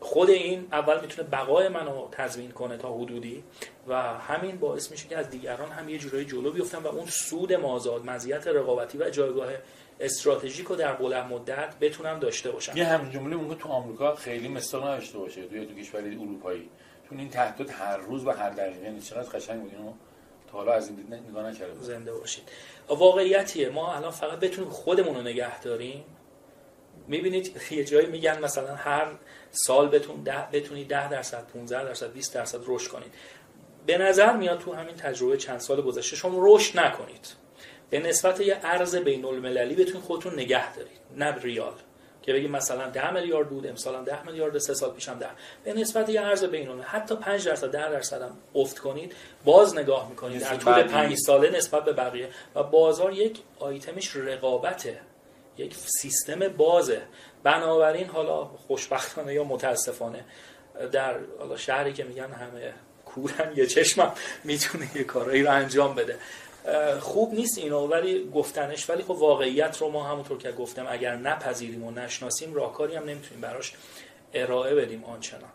خود 0.00 0.30
این 0.30 0.68
اول 0.72 1.00
می‌تونه 1.00 1.28
بقای 1.28 1.68
منو 1.68 2.08
تضمین 2.12 2.50
کنه 2.50 2.76
تا 2.76 2.94
حدودی 2.94 3.44
و 3.88 3.94
همین 4.02 4.56
باعث 4.56 4.90
میشه 4.90 5.08
که 5.08 5.18
از 5.18 5.30
دیگران 5.30 5.70
هم 5.70 5.88
یه 5.88 5.98
جورایی 5.98 6.24
جلو 6.24 6.52
بیفتن 6.52 6.78
و 6.78 6.86
اون 6.86 7.06
سود 7.06 7.52
مازاد 7.52 8.04
مزیت 8.06 8.46
رقابتی 8.46 8.98
و 8.98 9.10
جایگاه 9.10 9.48
استراتژیک 10.00 10.66
رو 10.66 10.76
در 10.76 10.92
بلند 10.92 11.32
مدت 11.32 11.78
بتونم 11.80 12.18
داشته 12.18 12.50
باشم 12.50 12.76
یه 12.76 12.86
همین 12.86 13.10
جمله 13.10 13.36
ممکن 13.36 13.54
تو 13.54 13.68
آمریکا 13.68 14.14
خیلی 14.14 14.48
مثال 14.48 14.82
نداشته 14.82 15.18
باشه 15.18 15.46
توی 15.46 15.66
تو 15.66 15.74
کشوری 15.74 16.16
اروپایی. 16.16 16.70
چون 17.08 17.18
این 17.18 17.30
تهدید 17.30 17.70
هر 17.70 17.96
روز 17.96 18.26
و 18.26 18.30
هر 18.30 18.50
دقیقه 18.50 18.84
یعنی 18.84 19.00
چقدر 19.00 19.28
قشنگ 19.28 19.62
بود 19.62 19.74
اینو 19.74 19.92
تا 20.52 20.58
حالا 20.58 20.72
از 20.72 20.88
این 20.88 20.96
دید 20.96 21.14
نگاه 21.14 21.50
نکرده 21.50 21.74
زنده 21.80 22.12
باشید. 22.12 22.44
واقعیتیه. 22.88 23.68
ما 23.68 23.94
الان 23.94 24.10
فقط 24.10 24.40
بتونیم 24.40 24.70
خودمون 24.70 25.14
رو 25.14 25.22
نگه 25.22 25.60
داریم. 25.60 26.04
می‌بینید 27.10 27.60
یه 27.70 27.84
جایی 27.84 28.06
میگن 28.06 28.38
مثلا 28.38 28.74
هر 28.74 29.06
سال 29.50 29.88
بتون 29.88 30.22
ده 30.22 30.48
بتونید 30.52 30.88
10 30.88 31.08
درصد 31.08 31.46
15 31.54 31.84
درصد 31.84 32.12
20 32.12 32.34
درصد 32.34 32.58
رشد 32.66 32.88
کنید. 32.88 33.14
به 33.86 33.98
نظر 33.98 34.36
میاد 34.36 34.58
تو 34.58 34.72
همین 34.72 34.94
تجربه 34.94 35.36
چند 35.36 35.60
سال 35.60 35.82
گذشته 35.82 36.16
شما 36.16 36.38
رشد 36.40 36.80
نکنید. 36.80 37.26
به 37.90 37.98
نسبت 37.98 38.40
یه 38.40 38.58
ارز 38.62 38.96
بین 38.96 39.24
المللی 39.24 39.74
بتونید 39.74 40.04
خودتون 40.04 40.34
نگه 40.34 40.74
دارید 40.74 41.00
نه 41.16 41.34
ریال. 41.42 41.72
که 42.22 42.32
بگیم 42.32 42.50
مثلا 42.50 42.90
10 42.90 43.12
میلیارد 43.12 43.48
بود 43.48 43.66
امسال 43.66 43.94
هم 43.94 44.04
10 44.04 44.26
میلیارد 44.26 44.58
سه 44.58 44.74
سال 44.74 44.90
پیشم 44.90 45.18
10 45.18 45.26
به 45.64 45.72
نسبت 45.72 46.08
یه 46.08 46.20
ارز 46.20 46.44
بین 46.44 46.68
المللی 46.68 46.86
حتی 46.88 47.16
5 47.16 47.46
درصد 47.46 47.70
10 47.70 47.90
درصد 47.90 48.22
هم 48.22 48.36
افت 48.54 48.78
کنید 48.78 49.14
باز 49.44 49.78
نگاه 49.78 50.08
می‌کنید. 50.08 50.40
در 50.40 50.56
طول 50.56 50.82
5 50.82 51.14
ساله 51.14 51.50
نسبت 51.50 51.84
به 51.84 51.92
بقیه. 51.92 52.28
و 52.54 52.62
بازار 52.62 53.12
یک 53.12 53.38
آیتمش 53.58 54.16
رقابته. 54.16 55.00
یک 55.60 55.74
سیستم 55.74 56.48
بازه. 56.48 57.02
بنابراین 57.42 58.06
حالا 58.06 58.44
خوشبختانه 58.44 59.34
یا 59.34 59.44
متاسفانه 59.44 60.24
در 60.92 61.16
حالا 61.38 61.56
شهری 61.56 61.92
که 61.92 62.04
میگن 62.04 62.32
همه 62.32 62.72
کورن 63.04 63.52
یه 63.56 63.66
چشمم 63.66 64.12
می‌تونه 64.44 64.88
یه 64.94 65.04
کارایی 65.04 65.42
رو 65.42 65.50
انجام 65.50 65.94
بده. 65.94 66.18
خوب 67.00 67.34
نیست 67.34 67.58
اینو 67.58 67.86
ولی 67.86 68.30
گفتنش 68.34 68.90
ولی 68.90 69.02
خب 69.02 69.10
واقعیت 69.10 69.78
رو 69.78 69.90
ما 69.90 70.04
همونطور 70.04 70.38
که 70.38 70.52
گفتم 70.52 70.86
اگر 70.88 71.16
نپذیریم 71.16 71.84
و 71.84 71.90
نشناسیم 71.90 72.54
راهکاری 72.54 72.96
هم 72.96 73.04
نمی‌تونیم 73.04 73.40
براش 73.40 73.72
ارائه 74.34 74.74
بدیم 74.74 75.04
آنچنان. 75.04 75.50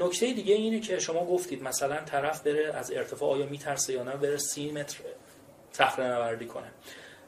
نکته 0.00 0.32
دیگه 0.32 0.54
اینه 0.54 0.80
که 0.80 0.98
شما 0.98 1.24
گفتید 1.24 1.62
مثلا 1.62 1.96
طرف 1.96 2.42
بره 2.42 2.74
از 2.74 2.92
ارتفاع 2.92 3.30
آیا 3.30 3.46
میترسه 3.46 3.92
یا 3.92 4.02
نه 4.02 4.16
بره 4.16 4.36
سی 4.36 4.70
متر 4.70 4.96
صخره 5.72 6.06
نوردی 6.06 6.46
کنه. 6.46 6.70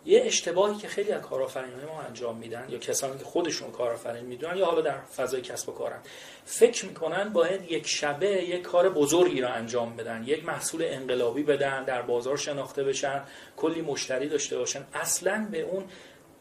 یه 0.04 0.22
اشتباهی 0.24 0.76
که 0.76 0.88
خیلی 0.88 1.12
از 1.12 1.22
کارآفرینان 1.22 1.84
ما 1.84 2.00
انجام 2.00 2.36
میدن 2.36 2.66
یا 2.68 2.78
کسانی 2.78 3.18
که 3.18 3.24
خودشون 3.24 3.70
کارآفرین 3.70 4.24
می‌دونن 4.24 4.56
یا 4.56 4.66
حالا 4.66 4.80
در 4.80 5.00
فضای 5.00 5.42
کسب 5.42 5.68
و 5.68 5.72
کارن 5.72 5.98
فکر 6.44 6.86
می‌کنن 6.86 7.28
باید 7.28 7.70
یک 7.70 7.86
شبه 7.86 8.26
یک 8.26 8.62
کار 8.62 8.88
بزرگی 8.88 9.40
را 9.40 9.48
انجام 9.48 9.96
بدن 9.96 10.24
یک 10.26 10.44
محصول 10.44 10.82
انقلابی 10.84 11.42
بدن 11.42 11.84
در 11.84 12.02
بازار 12.02 12.36
شناخته 12.36 12.84
بشن 12.84 13.22
کلی 13.56 13.82
مشتری 13.82 14.28
داشته 14.28 14.58
باشن. 14.58 14.84
اصلا 14.94 15.48
به 15.50 15.60
اون 15.60 15.84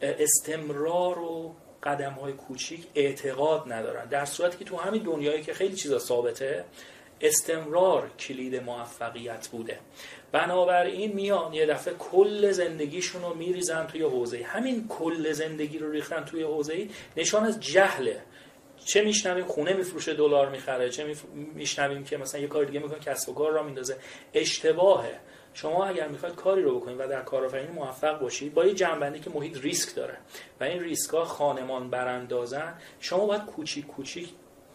استمرار 0.02 1.18
و 1.18 1.56
قدم 1.82 2.12
های 2.12 2.32
کوچیک 2.32 2.86
اعتقاد 2.94 3.72
ندارن. 3.72 4.04
در 4.04 4.24
صورتی 4.24 4.58
که 4.58 4.64
تو 4.64 4.76
همین 4.76 5.02
دنیایی 5.02 5.42
که 5.42 5.54
خیلی 5.54 5.76
چیزا 5.76 5.98
ثابته 5.98 6.64
استمرار 7.20 8.10
کلید 8.18 8.56
موفقیت 8.56 9.48
بوده. 9.48 9.78
بنابراین 10.32 11.12
میان 11.12 11.54
یه 11.54 11.66
دفعه 11.66 11.94
کل 11.94 12.50
زندگیشون 12.50 13.22
رو 13.22 13.34
میریزن 13.34 13.86
توی 13.86 14.02
حوزه 14.02 14.42
همین 14.42 14.88
کل 14.88 15.32
زندگی 15.32 15.78
رو 15.78 15.90
ریختن 15.90 16.24
توی 16.24 16.42
حوزه 16.42 16.88
نشان 17.16 17.44
از 17.44 17.60
جهله. 17.60 18.22
چه 18.84 19.02
میشنویم؟ 19.02 19.44
خونه 19.44 19.72
میفروشه 19.72 20.14
دلار 20.14 20.48
می‌خره. 20.48 20.90
چه 20.90 21.14
میشنویم 21.54 22.04
که 22.04 22.16
مثلا 22.16 22.40
یه 22.40 22.46
کار 22.46 22.64
دیگه 22.64 22.80
می‌کنه 22.80 22.98
کسب 22.98 23.28
و 23.28 23.34
کار 23.34 23.52
را 23.52 23.62
میندازه. 23.62 23.96
اشتباهه. 24.34 25.18
شما 25.54 25.84
اگر 25.84 26.08
می‌خواید 26.08 26.34
کاری 26.34 26.62
رو 26.62 26.80
بکنید 26.80 27.00
و 27.00 27.08
در 27.08 27.22
کارآفرینی 27.22 27.72
موفق 27.72 28.20
باشید 28.20 28.54
با 28.54 28.66
یه 28.66 28.74
جنبندی 28.74 29.20
که 29.20 29.30
محیط 29.30 29.58
ریسک 29.62 29.94
داره 29.94 30.16
و 30.60 30.64
این 30.64 30.82
ریسک 30.82 31.10
ها 31.10 31.24
خانمان 31.24 31.90
براندازن 31.90 32.74
شما 33.00 33.26
باید 33.26 33.44
کوچیک 33.44 33.86
کوچیک 33.86 34.28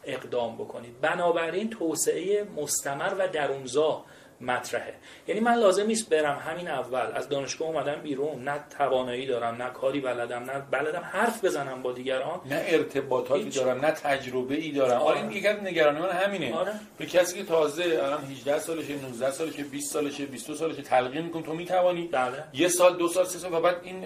اقدام 0.03 0.55
بکنید. 0.55 1.01
بنابراین 1.01 1.69
توسعه 1.69 2.43
مستمر 2.55 3.13
و 3.19 3.27
درونزا 3.27 4.05
مطرحه 4.41 4.93
یعنی 5.27 5.41
من 5.41 5.53
لازم 5.53 5.85
نیست 5.85 6.09
برم 6.09 6.37
همین 6.37 6.67
اول 6.67 7.11
از 7.13 7.29
دانشگاه 7.29 7.67
اومدم 7.67 7.95
بیرون 7.95 8.43
نه 8.43 8.63
توانایی 8.77 9.25
دارم 9.25 9.61
نه 9.61 9.69
کاری 9.69 9.99
بلدم 9.99 10.43
نه 10.43 10.59
بلدم 10.71 11.09
حرف 11.11 11.45
بزنم 11.45 11.81
با 11.81 11.91
دیگران 11.91 12.41
نه 12.45 12.63
ارتباطاتی 12.67 13.43
هیچ. 13.43 13.55
دارم 13.55 13.85
نه 13.85 13.91
تجربه 13.91 14.55
ای 14.55 14.71
دارم 14.71 15.01
آره 15.01 15.17
این 15.17 15.31
یکی 15.31 15.47
از 15.47 15.63
نگرانی 15.63 15.99
من 15.99 16.09
همینه 16.09 16.55
آره. 16.55 16.71
به 16.97 17.05
کسی 17.05 17.37
که 17.37 17.43
تازه 17.43 17.83
الان 17.83 18.23
18 18.23 18.59
سالشه 18.59 18.93
19 18.93 19.31
سالشه 19.31 19.63
20 19.63 19.93
سالشه 19.93 20.25
22 20.25 20.57
سالشه 20.59 20.81
تلقین 20.81 21.21
می‌کنم 21.21 21.43
تو 21.43 21.53
می‌توانی 21.53 22.07
بله. 22.07 22.43
یه 22.53 22.67
سال 22.67 22.97
دو 22.97 23.07
سال 23.07 23.25
سه 23.25 23.39
سال 23.39 23.53
و 23.53 23.61
بعد 23.61 23.75
این 23.83 24.05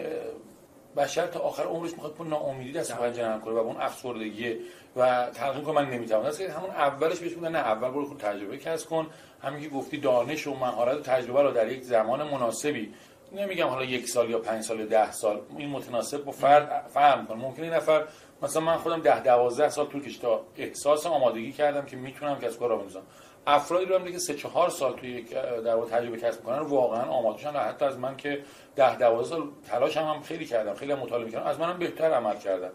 بشر 0.98 1.28
تا 1.28 1.40
آخر 1.40 1.64
عمرش 1.64 1.92
می‌خواد 1.92 2.16
با 2.16 2.26
ناامیدی 2.26 2.72
دست 2.72 2.96
پنجه 2.96 3.24
نرم 3.24 3.42
کنه 3.42 3.54
و 3.54 3.58
اون 3.58 3.78
افسردگی 3.82 4.56
و 4.96 5.28
کنه 5.66 5.72
من 5.72 5.90
نمی‌تونم. 5.90 6.22
از 6.22 6.42
همون 6.42 6.70
اولش 6.70 7.20
بهش 7.20 7.38
نه 7.38 7.60
اول 7.60 7.90
برو 7.90 8.06
خود 8.06 8.18
تجربه 8.18 8.58
کسب 8.58 8.90
کن. 8.90 9.08
همین 9.42 9.62
که 9.62 9.70
گفتی 9.70 9.98
دانش 9.98 10.48
و 10.48 10.54
مهارت 10.54 10.98
و 10.98 11.02
تجربه 11.02 11.42
رو 11.42 11.52
در 11.52 11.72
یک 11.72 11.84
زمان 11.84 12.24
مناسبی 12.24 12.94
نمیگم 13.32 13.68
حالا 13.68 13.84
یک 13.84 14.10
سال 14.10 14.30
یا 14.30 14.40
پنج 14.40 14.64
سال 14.64 14.80
یا 14.80 14.86
ده 14.86 15.12
سال 15.12 15.42
این 15.58 15.70
متناسب 15.70 16.24
با 16.24 16.32
فرد 16.32 16.88
فهم 16.94 17.28
کنه 17.28 17.38
ممکنه 17.38 17.66
این 17.66 17.74
نفر 17.74 18.04
مثلا 18.42 18.62
من 18.62 18.78
خودم 18.78 19.02
ده 19.02 19.24
دوازده 19.24 19.70
سال 19.70 19.86
طول 19.86 20.04
کشید 20.04 20.22
تا 20.22 20.46
احساس 20.58 21.06
آمادگی 21.06 21.52
کردم 21.52 21.86
که 21.86 21.98
می‌تونم 21.98 22.40
کسب 22.40 22.60
کار 22.60 22.70
را 22.70 22.78
بندازم 22.78 23.02
افرادی 23.48 23.86
رو 23.86 23.98
هم 23.98 24.06
که 24.06 24.20
سه 24.20 24.34
چهار 24.34 24.70
سال 24.70 24.94
توی 24.94 25.22
در 25.66 25.76
واقع 25.76 25.90
تجربه 25.90 26.18
کسب 26.18 26.44
کنن 26.44 26.60
واقعا 26.60 27.04
آماده 27.04 27.40
شدن 27.40 27.60
حتی 27.60 27.86
از 27.86 27.98
من 27.98 28.18
که 28.18 28.44
ده 28.76 28.98
دوازده 28.98 29.36
سال 29.36 29.50
تلاش 29.70 29.98
هم, 29.98 30.04
هم 30.04 30.22
خیلی 30.22 30.46
کردم 30.46 30.74
خیلی 30.74 30.94
مطالعه 30.94 31.32
کردم 31.32 31.46
از 31.46 31.60
منم 31.60 31.80
بهتر 31.80 32.12
عمل 32.12 32.38
کردن. 32.38 32.70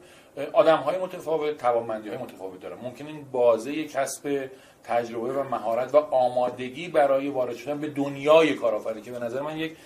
آدم 0.53 0.77
های 0.77 0.99
متفاوت 0.99 1.59
توانمندی 1.59 2.09
های 2.09 2.19
متفاوت 2.19 2.61
دارن. 2.61 2.77
ممکن 2.83 3.07
این 3.07 3.25
بازه 3.33 3.85
کسب 3.85 4.51
تجربه 4.85 5.33
و 5.33 5.43
مهارت 5.43 5.95
و 5.95 5.97
آمادگی 5.97 6.89
برای 6.89 7.29
وارد 7.29 7.57
شدن 7.57 7.79
به 7.79 7.89
دنیای 7.89 8.55
کارآفرینی 8.55 9.03
که 9.03 9.11
به 9.11 9.19
نظر 9.19 9.41
من 9.41 9.57
یک 9.57 9.77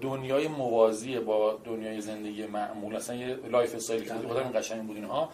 دنیای 0.00 0.48
موازی 0.48 1.18
با 1.18 1.58
دنیای 1.64 2.00
زندگی 2.00 2.46
معمول. 2.46 2.96
اصلا 2.96 3.16
یه 3.16 3.38
lifestyle 3.50 3.74
ی 3.74 4.06
که 4.06 4.14
خودم 4.28 4.42
قشنگ 4.42 4.86
بود 4.86 4.96
اینها. 4.96 5.28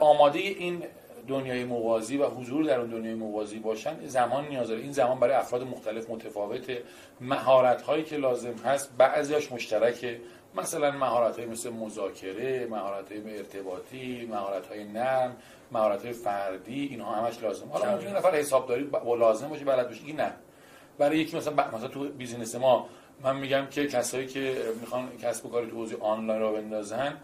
آماده 0.00 0.38
این 0.38 0.82
دنیای 1.28 1.64
موازی 1.64 2.16
و 2.16 2.26
حضور 2.26 2.64
در 2.64 2.80
اون 2.80 2.90
دنیای 2.90 3.14
موازی 3.14 3.58
باشن 3.58 4.06
زمان 4.06 4.48
نیاز 4.48 4.68
داره. 4.68 4.80
این 4.80 4.92
زمان 4.92 5.20
برای 5.20 5.34
افراد 5.34 5.62
مختلف 5.62 6.10
متفاوت 6.10 6.78
مهارت 7.20 7.82
هایی 7.82 8.02
که 8.02 8.16
لازم 8.16 8.54
هست 8.64 8.90
بعضیاش 8.98 9.52
مشترکه. 9.52 10.20
مثلا 10.56 10.90
مهارت 10.90 11.38
های 11.38 11.46
مثل 11.46 11.70
مذاکره 11.70 12.66
مهارت 12.66 13.12
های 13.12 13.38
ارتباطی 13.38 14.28
مهارت 14.30 14.66
های 14.66 14.84
نرم 14.84 15.36
مهارت 15.72 16.04
های 16.04 16.12
فردی 16.12 16.86
اینها 16.90 17.14
همش 17.14 17.42
لازم. 17.42 17.68
حالا 17.68 17.92
ممکنه 17.92 18.16
نفر 18.16 18.34
حسابداری 18.34 18.84
با 18.84 19.14
لازم 19.14 19.48
باشه 19.48 19.64
بلد 19.64 19.88
باشه 19.88 20.00
این 20.04 20.20
نه. 20.20 20.32
برای 20.98 21.18
یکی 21.18 21.36
مثلا 21.36 21.54
مثلا 21.54 21.88
تو 21.88 22.08
business 22.08 22.54
ما 22.54 22.88
من 23.22 23.36
میگم 23.36 23.66
که 23.66 23.86
کسایی 23.86 24.26
که 24.26 24.56
می‌خوان 24.80 25.08
کسب 25.22 25.46
و 25.46 25.48
کاری 25.48 25.70
تو 25.70 25.76
حوزه 25.76 25.96
آنلاین 26.00 26.40
راه 26.40 26.52
بندازن 26.52 27.16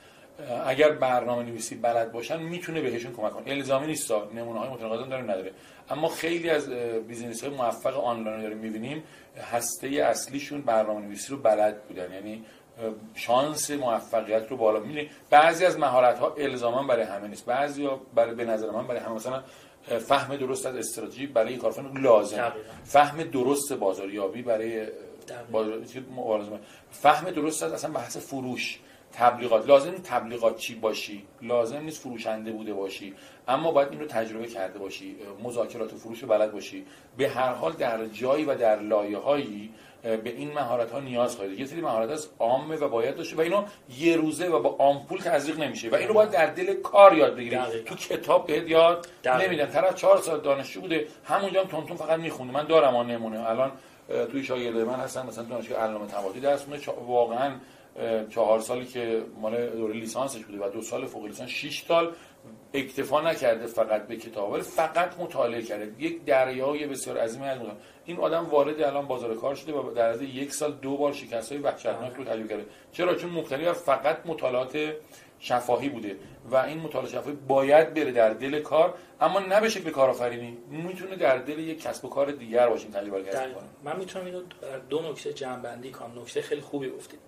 اگر 0.67 0.91
برنامه 0.91 1.43
نویسی 1.43 1.75
بلد 1.75 2.13
باشن 2.13 2.43
می‌تونه 2.43 2.81
بهشون 2.81 3.13
کمک 3.13 3.33
کنه. 3.33 3.51
الزامی 3.51 3.87
نیست 3.87 4.13
نمونه 4.13 4.59
های 4.59 4.69
متناقض 4.69 5.09
داره 5.09 5.23
نداره. 5.23 5.53
اما 5.91 6.09
خیلی 6.09 6.51
از 6.51 6.71
بیزینس 7.09 7.45
های 7.45 7.53
موفق 7.53 8.05
آنلاین 8.05 8.37
رو 8.37 8.43
داریم 8.43 8.59
می‌بینیم 8.59 9.05
هسته 9.53 9.89
اصلیشون 9.89 10.61
برنامه 10.61 11.01
نویسی 11.01 11.33
رو 11.33 11.37
بلد 11.37 11.83
بودن. 11.83 12.13
یعنی 12.13 12.45
شانس 13.15 13.71
موفقیت 13.71 14.47
رو 14.51 14.57
بالا 14.57 14.81
می‌بینی. 14.81 15.11
بعضی 15.31 15.65
از 15.65 15.79
مهارت 15.79 16.19
ها 16.19 16.35
الزاما 16.39 16.83
برای 16.83 17.05
همه 17.05 17.29
نیست. 17.29 17.47
بعضی 17.47 17.87
ها 17.87 18.01
برای 18.15 18.35
به 18.35 18.45
نظر 18.45 18.71
من 18.71 18.87
برای 18.87 19.01
همه 19.01 19.15
مثلا 19.15 19.43
فهم 19.99 20.37
درست 20.37 20.67
از 20.67 20.77
استراتژی 20.77 21.27
برای 21.27 21.57
کارفرما 21.57 22.01
لازم. 22.01 22.53
فهم 22.85 23.23
درست 23.23 23.73
بازاریابی 23.73 24.43
برای 24.43 24.87
بازار 25.53 25.81
فهم 26.91 27.31
درست 27.31 27.63
از 27.63 27.73
اصلا 27.73 27.93
بحث 27.93 28.17
فروش 28.17 28.79
تبلیغات. 29.13 29.67
لازم 29.67 29.91
نیست 29.91 30.03
تبلیغات 30.03 30.57
چی 30.57 30.75
باشی. 30.75 31.25
لازم 31.43 31.81
نیست 31.81 32.01
فروشنده 32.01 32.53
بوده 32.53 32.75
باشی. 32.75 33.15
اما 33.49 33.73
باید 33.73 33.89
این 33.91 34.01
رو 34.01 34.07
تجربه 34.07 34.47
کرده 34.47 34.79
باشی. 34.79 35.17
مذاکرات 35.43 35.95
فروش 35.95 36.23
رو 36.23 36.29
بلد 36.29 36.53
باشی. 36.53 36.87
به 37.17 37.29
هر 37.29 37.53
حال 37.53 37.73
در 37.73 38.07
جایی 38.07 38.45
و 38.45 38.55
در 38.55 38.79
لایه 38.79 39.19
هایی 39.19 39.71
به 40.03 40.21
این 40.25 40.53
مهارت 40.53 40.91
ها 40.91 41.01
نیاز 41.01 41.37
خواهید. 41.37 41.61
یه 41.61 41.67
سری 41.67 41.81
مهارت 41.81 42.11
هست 42.11 42.31
عامه 42.39 42.77
و 42.77 42.89
باید 42.89 43.17
داشته 43.17 43.37
و 43.37 43.41
اینو 43.41 43.65
یه 43.99 44.17
روزه 44.17 44.49
و 44.49 44.61
با 44.61 44.77
آمپول 44.79 45.19
تزریق 45.19 45.59
نمیشه 45.59 45.89
و 45.89 45.95
اینو 45.95 46.13
باید 46.13 46.31
در 46.31 46.47
دل 46.47 46.75
کار 46.75 47.17
یاد 47.17 47.37
بگیری 47.37 47.57
تو 47.87 47.95
کتاب 47.95 48.47
بهت 48.47 48.69
یاد 48.69 49.09
نمیدن. 49.27 49.67
طرف 49.67 49.95
چهار 49.95 50.19
سال 50.19 50.41
دانشجو 50.41 50.81
بوده 50.81 51.07
همونجا 51.25 51.65
هم 51.65 51.87
تون 51.87 51.97
فقط 51.97 52.21
می‌خونه 52.21 52.53
من 52.53 52.67
دارم 52.67 52.97
آن 52.97 53.11
نمونه. 53.11 53.49
الان 53.51 53.73
توی 54.33 54.45
شاگرد 54.45 54.77
من 54.77 54.95
هستن 54.95 55.27
مثلا 55.27 55.45
دانشگاه 55.45 55.79
علامه 55.79 56.07
طباطی 56.07 56.41
درس 56.41 56.65
واقعا 57.07 57.53
چهار 58.31 58.61
سالی 58.61 58.87
که 58.87 59.23
مال 59.41 59.67
دوره 59.67 59.95
لیسانسش 59.95 60.45
بوده 60.45 60.67
و 60.67 60.71
دو 60.71 60.83
سال 60.83 61.07
فوق 61.07 61.25
لیسانس 61.25 61.51
6 61.51 61.83
سال 61.89 62.13
اکتفا 62.75 63.21
نکرده 63.21 63.67
فقط 63.67 64.07
به 64.07 64.17
کتاب 64.17 64.61
فقط 64.61 65.21
مطالعه 65.21 65.63
کرده. 65.63 65.93
یک 65.99 66.25
دریای 66.25 66.87
بسیار 66.87 67.19
عظیمی 67.19 67.47
از 67.47 67.59
این 68.05 68.17
آدم 68.17 68.47
وارد 68.47 68.83
الان 68.83 69.07
بازار 69.07 69.37
کار 69.37 69.55
شده 69.55 69.73
و 69.73 69.95
در 69.95 70.09
عرض 70.09 70.23
یک 70.23 70.53
سال 70.53 70.73
دو 70.73 70.97
بار 70.97 71.13
شکست 71.13 71.53
های 71.53 71.61
وحشتناک 71.61 72.15
رو 72.15 72.25
تجربه 72.25 72.49
کرده. 72.49 72.67
چرا؟ 72.93 73.15
چون 73.15 73.31
مبتنی 73.31 73.73
فقط 73.73 74.27
مطالعات 74.27 74.95
شفاهی 75.41 75.89
بوده 75.89 76.17
و 76.51 76.57
این 76.57 76.79
مطالعه 76.79 77.11
شفاهی 77.11 77.37
باید 77.49 77.95
بره 77.95 78.13
در 78.13 78.31
دل 78.31 78.61
کار 78.61 78.95
اما 79.21 79.41
نه 79.41 79.61
به 79.61 79.69
شکل 79.69 79.91
کارآفرینی. 79.91 80.59
می‌تونه 80.71 81.17
در 81.17 81.39
دل 81.39 81.59
یک 81.59 81.83
کسب 81.83 82.05
و 82.05 82.09
کار 82.09 82.31
دیگر 82.31 82.69
باشه 82.69 82.89
تجربه 82.89 83.23
کنه 83.23 83.55
من 83.85 83.97
می‌تونم 83.97 84.25
اینو 84.25 84.43
دو 84.89 85.11
نکته 85.11 85.33
جمع 85.33 85.63
بندی 85.63 85.91
کنم. 85.91 86.19
نکته 86.23 86.43
خیلی 86.43 86.61
خوبی 86.61 86.91
گفتید 86.91 87.21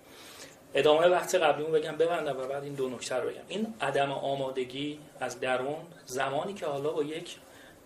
ادامه 0.73 1.07
وقت 1.07 1.35
قبلیمو 1.35 1.71
بگم 1.71 1.97
ببندم 1.97 2.39
و 2.39 2.47
بعد 2.47 2.63
این 2.63 2.73
دو 2.73 2.89
نکته 2.89 3.15
رو 3.15 3.29
بگم. 3.29 3.41
این 3.47 3.73
عدم 3.81 4.11
آمادگی 4.11 4.99
از 5.19 5.39
درون 5.39 5.85
زمانی 6.05 6.53
که 6.53 6.65
حالا 6.65 6.89
با 6.89 7.03
یک 7.03 7.37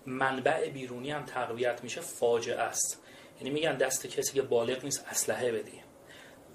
منبع 0.05 0.69
بیرونی 0.69 1.11
هم 1.11 1.25
تقویت 1.25 1.83
میشه 1.83 2.01
فاجعه 2.01 2.59
است. 2.59 3.03
یعنی 3.37 3.49
میگن 3.49 3.77
دست 3.77 4.07
کسی 4.07 4.33
که 4.33 4.41
بالغ 4.41 4.83
نیست 4.83 5.05
اسلحه 5.09 5.51
بدی. 5.51 5.81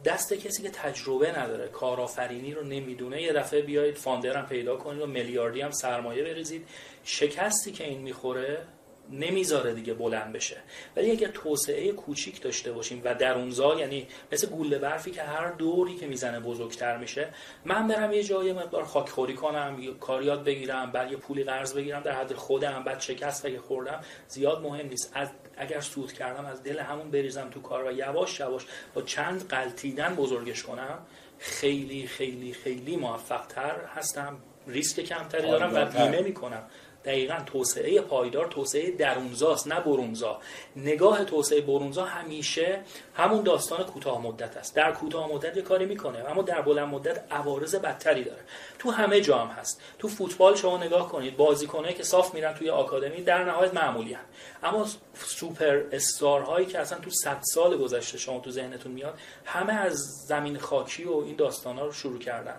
دست 0.04 0.32
کسی 0.32 0.62
که 0.62 0.70
تجربه 0.70 1.38
نداره 1.38 1.68
کارآفرینی 1.68 2.54
رو 2.54 2.64
نمی‌دونه 2.64 3.22
یه 3.22 3.32
دفعه 3.32 3.62
بیایید 3.62 3.96
فاندر 3.96 4.36
هم 4.36 4.46
پیدا 4.46 4.76
کنید 4.76 5.02
و 5.02 5.06
میلیاردی 5.06 5.60
هم 5.60 5.70
سرمایه 5.70 6.24
بریزید. 6.24 6.68
شکستی 7.04 7.72
که 7.72 7.84
این 7.84 8.02
می‌خوره 8.02 8.66
نمی‌ذاره 9.10 9.74
دیگه 9.74 9.94
بلند 9.94 10.32
بشه. 10.32 10.56
ولی 10.96 11.10
اگر 11.10 11.28
توسعه 11.28 11.92
کوچیک 11.92 12.42
داشته 12.42 12.72
باشیم 12.72 13.00
و 13.04 13.14
درونزا 13.14 13.74
یعنی 13.74 14.06
مثل 14.32 14.46
گوله 14.46 14.78
برفی 14.78 15.10
که 15.10 15.22
هر 15.22 15.50
دوری 15.50 15.96
که 15.96 16.06
می‌زنه 16.06 16.40
بزرگتر 16.40 16.96
میشه 16.96 17.28
من 17.64 17.88
برم 17.88 18.12
یه 18.12 18.22
جای 18.22 18.52
مقدار 18.52 18.84
خاکخوری 18.84 19.34
کنم 19.34 19.94
کاریات 20.00 20.44
بگیرم 20.44 20.90
بعد 20.90 21.10
یه 21.10 21.16
پولی 21.16 21.44
قرض 21.44 21.74
بگیرم 21.74 22.00
در 22.00 22.12
حد 22.12 22.32
خودم 22.32 22.84
بعد 22.84 23.00
شکست 23.00 23.46
اگه 23.46 23.58
خوردم 23.58 24.00
زیاد 24.28 24.62
مهم 24.62 24.88
نیست. 24.88 25.12
از 25.14 25.28
اگر 25.56 25.80
سود 25.80 26.12
کردم 26.12 26.44
از 26.44 26.62
دل 26.62 26.78
همون 26.78 27.10
بریزم 27.10 27.50
تو 27.50 27.60
کار 27.60 27.86
و 27.86 27.92
یواش 27.92 28.40
یواش 28.40 28.66
با 28.94 29.02
چند 29.02 29.48
قلتیدن 29.48 30.14
بزرگش 30.14 30.62
کنم 30.62 30.98
خیلی 31.38 32.06
خیلی 32.06 32.52
خیلی 32.52 32.96
موفق 32.96 33.46
تر 33.46 33.84
هستم. 33.94 34.38
ریسک 34.66 35.00
کمتری 35.00 35.50
دارم 35.50 35.74
و 35.74 35.84
بیمه 35.84 36.20
می‌کنم. 36.20 36.62
دقیقا 37.04 37.42
توسعه 37.46 38.00
پایدار 38.00 38.46
توسعه 38.46 38.90
درونزاست 38.90 39.68
نه 39.68 39.80
برونزا. 39.80 40.40
نگاه 40.76 41.24
توسعه 41.24 41.60
برونزا 41.60 42.04
همیشه 42.04 42.80
همون 43.14 43.42
داستان 43.42 43.84
کوتاه 43.84 44.22
مدت 44.22 44.56
است. 44.56 44.74
در 44.74 44.92
کوتاه 44.92 45.32
مدت 45.32 45.56
یه 45.56 45.62
کاری 45.62 45.86
می‌کنه 45.86 46.30
اما 46.30 46.42
در 46.42 46.62
بلند 46.62 46.88
مدت 46.88 47.24
عوارض 47.30 47.74
بدتری 47.74 48.24
داره. 48.24 48.40
تو 48.78 48.90
همه 48.90 49.20
جا 49.20 49.38
هم 49.38 49.48
هست. 49.48 49.80
تو 49.98 50.08
فوتبال 50.08 50.56
شما 50.56 50.78
نگاه 50.78 51.08
کنید 51.08 51.36
بازیکنایی 51.36 51.94
که 51.94 52.02
صاف 52.02 52.34
میرن 52.34 52.54
توی 52.54 52.70
آکادمی 52.70 53.22
در 53.22 53.44
نهایت 53.44 53.74
معمولی 53.74 54.14
هم. 54.14 54.24
اما 54.62 54.86
سوپر 55.14 55.82
استار 55.92 56.40
هایی 56.42 56.66
که 56.66 56.78
اصلا 56.78 56.98
تو 56.98 57.10
100 57.10 57.38
سال 57.42 57.76
گذشته 57.76 58.18
شما 58.18 58.40
تو 58.40 58.50
ذهنتون 58.50 58.92
میاد 58.92 59.18
همه 59.44 59.72
از 59.72 59.98
زمین 60.26 60.58
خاکی 60.58 61.04
و 61.04 61.16
این 61.16 61.36
داستان 61.36 61.78
ها 61.78 61.86
رو 61.86 61.92
شروع 61.92 62.18
کردن. 62.18 62.56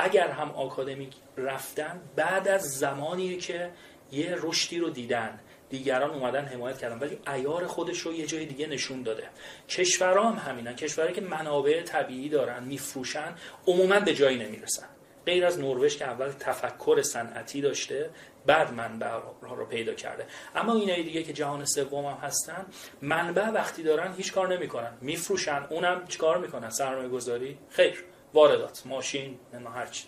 اگر 0.00 0.28
هم 0.28 0.50
آکادمیک 0.50 1.12
رفتن 1.36 2.00
بعد 2.16 2.48
از 2.48 2.62
زمانی 2.62 3.36
که 3.36 3.70
یه 4.12 4.36
رشدی 4.42 4.78
رو 4.78 4.90
دیدن 4.90 5.40
دیگران 5.70 6.10
اومدن 6.10 6.44
حمایت 6.44 6.78
کردن 6.78 6.98
ولی 6.98 7.18
ایار 7.34 7.66
خودش 7.66 7.98
رو 8.00 8.12
یه 8.12 8.26
جای 8.26 8.46
دیگه 8.46 8.66
نشون 8.66 9.02
داده. 9.02 9.24
کشورها 9.68 10.30
هم 10.30 10.50
همینن 10.50 10.76
کشورهایی 10.76 11.14
که 11.14 11.20
منابع 11.20 11.82
طبیعی 11.82 12.28
دارن 12.28 12.64
میفروشن 12.64 13.34
عموما 13.66 14.00
به 14.00 14.14
جایی 14.14 14.38
نمی‌رسن. 14.38 14.86
غیر 15.26 15.46
از 15.46 15.58
نروژ 15.58 15.96
که 15.96 16.04
اول 16.04 16.28
تفکر 16.28 17.02
صنعتی 17.02 17.60
داشته 17.60 18.10
بعد 18.46 18.72
منبع 18.72 19.10
رو 19.40 19.66
پیدا 19.66 19.94
کرده. 19.94 20.26
اما 20.54 20.74
اینایی 20.74 21.02
دیگه 21.02 21.22
که 21.22 21.32
جهان 21.32 21.64
سوم 21.64 22.04
هم 22.04 22.18
هستن 22.22 22.66
منبع 23.02 23.48
وقتی 23.48 23.82
دارن 23.82 24.14
هیچ 24.14 24.32
کار 24.32 24.54
نمی‌کنن. 24.54 24.92
میفروشن 25.00 25.66
اونم 25.70 26.06
چیکار 26.08 26.38
می‌کنن؟ 26.38 26.70
سرمایه 26.70 27.08
گذاری 27.08 27.58
خیر. 27.68 28.04
واردات 28.34 28.82
ماشین 28.86 29.38
نه 29.52 29.70
هرچی 29.70 30.04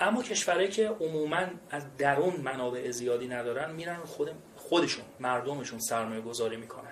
اما 0.00 0.22
کشورهایی 0.22 0.68
که 0.68 0.88
عموما 0.88 1.46
از 1.70 1.96
درون 1.96 2.36
منابع 2.36 2.90
زیادی 2.90 3.28
ندارن 3.28 3.70
میرن 3.74 3.98
خود 3.98 4.30
خودشون 4.56 5.04
مردمشون 5.20 5.78
سرمایه 5.78 6.20
گذاری 6.20 6.56
می‌کنن. 6.56 6.87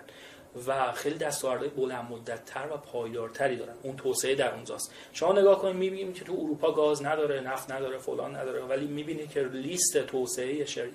و 0.66 0.92
خیلی 0.92 1.18
دستاوردهای 1.18 1.68
بلند 1.68 2.10
مدتتر 2.10 2.68
و 2.72 2.76
پایدارتری 2.76 3.56
دارن. 3.56 3.74
اون 3.82 3.96
توسعه 3.96 4.34
در 4.34 4.54
اونجاست. 4.54 4.92
شما 5.12 5.32
نگاه 5.32 5.58
کنید 5.58 5.76
می‌بینید 5.76 6.14
که 6.14 6.24
تو 6.24 6.32
اروپا 6.32 6.72
گاز 6.72 7.04
نداره 7.04 7.40
نفت 7.40 7.70
نداره 7.70 7.98
فلان 7.98 8.36
نداره 8.36 8.62
ولی 8.62 8.86
می‌بینید 8.86 9.30
که 9.30 9.42
لیست 9.42 9.98
توسعه 9.98 10.64
شر... 10.64 10.88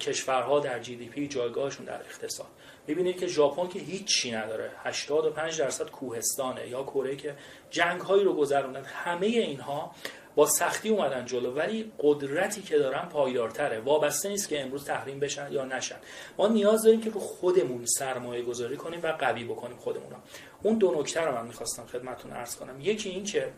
کشورها 0.00 0.60
در 0.60 0.78
جی 0.78 0.96
دی 0.96 1.06
پی 1.06 1.28
جایگاهشون 1.28 1.86
در 1.86 2.00
اقتصاد. 2.00 2.46
می‌بینید 2.86 3.20
که 3.20 3.26
ژاپن 3.26 3.68
که 3.68 3.78
هیچی 3.78 4.32
نداره. 4.32 4.70
85 4.84 5.58
درصد 5.58 5.90
کوهستانه 5.90 6.68
یا 6.68 6.82
کره 6.82 7.16
که 7.16 7.34
جنگ 7.70 8.00
هایی 8.00 8.24
رو 8.24 8.34
گذروندن. 8.34 8.84
همه 8.84 9.26
اینها 9.26 9.94
با 10.36 10.46
سختی 10.46 10.88
اومدن 10.88 11.24
جلو 11.24 11.52
ولی 11.54 11.92
قدرتی 11.98 12.62
که 12.62 12.78
دارن 12.78 13.08
پایدارتره. 13.08 13.80
وابسته 13.80 14.28
نیست 14.28 14.48
که 14.48 14.62
امروز 14.62 14.84
تحریم 14.84 15.20
بشن 15.20 15.52
یا 15.52 15.64
نشن. 15.64 15.96
ما 16.38 16.48
نیاز 16.48 16.82
داریم 16.82 17.00
که 17.00 17.10
رو 17.10 17.20
خودمون 17.20 17.84
سرمایه 17.86 18.42
گذاری 18.42 18.76
کنیم 18.76 19.00
و 19.02 19.12
قوی 19.12 19.44
بکنیم 19.44 19.76
خودمون 19.76 20.10
رو. 20.10 20.16
اون 20.62 20.78
دو 20.78 21.00
نکته 21.00 21.20
رو 21.20 21.32
من 21.32 21.46
می‌خواستم 21.46 21.86
خدمتتون 21.86 22.30
عرض 22.30 22.56
کنم. 22.56 22.80
یکی 22.80 23.08
این 23.08 23.24
که 23.24 23.52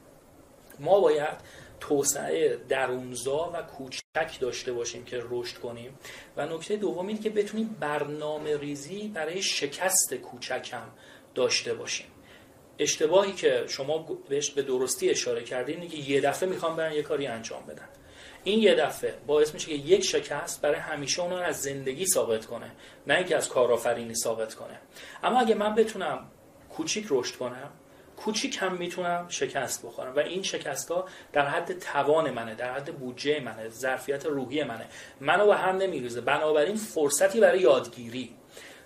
ما 0.79 1.01
باید 1.01 1.37
توسعه 1.81 2.59
درونزا 2.68 3.51
و 3.55 3.62
کوچک 3.62 4.41
داشته 4.41 4.72
باشیم 4.72 5.05
که 5.05 5.22
رشد 5.31 5.59
کنیم. 5.59 5.99
و 6.37 6.47
نکته 6.47 6.76
دوم 6.76 7.07
این 7.07 7.20
که 7.20 7.31
بتونیم 7.31 7.76
برنامه 7.81 8.57
ریزی 8.57 9.09
برای 9.09 9.43
شکست 9.43 10.14
کوچک 10.14 10.70
هم 10.72 10.91
داشته 11.35 11.74
باشیم. 11.74 12.07
اشتباهی 12.79 13.33
که 13.33 13.64
شما 13.68 13.99
بهش 14.29 14.51
به 14.51 14.62
درستی 14.62 15.11
اشاره 15.11 15.43
کردین 15.43 15.81
اینه 15.81 15.89
که 15.89 15.97
یه 15.97 16.20
دفعه 16.20 16.49
می‌خوام 16.49 16.76
برن 16.76 16.93
یه 16.93 17.03
کاری 17.03 17.26
انجام 17.26 17.62
بدن. 17.66 17.89
این 18.45 18.59
یه 18.59 18.74
دفعه 18.74 19.14
باعث 19.26 19.55
میشه 19.55 19.66
که 19.66 19.74
یک 19.74 20.05
شکست 20.05 20.61
برای 20.61 20.81
همیشه 20.81 21.22
اون 21.22 21.33
از 21.33 21.62
زندگی 21.62 22.07
ثابت 22.07 22.47
کنه 22.47 22.70
نه 23.07 23.14
اینکه 23.14 23.37
از 23.37 23.49
کارآفرینی 23.49 24.14
ثابت 24.14 24.55
کنه. 24.55 24.81
اما 25.22 25.41
اگه 25.41 25.55
من 25.55 25.74
بتونم 25.74 26.31
کوچیک 26.70 27.07
رشد 27.11 27.37
کنم 27.37 27.70
کوچیک 28.16 28.59
هم 28.61 28.74
می‌تونم 28.74 29.26
شکست 29.29 29.87
بخورم 29.87 30.16
و 30.16 30.18
این 30.18 30.43
شکست 30.43 30.91
ها 30.91 31.09
در 31.33 31.47
حد 31.47 31.79
توان 31.79 32.31
منه 32.31 32.55
در 32.55 32.72
حد 32.72 32.95
بودجه 32.95 33.41
منه 33.41 33.68
ظرفیت 33.68 34.26
روحی 34.26 34.64
منه. 34.64 34.87
منو 35.20 35.47
به 35.47 35.57
هم 35.57 35.76
نمیریزه. 35.76 36.20
بنابراین 36.20 36.76
فرصتی 36.76 37.41
برای 37.41 37.61
یادگیری 37.61 38.35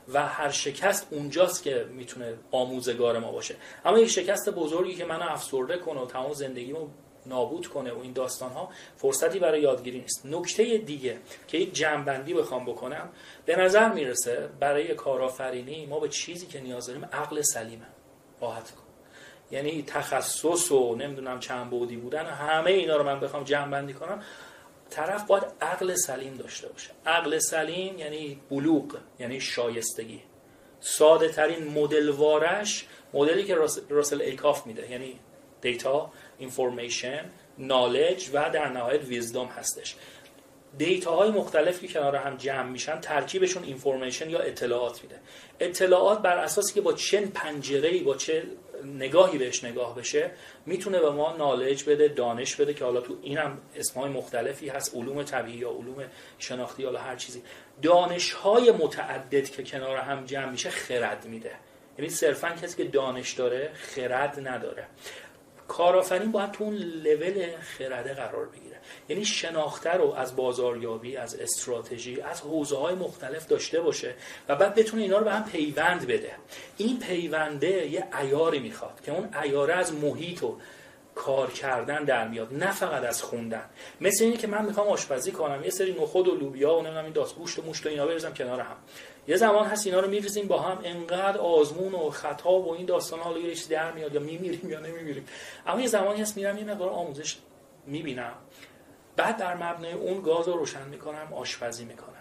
و 0.09 0.27
هر 0.27 0.51
شکست 0.51 1.07
اونجاست 1.11 1.63
که 1.63 1.87
می‌تونه 1.91 2.35
آموزگار 2.51 3.19
ما 3.19 3.33
باشه. 3.33 3.55
اما 3.85 3.99
یک 3.99 4.09
شکست 4.09 4.51
بزرگی 4.51 4.95
که 4.95 5.05
منو 5.05 5.33
افسرده 5.33 5.79
کنه 5.79 6.01
و 6.01 6.07
تمام 6.07 6.33
زندگیمو 6.33 6.89
نابود 7.27 7.67
کنه 7.67 7.93
و 7.93 7.99
این 8.01 8.13
داستان 8.13 8.51
ها 8.51 8.69
فرصتی 8.97 9.39
برای 9.39 9.61
یادگیری 9.61 10.01
نیست. 10.01 10.27
نکته 10.27 10.79
دیگه 10.79 11.19
که 11.49 11.59
یک 11.59 11.75
جمعبندی 11.75 12.35
بخوام 12.35 12.65
بکنم 12.65 13.09
به 13.47 13.57
نظر 13.57 13.93
می‌رسه 13.93 14.49
برای 14.61 14.95
کارآفرینی 14.95 15.87
ما 15.87 16.01
به 16.01 16.09
چیزی 16.09 16.47
که 16.47 16.61
نیاز 16.61 16.87
داریم 16.87 17.05
عقل 17.05 17.43
سلیمه. 17.43 17.87
راحت 18.41 18.71
کن. 18.71 18.83
یعنی 19.51 19.85
تخصص 19.87 20.73
و 20.73 20.97
نمی‌دونم 20.97 21.41
چند 21.41 21.71
بودی 21.71 21.97
بودن 21.97 22.27
همه 22.27 22.71
اینا 22.71 22.97
رو 22.97 23.05
من 23.05 23.21
بخوام 23.21 23.45
جمع 23.45 23.71
بندی 23.71 23.95
کنم. 23.95 24.23
طرف 24.93 25.27
باید 25.27 25.45
عقل 25.61 25.95
سلیم 25.95 26.35
داشته 26.35 26.69
باشه. 26.69 26.91
عقل 27.07 27.39
سلیم 27.39 27.99
یعنی 27.99 28.41
بلوغ 28.51 28.99
یعنی 29.19 29.41
شایستگی. 29.41 30.21
ساده 30.81 31.29
ترین 31.29 31.65
مدل 31.65 32.09
وارش 32.09 32.87
مدلی 33.15 33.45
که 33.45 33.55
راسل 33.89 34.23
ایکاف 34.23 34.67
میده 34.67 34.91
یعنی 34.91 35.19
data 35.61 36.13
information 36.39 37.25
knowledge 37.59 38.31
و 38.33 38.51
در 38.51 38.69
نهایت 38.69 39.05
wisdom 39.05 39.47
هستش. 39.47 39.97
data 40.79 41.17
های 41.17 41.31
مختلفی 41.31 41.87
که 41.87 41.95
کنار 41.95 42.17
هم 42.17 42.37
جمع 42.37 42.69
میشن 42.69 43.01
ترکیبشون 43.01 43.65
information 43.65 44.31
یا 44.31 44.39
اطلاعات 44.39 45.03
میده. 45.03 45.17
اطلاعات 45.61 46.19
بر 46.19 46.39
اساسی 46.39 46.75
که 46.75 46.81
با 46.81 46.93
چه 46.93 47.27
پنجره‌ای 47.27 48.01
با 48.01 48.17
چه 48.17 48.43
نگاهی 48.85 49.39
بهش 49.39 49.65
نگاه 49.65 49.97
بشه 49.97 50.31
می‌تونه 50.67 51.01
به 51.01 51.11
ما 51.11 51.37
knowledge 51.37 51.85
بده 51.85 52.09
دانش 52.09 52.57
بده 52.57 52.75
که 52.75 52.85
حالا 52.85 53.01
تو 53.01 53.17
اینم 53.23 53.59
اسمهای 53.77 54.11
مختلفی 54.11 54.69
هست 54.69 54.97
علوم 54.97 55.23
طبیعی 55.23 55.59
یا 55.59 55.71
علوم 55.71 56.05
شناختی 56.39 56.83
یا 56.83 56.99
هر 56.99 57.17
چیزی. 57.17 57.43
دانش 57.83 58.33
های 58.33 58.71
متعدد 58.71 59.49
که 59.51 59.63
کنار 59.63 59.97
هم 59.97 60.25
جمع 60.25 60.51
میشه 60.51 60.71
خرد 60.71 61.25
میده. 61.25 61.53
یعنی 61.99 62.11
صرفا 62.11 62.49
کسی 62.49 62.77
که 62.77 62.91
دانش 62.91 63.33
داره 63.33 63.71
خرد 63.75 64.49
نداره. 64.49 64.87
کارآفرین 65.69 66.33
باید 66.33 66.51
تو 66.51 66.65
اون 66.65 66.75
لول 66.75 67.57
خرده 67.61 68.15
قرار 68.15 68.47
بگیره. 68.47 68.72
یعنی 69.09 69.25
شناخته 69.25 69.91
رو 69.91 70.15
از 70.15 70.37
بازاریابی 70.37 71.17
از 71.17 71.35
استراتژی 71.35 72.21
از 72.21 72.41
حوزه 72.41 72.77
های 72.77 72.95
مختلف 72.95 73.47
داشته 73.47 73.81
باشه 73.81 74.15
و 74.49 74.57
بعد 74.57 74.75
بتونه 74.75 75.03
اینا 75.03 75.19
رو 75.19 75.25
به 75.25 75.33
هم 75.33 75.45
پیوند 75.45 76.07
بده. 76.07 76.33
این 76.77 76.99
پیونده 76.99 77.87
یه 77.87 78.07
ایاری 78.23 78.59
می‌خواد 78.59 79.01
که 79.05 79.13
اون 79.13 79.29
ایاره 79.43 79.75
از 79.75 79.93
محیط 79.93 80.43
و 80.43 80.59
کار 81.15 81.51
کردن 81.51 82.05
در 82.05 82.29
میاد 82.29 82.55
نه 82.55 82.73
فقط 82.73 83.05
از 83.05 83.23
خوندن. 83.23 83.65
مثل 84.01 84.25
اینه 84.25 84.37
که 84.37 84.47
من 84.47 84.65
می‌خوام 84.65 84.89
آشپزی 84.89 85.33
کنم 85.33 85.65
یه 85.65 85.71
سری 85.71 85.93
نخود 85.93 86.29
و 86.29 86.35
لوبیا 86.35 86.75
و 86.75 86.83
نمی‌دونم 86.83 87.05
این 87.05 87.13
داست 87.13 87.35
گوشت 87.35 87.59
و 87.59 87.63
موشت 87.63 87.87
و 87.87 87.89
اینا 87.89 88.07
بریزم 88.07 88.35
کنار 88.35 88.61
هم. 88.61 88.77
یه 89.29 89.37
زمان 89.37 89.67
هست 89.67 89.87
اینا 89.87 90.01
رو 90.01 90.11
میریزیم 90.11 90.49
با 90.49 90.59
هم 90.59 90.79
انقدر 90.85 91.39
آزمون 91.39 91.95
و 91.95 92.11
خطا 92.11 92.53
و 92.53 92.75
این 92.75 92.87
داستان 92.87 93.21
حالا 93.21 93.39
یه 93.39 93.55
در 93.71 93.93
میاد 93.93 94.15
یا 94.15 94.21
میمیریم 94.21 94.71
یا 94.71 94.81
نمیمیریم. 94.81 95.27
اما 95.67 95.81
یه 95.81 95.87
زمانی 95.87 96.21
هست 96.21 96.37
میرم 96.37 96.59
یه 96.59 96.65
مقدار 96.65 96.89
آموزش 96.89 97.37
می‌بینم. 97.87 98.35
بعد 99.17 99.37
در 99.37 99.55
مبنای 99.55 99.93
اون 99.93 100.23
گاز 100.23 100.49
رو 100.49 100.57
روشن 100.57 100.89
می‌کنم 100.89 101.33
آشپزی 101.33 101.85
می‌کنم. 101.85 102.13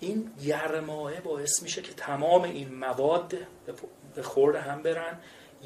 این 0.00 0.32
گرمایه 0.46 1.20
باعث 1.20 1.62
میشه 1.62 1.82
که 1.82 1.92
تمام 1.92 2.42
این 2.42 2.74
مواد 2.74 3.34
به 4.14 4.22
خورد 4.22 4.56
هم 4.56 4.82
برن 4.82 5.18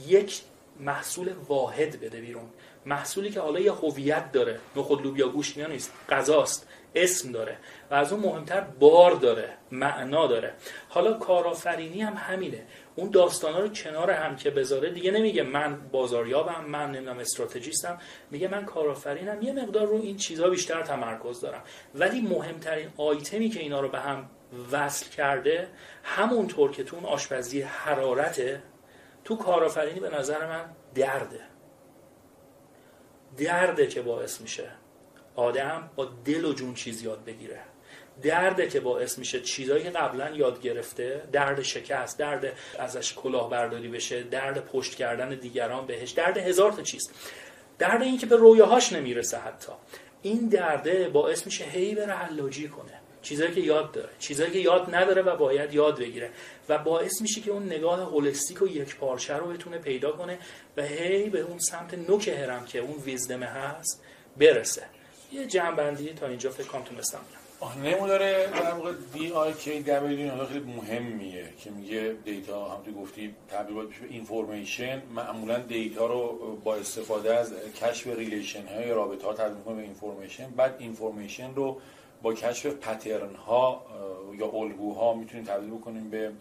یک 0.06 0.42
محصول 0.80 1.32
واحد 1.48 2.00
بده 2.00 2.20
بیرون. 2.20 2.50
محصولی 2.86 3.30
که 3.30 3.40
حالا 3.40 3.60
یه 3.60 3.72
هویت 3.72 4.32
داره 4.32 4.60
نخود 4.76 5.02
لوبیا 5.02 5.28
گوشت 5.28 5.58
نیست 5.58 5.92
غذاست 6.08 6.68
اسم 6.94 7.32
داره 7.32 7.56
و 7.90 7.94
از 7.94 8.12
اون 8.12 8.22
مهمتر 8.22 8.60
بار 8.60 9.12
داره 9.12 9.56
معنا 9.70 10.26
داره. 10.26 10.54
حالا 10.88 11.12
کارآفرینی 11.12 12.02
هم 12.02 12.14
همینه. 12.16 12.66
اون 12.96 13.10
داستانا 13.10 13.60
رو 13.60 13.68
کنار 13.68 14.10
هم 14.10 14.36
که 14.36 14.50
بذاره 14.50 14.90
دیگه 14.90 15.10
نمیگه 15.10 15.42
من 15.42 15.80
بازاریابم 15.92 16.64
من 16.68 16.90
نمی‌دونم 16.90 17.18
استراتژیستم. 17.18 17.98
میگه 18.30 18.48
من 18.48 18.64
کارآفرینم. 18.64 19.42
یه 19.42 19.52
مقدار 19.52 19.86
رو 19.86 19.94
این 19.94 20.16
چیزها 20.16 20.50
بیشتر 20.50 20.82
تمرکز 20.82 21.40
دارم. 21.40 21.62
ولی 21.94 22.20
مهمترین 22.20 22.88
آیتمی 22.96 23.48
که 23.48 23.60
اینا 23.60 23.80
رو 23.80 23.88
به 23.88 23.98
هم 24.00 24.30
وصل 24.72 25.10
کرده 25.10 25.68
همونطور 26.02 26.70
که 26.70 26.84
تو 26.84 26.96
اون 26.96 27.04
آشپزی 27.04 27.60
حرارته 27.60 28.62
تو 29.24 29.36
کارآفرینی 29.36 30.00
به 30.00 30.18
نظر 30.18 30.46
من 30.46 30.64
درده. 30.94 31.40
درده 33.38 33.86
که 33.86 34.02
باعث 34.02 34.40
میشه 34.40 34.70
آدم 35.36 35.90
با 35.96 36.04
دل 36.24 36.44
و 36.44 36.52
جون 36.52 36.74
چیز 36.74 37.02
یاد 37.02 37.24
بگیره. 37.24 37.60
درده 38.22 38.68
که 38.68 38.80
باعث 38.80 39.18
میشه 39.18 39.40
چیزایی 39.40 39.82
که 39.82 39.90
قبلا 39.90 40.30
یاد 40.30 40.60
گرفته 40.60 41.22
درد 41.32 41.62
شکست 41.62 42.18
درد 42.18 42.52
ازش 42.78 43.14
کلاه 43.14 43.50
برداری 43.50 43.88
بشه 43.88 44.22
درد 44.22 44.64
پشت 44.64 44.94
کردن 44.94 45.28
دیگران 45.34 45.86
بهش 45.86 46.10
درد 46.10 46.36
هزار 46.36 46.72
تا 46.72 46.82
چیز. 46.82 47.10
درد 47.78 48.02
این 48.02 48.18
که 48.18 48.26
به 48.26 48.36
رویاهاش 48.36 48.92
نمی‌رسه 48.92 49.38
حتی. 49.38 49.72
این 50.22 50.48
درده 50.48 51.08
باعث 51.08 51.46
میشه 51.46 51.64
هی 51.64 51.94
بره 51.94 52.12
حلاجی 52.12 52.68
کنه. 52.68 53.00
چیزایی 53.22 53.54
که 53.54 53.60
یاد 53.60 53.92
داره 53.92 54.08
چیزایی 54.18 54.50
که 54.50 54.58
یاد 54.58 54.94
نداره 54.94 55.22
و 55.22 55.36
باید 55.36 55.74
یاد 55.74 55.98
بگیره. 55.98 56.30
و 56.68 56.78
باعث 56.78 57.20
میشه 57.20 57.40
که 57.40 57.50
اون 57.50 57.66
نگاه 57.66 58.00
holistic 58.00 58.62
و 58.62 58.66
یک 58.66 58.96
پارچه 58.96 59.36
رو 59.36 59.46
بتونه 59.46 59.78
پیدا 59.78 60.12
کنه 60.12 60.38
و 60.76 60.82
هی 60.82 61.30
به 61.30 61.40
اون 61.40 61.58
سمت 61.58 61.94
نوک 61.94 62.28
هرم 62.28 62.64
که 62.64 62.78
اون 62.78 62.98
wisdom 62.98 63.39
ه 63.39 63.46
هست 63.46 64.02
برسه. 64.36 64.82
یه 65.32 65.46
جمع‌بندی 65.46 66.12
تا 66.12 66.26
اینجا 66.26 66.50
فکر 66.50 66.66
کنم 66.66 66.82
تونستم 66.82 67.20
نموداره 67.84 68.46
در 68.46 68.72
واقع 68.72 68.92
DIKW 69.12 70.46
خیلی 70.46 70.72
مهمیه 70.76 71.44
که 71.58 71.70
میگه 71.70 72.14
data 72.24 72.64
هم 72.64 72.82
تو 72.82 72.92
گفتی 72.92 73.34
تبدیل 73.48 73.74
باید 73.74 73.88
بشه 73.88 73.98
information 74.10 75.02
معمولا 75.14 75.58
data 75.58 76.06
رو 76.06 76.38
با 76.64 76.76
استفاده 76.76 77.34
از 77.34 77.52
کشف 77.80 78.06
relation 78.06 78.66
های 78.66 78.90
رابطه 78.90 79.26
ها 79.26 79.32
تبدیل 79.32 79.62
کنه 79.64 79.74
به 79.74 79.82
information 79.82 80.50
بعد 80.50 80.74
information 80.78 81.54
رو 81.54 81.80
با 82.22 82.34
کشف 82.34 82.66
pattern 82.66 83.34
ها 83.34 83.84
یا 84.38 84.46
الگوها 84.46 85.14
می‌تونیم 85.14 85.46
تبدیل 85.46 85.70
بکنیم 85.70 86.10
به 86.10 86.32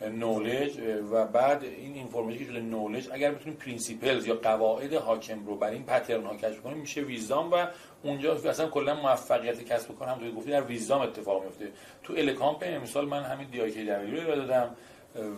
knowledge 0.00 0.78
و 1.10 1.26
بعد 1.26 1.64
این 1.64 1.94
information 1.94 2.44
که 2.44 2.60
knowledge 2.60 3.08
اگر 3.12 3.32
بتونیم 3.32 3.58
principles 3.58 4.26
یا 4.26 4.34
قواعد 4.34 4.94
حاکم 4.94 5.46
رو 5.46 5.56
بر 5.56 5.70
این 5.70 5.82
pattern 5.82 6.24
ها 6.24 6.36
کشف 6.36 6.60
کنیم 6.60 6.78
میشه 6.78 7.00
wisdom 7.00 7.52
و 7.52 7.66
اونجا 8.02 8.34
اصلا 8.34 8.68
کلا 8.68 8.94
موفقیت 8.94 9.64
کسب 9.64 9.98
کار 9.98 10.08
هم 10.08 10.30
گفتی 10.30 10.50
در 10.50 10.62
wisdom 10.62 11.00
اتفاق 11.00 11.44
میفته. 11.44 11.68
تو 12.02 12.14
الکامپ 12.16 12.64
مثال 12.64 13.06
من 13.06 13.22
همین 13.22 13.48
DIK 13.48 13.90
رو 13.90 14.36
دادم 14.36 14.76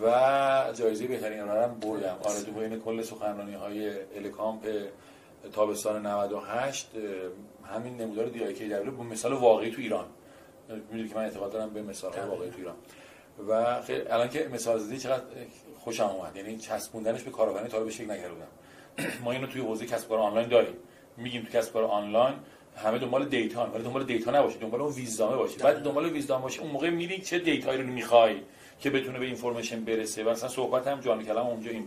و 0.03 0.73
جایزه 0.73 1.07
بهترین 1.07 1.39
ارائه 1.39 1.67
بردم. 1.67 2.17
آره 2.23 2.41
تو 2.45 2.51
بین 2.51 2.79
کل 2.79 3.01
سخنرانی 3.01 3.53
های 3.53 3.91
الکامپ 4.15 4.67
تابستان 5.53 6.05
98 6.05 6.89
همین 7.65 7.97
نمودار 7.97 8.25
DIK 8.25 8.67
به 8.67 8.91
مثال 8.91 9.33
واقعی 9.33 9.71
تو 9.71 9.81
ایران. 9.81 10.05
می‌دونید 10.69 11.09
که 11.09 11.15
من 11.15 11.23
اعتقاد 11.23 11.51
دارم 11.51 11.69
به 11.69 11.81
مثال 11.81 12.11
واقعی 12.29 12.49
تو 12.49 12.57
ایران. 12.57 12.75
و 13.47 13.81
خیلی 13.81 14.01
الان 14.01 14.29
که 14.29 14.49
مثال 14.53 14.77
زدی 14.77 14.97
چقدر 14.97 15.23
خوشم 15.79 16.05
اومد. 16.05 16.35
یعنی 16.35 16.57
چسبوندنش 16.57 17.23
به 17.23 17.31
کارآفرینی 17.31 17.69
تا 17.69 17.79
به 17.79 17.91
شکل 17.91 18.11
نکرده 18.11 18.47
ما 19.23 19.31
اینو 19.31 19.47
توی 19.47 19.61
حوزه 19.61 19.85
کسب 19.85 20.09
کار 20.09 20.19
آنلاین 20.19 20.47
داریم. 20.49 20.75
میگیم 21.17 21.43
تو 21.43 21.57
کسب 21.57 21.73
کار 21.73 21.83
آنلاین 21.83 22.33
همه 22.75 22.97
دنبال 22.97 23.25
data 23.25 23.65
ولی 23.73 23.83
دنبال 23.83 24.03
data 24.03 24.31
نباشی 24.31 24.59
دنبال 24.59 24.81
اون 24.81 24.93
wisdom 24.93 25.29
ه 25.29 25.35
باشی. 25.35 25.57
بعد 25.57 25.83
دنبال 25.83 26.05
wisdom 26.05 26.41
باشی 26.41 26.59
اون 26.59 26.71
موقع 26.71 26.89
میری 26.89 27.21
چه 27.21 27.39
data 27.39 27.67
یی 27.67 27.81
رو 27.81 27.87
می‌خوای 27.87 28.35
که 28.79 28.89
بتونه 28.89 29.19
به 29.19 29.25
information 29.25 29.85
برسه. 29.85 30.23
مثلا 30.23 30.49
صحبت 30.49 30.87
هم 30.87 30.99
جان 30.99 31.23
کلام 31.23 31.47
اونجا 31.47 31.71
این 31.71 31.83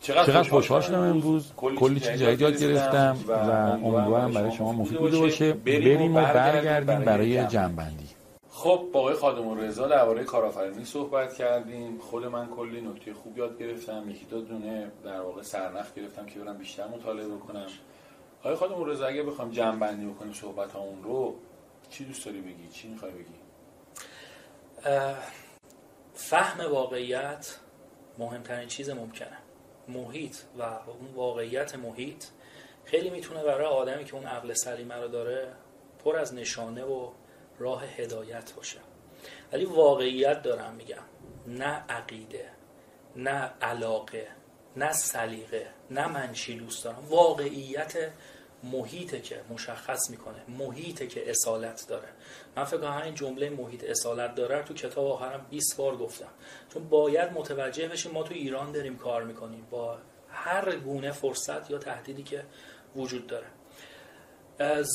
چقدر 0.00 0.42
خوشحال 0.42 0.80
شدم. 0.80 1.00
امروز. 1.00 1.52
کلی 1.56 2.00
چیز 2.00 2.20
یاد 2.20 2.58
گرفتم 2.58 3.16
و 3.28 3.32
امیدوارم 3.32 4.32
برای 4.32 4.52
شما 4.52 4.72
مفید 4.72 4.98
بوده 4.98 5.18
باشه. 5.18 5.52
بریم 5.52 6.16
و 6.16 6.20
برگردیم 6.20 6.98
برای 6.98 7.46
جنبندی 7.46 8.08
خب 8.50 8.84
با 8.92 9.00
آقای 9.00 9.14
خادم 9.14 9.60
رضا 9.60 9.88
درباره 9.88 10.24
کارآفرینی 10.24 10.84
صحبت 10.84 11.34
کردیم. 11.34 11.98
خود 11.98 12.24
من 12.24 12.46
کلی 12.46 12.80
نکته 12.80 13.14
خوب 13.14 13.38
یاد 13.38 13.58
گرفتم. 13.58 14.10
یکی 14.10 14.24
دو 14.30 14.40
دونه 14.40 14.90
در 15.04 15.20
واقع 15.20 15.42
سرنخ 15.42 15.94
گرفتم 15.96 16.26
که 16.26 16.40
برم 16.40 16.58
بیشتر 16.58 16.86
مطالعه 16.86 17.26
بکنم. 17.26 17.66
آقای 18.44 18.56
خادم 18.56 18.84
رضا 18.84 19.06
اگه 19.06 19.22
بخوام 19.22 19.50
جمع 19.50 19.78
بندی 19.78 20.06
بکنیم 20.06 20.32
صحبت 20.32 20.76
اون 20.76 21.02
رو 21.02 21.36
چی 21.90 22.04
دوست 22.04 22.26
داری 22.26 22.40
بگی؟ 22.40 22.68
چی 22.68 22.88
می‌خوای 22.88 23.12
بگی؟ 23.12 23.34
فهم 26.14 26.72
واقعیت 26.72 27.56
مهمترین 28.18 28.68
چیز 28.68 28.90
ممکنه. 28.90 29.38
محیط 29.88 30.36
و 30.58 30.62
اون 30.62 31.14
واقعیت 31.14 31.74
محیط 31.74 32.24
خیلی 32.84 33.10
می‌تونه 33.10 33.42
برای 33.42 33.66
آدمی 33.66 34.04
که 34.04 34.14
اون 34.14 34.26
عقل 34.26 34.52
سلیمه 34.52 34.94
رو 34.94 35.08
داره 35.08 35.52
پر 36.04 36.16
از 36.16 36.34
نشانه 36.34 36.84
و 36.84 37.10
راه 37.58 37.84
هدایت 37.84 38.52
باشه. 38.52 38.78
ولی 39.52 39.64
واقعیت 39.64 40.42
دارم 40.42 40.74
میگم. 40.74 41.02
نه 41.46 41.84
عقیده 41.88 42.50
نه 43.16 43.52
علاقه 43.62 44.28
نه 44.76 44.92
سلیقه 44.92 45.66
نه 45.90 46.08
من 46.08 46.32
چی 46.32 46.58
دوست 46.58 46.84
دارم. 46.84 47.04
واقعیت 47.08 48.10
محیطه 48.72 49.20
که 49.20 49.40
مشخص 49.50 50.10
می‌کنه 50.10 50.42
محیطه 50.48 51.06
که 51.06 51.30
اصالت 51.30 51.86
داره. 51.88 52.08
من 52.56 52.64
فکر 52.64 52.80
کنم 52.80 53.02
این 53.02 53.14
جمله 53.14 53.50
محیط 53.50 53.84
اصالت 53.84 54.34
داره 54.34 54.62
تو 54.62 54.74
کتاب 54.74 55.06
آخرم 55.06 55.46
20 55.50 55.76
بار 55.76 55.96
گفتم. 55.96 56.30
چون 56.72 56.88
باید 56.88 57.32
متوجه 57.32 57.88
بشیم 57.88 58.12
ما 58.12 58.22
تو 58.22 58.34
ایران 58.34 58.72
داریم 58.72 58.96
کار 58.96 59.22
می‌کنیم. 59.22 59.66
با 59.70 59.98
هر 60.28 60.76
گونه 60.76 61.12
فرصت 61.12 61.70
یا 61.70 61.78
تهدیدی 61.78 62.22
که 62.22 62.44
وجود 62.96 63.26
داره. 63.26 63.46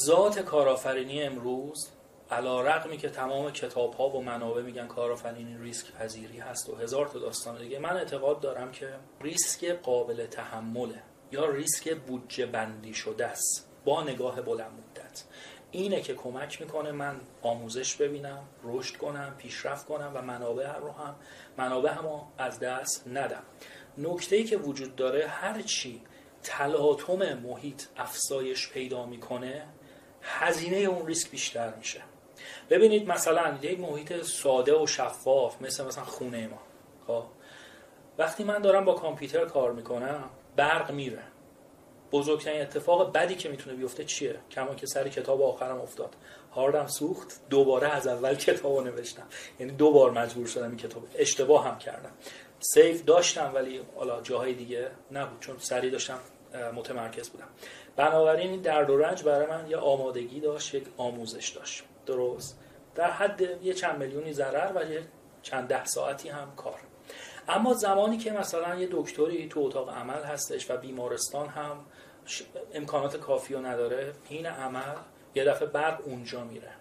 ذات 0.05 0.39
کارآفرینی 0.39 1.23
امروز 1.23 1.87
علا 2.31 2.61
رقمی 2.61 2.97
که 2.97 3.09
تمام 3.09 3.51
کتاب 3.51 3.93
ها 3.93 4.09
و 4.09 4.21
منابع 4.21 4.61
میگن 4.61 4.87
کارآفرینی 4.87 5.57
ریسک 5.57 5.91
پذیری 5.91 6.37
هست 6.37 6.69
و 6.69 6.75
هزار 6.75 7.07
تا 7.07 7.19
داستان 7.19 7.57
دیگه 7.57 7.79
من 7.79 7.97
اعتقاد 7.97 8.39
دارم 8.39 8.71
که 8.71 8.89
ریسک 9.21 9.65
قابل 9.65 10.25
تحمله. 10.25 11.03
یا 11.31 11.49
ریسک 11.49 11.97
بودجه 11.97 12.45
بندی 12.45 12.93
شده 12.93 13.25
است. 13.25 13.69
با 13.85 14.03
نگاه 14.03 14.41
بلند 14.41 14.71
مدت. 14.71 15.23
اینه 15.71 16.01
که 16.01 16.13
کمک 16.13 16.61
می‌کنه 16.61 16.91
من 16.91 17.21
آموزش 17.41 17.95
ببینم 17.95 18.43
رشد 18.63 18.97
کنم 18.97 19.35
پیشرفت 19.37 19.85
کنم 19.85 20.11
و 20.15 20.21
منابع 20.21 20.75
رو 20.75 20.91
هم 20.91 21.15
منابع 21.57 21.91
هم 21.91 22.05
از 22.37 22.59
دست 22.59 23.07
ندم. 23.07 23.43
نکته 23.97 24.35
ای 24.35 24.43
که 24.43 24.57
وجود 24.57 24.95
داره 24.95 25.27
هر 25.27 25.61
چی 25.61 26.01
تلاطم 26.43 27.33
محیط 27.33 27.83
افزایش 27.97 28.69
پیدا 28.69 29.05
می‌کنه 29.05 29.67
هزینه 30.21 30.77
اون 30.77 31.07
ریسک 31.07 31.31
بیشتر 31.31 31.75
میشه. 31.75 32.01
ببینید 32.69 33.07
مثلا 33.07 33.57
یک 33.61 33.79
محیط 33.79 34.21
ساده 34.23 34.79
و 34.79 34.87
شفاف 34.87 35.61
مثل 35.61 35.85
مثلا 35.85 36.03
خونه 36.03 36.47
ما. 36.47 36.59
خب؟ 37.07 37.25
وقتی 38.17 38.43
من 38.43 38.59
دارم 38.59 38.85
با 38.85 38.93
کامپیوتر 38.93 39.45
کار 39.45 39.71
می‌کنم 39.71 40.29
برق 40.55 40.91
میره. 40.91 41.23
بزرگترین 42.11 42.61
اتفاق 42.61 43.13
بدی 43.13 43.35
که 43.35 43.49
می‌تونه 43.49 43.75
بیفته 43.75 44.05
چیه؟ 44.05 44.39
کما 44.51 44.75
که 44.75 44.87
سر 44.87 45.09
کتاب 45.09 45.41
آخرم 45.41 45.81
افتاد. 45.81 46.15
هاردم 46.51 46.87
سوخت 46.87 47.41
دوباره 47.49 47.89
از 47.89 48.07
اول 48.07 48.35
کتاب 48.35 48.75
رو 48.75 48.83
نوشتم. 48.83 49.27
یعنی 49.59 49.71
دو 49.71 49.91
بار 49.91 50.11
مجبور 50.11 50.47
شدم 50.47 50.67
این 50.67 50.77
کتاب 50.77 51.03
اشتباه 51.15 51.65
هم 51.67 51.77
کردم. 51.77 52.11
سیف 52.59 53.05
داشتم 53.05 53.51
ولی 53.55 53.81
حالا 53.95 54.21
جاهای 54.21 54.53
دیگه 54.53 54.91
نبود 55.11 55.39
چون 55.39 55.55
سری 55.59 55.89
داشتم 55.89 56.19
متمرکز 56.75 57.29
بودم. 57.29 57.47
بنابراین 57.95 58.49
این 58.49 58.61
درد 58.61 58.89
و 58.89 58.97
رنج 58.97 59.23
برای 59.23 59.47
من 59.47 59.69
یه 59.69 59.77
آمادگی 59.77 60.39
داشت 60.39 60.73
یک 60.73 60.83
آموزش 60.97 61.49
داشت. 61.49 61.83
درست. 62.05 62.59
در 62.95 63.11
حد 63.11 63.65
یه 63.65 63.73
چند 63.73 63.99
میلیونی 63.99 64.33
ضرر 64.33 64.71
و 64.75 65.03
چند 65.41 65.67
ده 65.67 65.85
ساعتی 65.85 66.29
هم 66.29 66.55
کار. 66.55 66.79
اما 67.49 67.73
زمانی 67.73 68.17
که 68.17 68.31
مثلا 68.31 68.75
یه 68.75 68.87
دکتری 68.91 69.47
تو 69.47 69.59
اتاق 69.59 69.89
عمل 69.89 70.23
هستش 70.23 70.71
و 70.71 70.77
بیمارستان 70.77 71.47
هم 71.47 71.85
امکانات 72.73 73.17
کافی 73.17 73.53
رو 73.53 73.65
نداره 73.65 74.13
این 74.29 74.45
عمل 74.45 74.95
یه 75.35 75.45
دفعه 75.45 75.67
برق 75.67 76.01
اونجا 76.05 76.43
میره. 76.43 76.71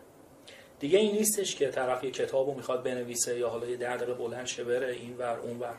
دیگه 0.80 0.98
این 0.98 1.12
نیستش 1.12 1.56
که 1.56 1.68
طرف 1.68 2.04
یه 2.04 2.10
کتاب 2.10 2.48
رو 2.48 2.54
می‌خواد 2.54 2.82
بنویسه 2.82 3.38
یا 3.38 3.48
حالا 3.48 3.66
یه 3.66 3.76
دقیقه 3.76 4.14
بلند 4.14 4.46
شه 4.46 4.64
بره 4.64 4.92
این 4.92 5.16
ور 5.16 5.38
اون 5.38 5.58
ور. 5.58 5.74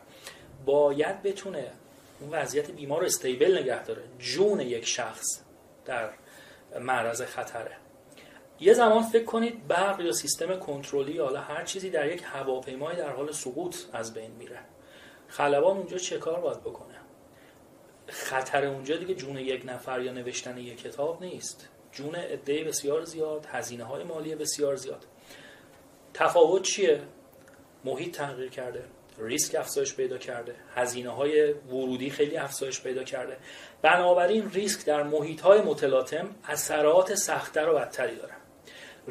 باید 0.65 1.23
بتونه 1.23 1.71
اون 2.19 2.29
وضعیت 2.29 2.71
بیمار 2.71 2.99
رو 2.99 3.05
استیبل 3.05 3.57
نگه 3.57 3.83
داره. 3.83 4.01
جون 4.19 4.59
یک 4.59 4.85
شخص 4.85 5.41
در 5.85 6.09
معرض 6.79 7.21
خطره. 7.21 7.71
یه 8.59 8.73
زمان 8.73 9.03
فکر 9.03 9.25
کنید 9.25 9.67
برق 9.67 9.99
یا 9.99 10.11
سیستم 10.11 10.59
کنترلی 10.59 11.17
حالا 11.17 11.41
هر 11.41 11.63
چیزی 11.63 11.89
در 11.89 12.11
یک 12.13 12.23
هواپیمای 12.25 12.95
در 12.95 13.09
حال 13.09 13.31
سقوط 13.31 13.75
از 13.93 14.13
بین 14.13 14.31
میره. 14.31 14.59
خلبان 15.29 15.77
اونجا 15.77 15.97
چه 15.97 16.17
کار 16.17 16.39
باید 16.39 16.61
بکنه؟ 16.61 16.95
خطر 18.07 18.65
اونجا 18.65 18.97
دیگه 18.97 19.15
جون 19.15 19.37
یک 19.37 19.63
نفر 19.65 20.01
یا 20.01 20.11
نوشتن 20.11 20.57
یک 20.57 20.81
کتاب 20.81 21.23
نیست. 21.23 21.69
جون 21.91 22.15
عده 22.15 22.63
بسیار 22.63 23.05
زیاد 23.05 23.45
هزینه 23.51 23.83
های 23.83 24.03
مالی 24.03 24.35
بسیار 24.35 24.75
زیاد. 24.75 25.05
تفاوت 26.13 26.61
چیه؟ 26.61 27.01
محیط 27.85 28.17
تغییر 28.17 28.49
کرده 28.49 28.83
ریسک 29.19 29.55
افزایش 29.55 29.95
پیدا 29.95 30.17
کرده 30.17 30.55
هزینه 30.75 31.09
های 31.09 31.51
ورودی 31.53 32.09
خیلی 32.09 32.37
افزایش 32.37 32.81
پیدا 32.81 33.03
کرده. 33.03 33.37
بنابراین 33.81 34.51
ریسک 34.51 34.85
در 34.85 35.03
محیط 35.03 35.41
های 35.41 35.61
متلاطم 35.61 36.35
اثرات 36.47 37.15
سختتر 37.15 37.69
و 37.69 37.73
بدتری 37.73 38.15
داره. 38.15 38.33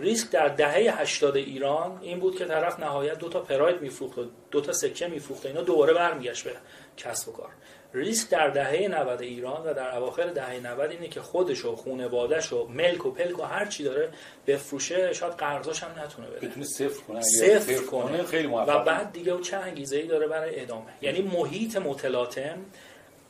ریسک 0.01 0.31
در 0.31 0.49
دهه 0.49 1.01
80 1.01 1.37
ایران 1.37 1.99
این 2.03 2.21
بود 2.21 2.39
که 2.39 2.45
طرف 2.45 2.81
نهایت 2.81 3.19
دو 3.19 3.29
تا 3.29 3.41
پراید 3.41 3.81
میفروخت 3.81 4.19
و 4.19 4.25
دو 4.51 4.61
تا 4.61 4.73
سکه 4.73 5.07
میفروخت 5.07 5.47
اینا 5.47 5.63
دوباره 5.63 5.95
برمیگشت 5.95 6.45
به 6.45 6.53
کسب 6.97 7.29
و 7.29 7.33
کار. 7.33 7.51
ریسک 7.95 8.31
در 8.31 8.49
دهه 8.49 8.89
90 8.89 9.23
ایران 9.23 9.67
و 9.67 9.75
در 9.75 9.97
اواخر 9.97 10.27
دهه 10.27 10.61
90 10.61 10.91
اینه 10.91 11.09
که 11.09 11.21
خودش 11.21 11.65
و 11.65 11.77
خانواده‌اش 11.77 12.53
و 12.53 12.67
ملک 12.69 13.07
و 13.07 13.11
پلک 13.11 13.39
و 13.39 13.43
هر 13.43 13.67
چی 13.67 13.85
داره 13.85 14.09
بفروشه 14.47 15.13
شاید 15.13 15.33
قرضاش 15.33 15.83
هم 15.83 16.03
نتونه 16.05 16.29
بده. 16.29 16.49
بتونه 16.49 16.67
صفر 16.67 17.03
کنه 17.09 17.23
صفر 17.23 17.85
کنه 17.85 18.23
خیلی 18.23 18.47
و 18.47 18.79
بعد 18.79 19.13
دیگه 19.13 19.41
چه 19.41 19.57
انگیزه 19.57 19.97
ای 19.97 20.07
داره 20.07 20.27
برای 20.27 20.61
ادامه. 20.61 20.93
یعنی 21.03 21.23
محیط 21.23 21.77
متلاطم 21.77 22.59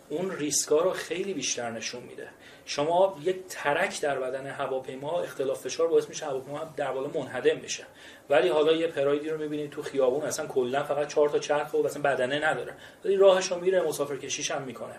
اون 0.08 0.30
ریسکا 0.30 0.80
رو 0.80 0.90
خیلی 0.90 1.34
بیشتر 1.34 1.70
نشون 1.70 2.02
میده. 2.02 2.28
شما 2.68 3.16
یک 3.22 3.36
ترک 3.48 4.00
در 4.00 4.18
بدن 4.18 4.46
هواپیما 4.46 5.20
اختلاف 5.20 5.60
فشار 5.60 5.88
باعث 5.88 6.08
میشه 6.08 6.26
هواپیما 6.26 6.60
در 6.76 6.92
بالا 6.92 7.10
منهدم 7.20 7.54
بشه. 7.54 7.86
ولی 8.30 8.48
حالا 8.48 8.72
یه 8.72 8.86
پرایدی 8.86 9.28
رو 9.28 9.38
می‌بینید 9.38 9.70
تو 9.70 9.82
خیابون 9.82 10.22
اصلا 10.22 10.46
کلا 10.46 10.82
فقط 10.82 11.08
چهار 11.08 11.28
تا 11.28 11.38
چرخ 11.38 11.74
و 11.74 11.76
اصلا 11.76 12.02
بدنه 12.02 12.48
نداره. 12.48 12.74
ولی 13.04 13.16
راهش 13.16 13.46
رو 13.46 13.60
میره 13.60 13.82
مسافر 13.82 14.16
کشیش 14.16 14.50
هم 14.50 14.62
می‌کنه. 14.62 14.94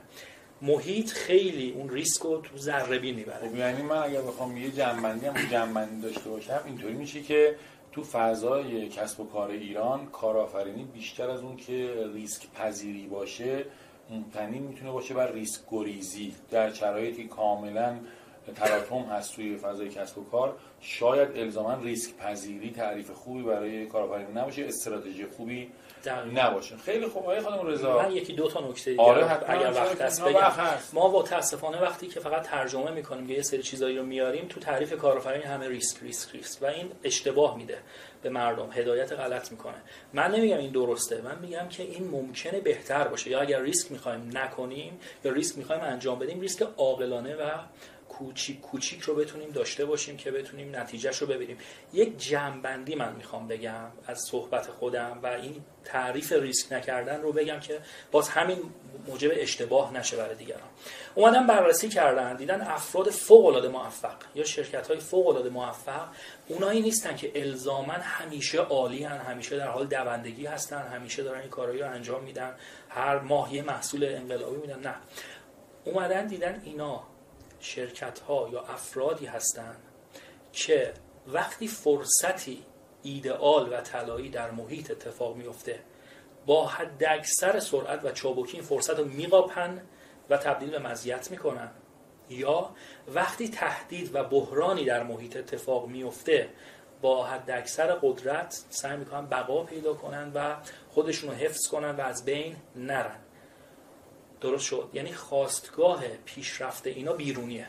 محیط 0.61 1.09
خیلی 1.09 1.71
اون 1.71 1.89
ریسک 1.89 2.21
رو 2.21 2.41
تو 2.41 2.57
ذره 2.57 2.99
بین 2.99 3.15
می‌بره. 3.15 3.49
خب 3.49 3.55
یعنی 3.55 3.81
من 3.81 3.97
اگر 3.97 4.21
بخوام 4.21 4.57
یه 4.57 4.71
جنبندی 4.71 5.25
هم 5.25 5.47
جنبندی 5.51 6.01
داشته 6.01 6.29
باشم 6.29 6.61
اینطوری 6.65 6.93
میشه 6.93 7.21
که 7.21 7.55
تو 7.91 8.03
فضای 8.03 8.89
کسب 8.89 9.19
و 9.19 9.27
کار 9.27 9.49
ایران 9.49 10.05
کارآفرینی 10.05 10.83
بیشتر 10.83 11.29
از 11.29 11.41
اون 11.41 11.57
که 11.57 11.95
ریسک 12.13 12.51
پذیری 12.51 13.07
باشه 13.07 13.65
مبتنی 14.09 14.59
می‌تونه 14.59 14.91
باشه 14.91 15.13
بر 15.13 15.31
ریسک 15.31 15.61
گریزی 15.71 16.33
در 16.51 16.73
شرایطی 16.73 17.27
کاملا 17.27 17.95
تلاطم 18.55 18.95
هست 18.95 19.35
توی 19.35 19.57
فضای 19.57 19.89
کسب 19.89 20.17
و 20.17 20.23
کار. 20.23 20.57
شاید 20.81 21.37
الزاما 21.37 21.73
ریسک 21.73 22.15
پذیری 22.15 22.71
تعریف 22.71 23.11
خوبی 23.11 23.43
برای 23.43 23.85
کارآفرینی 23.85 24.33
نباشه 24.33 24.65
استراتژی 24.65 25.25
خوبی 25.25 25.71
نباشه. 26.07 26.77
خیلی 26.77 27.07
خوب. 27.07 27.23
آقای 27.23 27.39
خانم 27.39 27.67
رضا. 27.67 27.97
من 28.01 28.11
یکی 28.11 28.33
دو 28.33 28.47
تا 28.47 28.67
نکته 28.69 28.91
دیگه 28.91 29.03
آره 29.03 29.51
اگر 29.51 29.71
وقت 29.71 30.01
هست 30.01 30.23
بگم. 30.23 30.51
ما 30.93 31.19
متاسفانه 31.19 31.81
وقتی 31.81 32.07
که 32.07 32.19
فقط 32.19 32.43
ترجمه 32.43 32.91
می‌کنیم 32.91 33.29
یه 33.29 33.41
سری 33.41 33.63
چیزایی 33.63 33.97
رو 33.97 34.05
میاریم 34.05 34.45
تو 34.49 34.59
تعریف 34.59 34.93
کارآفرینی 34.93 35.43
همه 35.43 35.67
ریسک 35.67 35.97
ریسک 36.01 36.29
ریسک. 36.35 36.61
و 36.61 36.65
این 36.65 36.91
اشتباه 37.03 37.57
میده 37.57 37.77
به 38.21 38.29
مردم. 38.29 38.69
هدایت 38.71 39.11
غلط 39.11 39.51
می‌کنه. 39.51 39.81
من 40.13 40.31
نمیگم 40.31 40.57
این 40.57 40.71
درسته. 40.71 41.21
من 41.21 41.39
میگم 41.41 41.67
که 41.69 41.83
این 41.83 42.07
ممکنه 42.07 42.59
بهتر 42.59 43.07
باشه. 43.07 43.29
یا 43.29 43.41
اگر 43.41 43.61
ریسک 43.61 43.91
می‌خوایم 43.91 44.29
نکنیم 44.33 44.99
یا 45.23 45.31
ریسک 45.31 45.57
می‌خوایم 45.57 45.81
انجام 45.81 46.19
بدیم 46.19 46.41
ریسک 46.41 46.67
عاقلانه 46.77 47.35
و 47.35 47.49
کوچیک 48.09 48.61
کوچیک 48.61 49.01
رو 49.01 49.15
بتونیم 49.15 49.49
داشته 49.49 49.85
باشیم 49.85 50.17
که 50.17 50.31
بتونیم 50.31 50.75
نتیجهش 50.75 51.17
رو 51.17 51.27
ببینیم. 51.27 51.57
یک 51.93 52.17
جمعبندی 52.17 52.95
من 52.95 53.15
می‌خوام 53.15 53.47
بگم 53.47 53.91
از 54.07 54.21
صحبت 54.21 54.67
خودم 54.67 55.19
و 55.23 55.27
این 55.27 55.55
تعریف 55.85 56.31
ریسک 56.31 56.73
نکردن 56.73 57.21
رو 57.21 57.31
بگم 57.31 57.59
که 57.59 57.79
باز 58.11 58.29
همین 58.29 58.57
موجب 59.07 59.31
اشتباه 59.33 59.93
نشه 59.93 60.17
برای 60.17 60.35
دیگران. 60.35 60.69
اومدن 61.15 61.47
بررسی 61.47 61.89
کردن 61.89 62.35
دیدن 62.35 62.61
افراد 62.61 63.09
فوق 63.09 63.45
العاده 63.45 63.67
موفق 63.67 64.15
یا 64.35 64.43
شرکت 64.43 64.87
های 64.87 64.99
فوق 64.99 65.27
العاده 65.27 65.49
موفق 65.49 66.07
اونایی 66.47 66.81
نیستن 66.81 67.15
که 67.15 67.31
الزاما 67.35 67.93
همیشه 67.93 68.57
عالی 68.57 69.03
هن 69.03 69.17
همیشه 69.17 69.57
در 69.57 69.67
حال 69.67 69.87
دوندگی 69.87 70.45
هستن 70.45 70.87
همیشه 70.87 71.23
دارن 71.23 71.39
این 71.39 71.49
کارهایی 71.49 71.81
رو 71.81 71.89
انجام 71.89 72.23
میدن 72.23 72.55
هر 72.89 73.19
ماه 73.19 73.55
یه 73.55 73.61
محصول 73.61 74.03
انقلابی 74.03 74.57
میدن. 74.57 74.79
نه. 74.79 74.95
اومدن 75.85 76.27
دیدن 76.27 76.61
اینا 76.65 77.03
شرکت 77.59 78.19
ها 78.19 78.49
یا 78.51 78.61
افرادی 78.61 79.25
هستند 79.25 79.83
که 80.53 80.93
وقتی 81.27 81.67
فرصتی 81.67 82.65
ایدئال 83.03 83.73
و 83.73 83.81
طلایی 83.81 84.29
در 84.29 84.51
محیط 84.51 84.91
اتفاق 84.91 85.35
میفته 85.35 85.79
با 86.45 86.67
حد 86.67 87.03
اکثر 87.03 87.59
سرعت 87.59 88.05
و 88.05 88.11
چابکی 88.11 88.57
این 88.57 88.65
فرصت 88.65 88.99
رو 88.99 89.05
میقاپن 89.05 89.81
و 90.29 90.37
تبدیل 90.37 90.69
به 90.69 90.79
مزیت 90.79 91.31
می‌کنن. 91.31 91.71
یا 92.29 92.75
وقتی 93.07 93.49
تهدید 93.49 94.15
و 94.15 94.23
بحرانی 94.23 94.85
در 94.85 95.03
محیط 95.03 95.37
اتفاق 95.37 95.87
میفته 95.87 96.49
با 97.01 97.25
حد 97.25 97.51
اکثر 97.51 97.95
قدرت 98.01 98.65
سعی 98.69 98.97
می‌کنن 98.97 99.25
بقا 99.25 99.63
پیدا 99.63 99.93
کنن 99.93 100.31
و 100.35 100.55
خودشون 100.89 101.29
رو 101.29 101.35
حفظ 101.35 101.67
کنن 101.67 101.91
و 101.95 102.01
از 102.01 102.25
بین 102.25 102.55
نرن. 102.75 103.19
درست 104.41 104.65
شد. 104.65 104.89
یعنی 104.93 105.13
خواستگاه 105.13 106.07
پیشرفت 106.25 106.87
اینا 106.87 107.13
بیرونیه. 107.13 107.67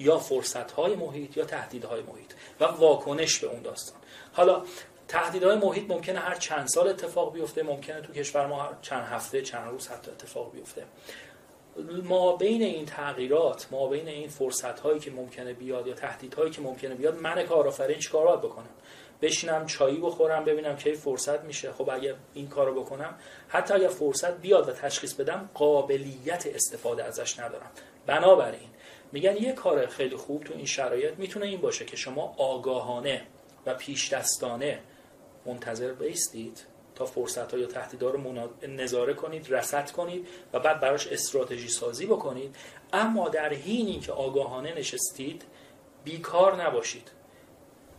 یا 0.00 0.18
فرصت 0.18 0.70
های 0.70 0.94
محیط 0.94 1.36
یا 1.36 1.44
تهدیدهای 1.44 2.02
محیط 2.02 2.32
و 2.60 2.64
واکنش 2.64 3.38
به 3.38 3.46
اون 3.46 3.62
داستان. 3.62 3.98
حالا 4.32 4.62
تهدیدهای 5.08 5.56
محیط 5.56 5.90
ممکنه 5.90 6.18
هر 6.18 6.34
چند 6.34 6.66
سال 6.66 6.88
اتفاق 6.88 7.32
بیفته 7.32 7.62
ممکنه 7.62 8.00
تو 8.00 8.12
کشور 8.12 8.46
ما 8.46 8.68
چند 8.82 9.04
هفته 9.04 9.42
چند 9.42 9.70
روز 9.70 9.88
حتی 9.88 10.10
اتفاق 10.10 10.52
بیفته. 10.52 10.84
ما 12.04 12.36
بین 12.36 12.62
این 12.62 12.86
تغییرات 12.86 13.66
ما 13.70 13.88
بین 13.88 14.08
این 14.08 14.28
فرصت 14.28 14.80
هایی 14.80 15.00
که 15.00 15.10
ممکنه 15.10 15.52
بیاد 15.52 15.86
یا 15.86 15.94
تهدیدهایی 15.94 16.50
که 16.50 16.62
ممکنه 16.62 16.94
بیاد 16.94 17.20
من 17.20 17.42
کارآفرین 17.42 17.98
چیکارات 17.98 18.42
بکنم؟ 18.42 18.68
بشینم 19.22 19.66
چایی 19.66 19.96
بخورم 19.96 20.44
ببینم 20.44 20.76
کی 20.76 20.92
فرصت 20.92 21.44
میشه. 21.44 21.72
خب 21.72 21.90
اگر 21.90 22.14
این 22.34 22.48
کارو 22.48 22.82
بکنم 22.82 23.14
حتی 23.48 23.74
اگر 23.74 23.88
فرصت 23.88 24.40
بیاد 24.40 24.68
و 24.68 24.72
تشخیص 24.72 25.14
بدم 25.14 25.50
قابلیت 25.54 26.46
استفاده 26.46 27.04
ازش 27.04 27.38
ندارم. 27.38 27.70
بنابراین 28.06 28.68
میگن 29.12 29.36
یه 29.36 29.52
کار 29.52 29.86
خیلی 29.86 30.16
خوب 30.16 30.44
تو 30.44 30.54
این 30.54 30.66
شرایط 30.66 31.14
می‌تونه 31.18 31.46
این 31.46 31.60
باشه 31.60 31.84
که 31.84 31.96
شما 31.96 32.34
آگاهانه 32.38 33.22
و 33.66 33.74
پیش 33.74 34.12
دستانه 34.12 34.78
منتظر 35.46 35.92
بیستید 35.92 36.64
تا 36.94 37.06
فرصت 37.06 37.52
ها 37.52 37.58
یا 37.58 37.66
تهدیدها 37.66 38.10
رو 38.10 38.48
نظاره 38.68 39.14
کنید 39.14 39.52
رسد 39.52 39.90
کنید 39.90 40.28
و 40.52 40.60
بعد 40.60 40.80
براش 40.80 41.06
استراتژی 41.06 41.68
سازی 41.68 42.06
بکنید. 42.06 42.56
اما 42.92 43.28
در 43.28 43.52
حینی 43.52 44.00
که 44.00 44.12
آگاهانه 44.12 44.74
نشستید 44.74 45.42
بیکار 46.04 46.62
نباشید. 46.64 47.10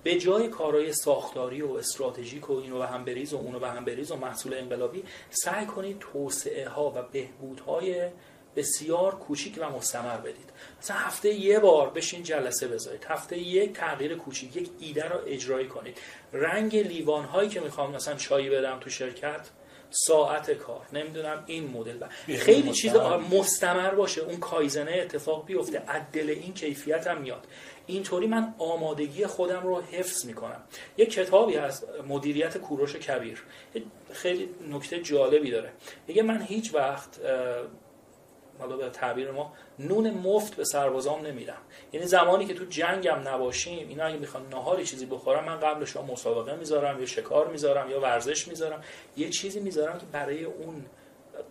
به 0.03 0.15
جای 0.15 0.47
کارهای 0.47 0.93
ساختاری 0.93 1.61
و 1.61 1.71
استراتژیک 1.71 2.49
و 2.49 2.53
اینو 2.53 2.79
به 2.79 2.87
هم 2.87 3.05
بریز 3.05 3.33
و 3.33 3.37
اونو 3.37 3.59
به 3.59 3.69
هم 3.69 3.85
بریز 3.85 4.11
و 4.11 4.15
محصول 4.15 4.53
انقلابی 4.53 5.03
سعی 5.29 5.65
کنید 5.65 5.99
توسعه 5.99 6.69
ها 6.69 6.89
و 6.89 7.01
بهبودهای 7.11 8.09
بسیار 8.55 9.15
کوچیک 9.15 9.57
و 9.61 9.69
مستمر 9.69 10.17
بدید. 10.17 10.49
مثلا 10.81 10.97
هفته 10.97 11.29
یه 11.29 11.59
بار 11.59 11.89
بشین 11.89 12.23
جلسه 12.23 12.67
بذارید. 12.67 13.05
هفته 13.09 13.37
یک 13.37 13.73
تغییر 13.73 14.15
کوچیک 14.15 14.55
یک 14.55 14.69
ایده 14.79 15.09
رو 15.09 15.19
اجرایی 15.27 15.67
کنید. 15.67 15.97
رنگ 16.33 16.75
لیوان 16.75 17.25
هایی 17.25 17.49
که 17.49 17.59
می‌خوام 17.59 17.95
مثلا 17.95 18.15
چایی 18.15 18.49
بدم 18.49 18.79
تو 18.79 18.89
شرکت 18.89 19.49
ساعت 19.91 20.51
کار. 20.51 20.85
نمی‌دونم 20.93 21.43
این 21.45 21.71
مدل 21.71 21.97
با. 21.97 22.07
خیلی 22.37 22.71
چیز 22.71 22.95
مستمر 23.31 23.95
باشه. 23.95 24.21
اون 24.21 24.37
کایزنه 24.37 24.91
اتفاق 24.91 25.45
بیفته. 25.45 25.79
عدل 25.79 26.29
این 26.29 26.53
کیفیت 26.53 27.07
هم 27.07 27.21
میاد. 27.21 27.47
اینطوری 27.85 28.27
من 28.27 28.53
آمادگی 28.57 29.25
خودم 29.25 29.63
رو 29.63 29.81
حفظ 29.81 30.25
می‌کنم. 30.25 30.63
یک 30.97 31.11
کتابی 31.11 31.55
هست 31.55 31.87
مدیریت 32.07 32.57
کوروش 32.57 32.95
کبیر. 32.95 33.43
خیلی 34.13 34.49
نکته 34.69 35.01
جالبی 35.01 35.51
داره. 35.51 35.71
میگه 36.07 36.23
من 36.23 36.41
هیچ 36.41 36.73
وقت 36.73 37.19
حالا 38.59 38.77
به 38.77 38.89
تعبیر 38.89 39.31
ما 39.31 39.53
نون 39.87 40.11
مفت 40.11 40.55
به 40.55 40.65
سربازام 40.65 41.25
نمیدم. 41.25 41.61
یعنی 41.93 42.05
زمانی 42.05 42.45
که 42.45 42.53
تو 42.53 42.65
جنگم 42.65 43.27
نباشیم 43.27 43.89
اینا 43.89 44.05
اگه 44.05 44.17
می‌خوان 44.17 44.47
نهاری 44.47 44.85
چیزی 44.85 45.05
بخورم 45.05 45.45
من 45.45 45.59
قبلش 45.59 45.97
مسابقه 45.97 46.55
می‌ذارم 46.55 46.99
یا 46.99 47.05
شکار 47.05 47.47
می‌ذارم 47.47 47.89
یا 47.89 47.99
ورزش 47.99 48.47
می‌ذارم. 48.47 48.81
یه 49.17 49.29
چیزی 49.29 49.59
می‌ذارم 49.59 49.97
که 49.97 50.05
برای 50.11 50.43
اون 50.43 50.85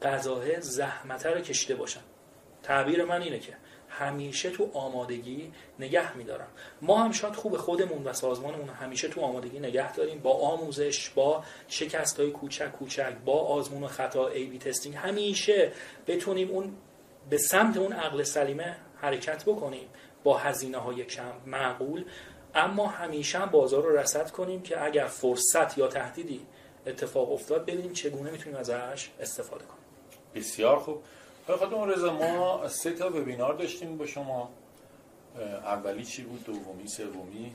غذاه 0.02 0.60
زحمت 0.60 1.26
رو 1.26 1.40
کشته 1.40 1.74
باشن. 1.74 2.00
تعبیر 2.62 3.04
من 3.04 3.22
اینه 3.22 3.38
که 3.38 3.52
همیشه 3.88 4.50
تو 4.50 4.70
آمادگی 4.74 5.52
نگه 5.78 6.16
میدارم. 6.16 6.48
ما 6.82 6.98
هم 6.98 7.12
شاید 7.12 7.34
خوب 7.34 7.56
خودمون 7.56 8.04
و 8.04 8.12
سازمانمون 8.12 8.68
همیشه 8.68 9.08
تو 9.08 9.20
آمادگی 9.20 9.58
نگه 9.58 9.92
داریم. 9.92 10.18
با 10.18 10.32
آموزش 10.32 11.10
با 11.10 11.44
شکست 11.68 12.20
های 12.20 12.30
کوچک 12.30 12.72
کوچک 12.72 13.12
با 13.24 13.40
آزمون 13.40 13.82
و 13.82 13.86
خطا 13.86 14.28
ای 14.28 14.44
بی 14.44 14.58
تستینگ 14.58 14.94
همیشه 14.94 15.72
بتونیم 16.06 16.50
اون 16.50 16.76
به 17.30 17.38
سمت 17.38 17.76
اون 17.76 17.92
عقل 17.92 18.22
سلیمه 18.22 18.76
حرکت 18.96 19.44
بکنیم 19.44 19.88
با 20.24 20.38
هزینه 20.38 20.78
های 20.78 21.04
کم 21.04 21.32
معقول. 21.46 22.04
اما 22.54 22.86
همیشه 22.86 23.38
هم 23.38 23.50
بازار 23.50 23.82
رو 23.82 23.96
رسد 23.96 24.30
کنیم 24.30 24.62
که 24.62 24.84
اگر 24.84 25.06
فرصت 25.06 25.78
یا 25.78 25.88
تهدیدی 25.88 26.46
اتفاق 26.86 27.32
افتاد 27.32 27.66
ببینیم 27.66 27.92
چگونه 27.92 28.30
می‌تونیم 28.30 28.58
ازش 28.58 29.10
استفاده 29.20 29.64
کنیم. 29.64 29.80
بسیار 30.34 30.78
خوب. 30.78 31.02
خانم 31.46 31.82
رضا 31.82 32.12
ما 32.12 32.68
سه 32.68 32.92
تا 32.92 33.08
وبینار 33.08 33.54
داشتیم 33.54 33.96
با 33.96 34.06
شما. 34.06 34.50
اولی 35.64 36.04
چی 36.04 36.22
بود؟ 36.22 36.44
دومی 36.44 36.88
سومی؟ 36.88 37.54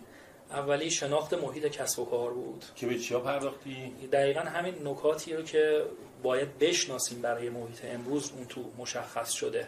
اولی 0.52 0.92
شناخت 0.92 1.34
محیط 1.34 1.68
کسب 1.68 2.00
و 2.00 2.06
کار 2.06 2.34
بود. 2.34 2.66
که 2.76 2.88
به 2.88 3.00
چیا 3.00 3.20
پرداختی؟ 3.20 3.94
دقیقا 4.12 4.40
همین 4.40 4.88
نکاتی 4.88 5.34
رو 5.34 5.44
که 5.44 5.86
باید 6.24 6.58
بشناسیم 6.60 7.22
برای 7.22 7.50
محیط 7.50 7.86
امروز 7.86 8.32
اون 8.36 8.46
تو 8.46 8.62
مشخص 8.78 9.32
شده. 9.32 9.68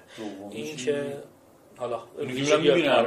این 0.52 0.78
که 0.78 1.24
حالا 1.78 2.04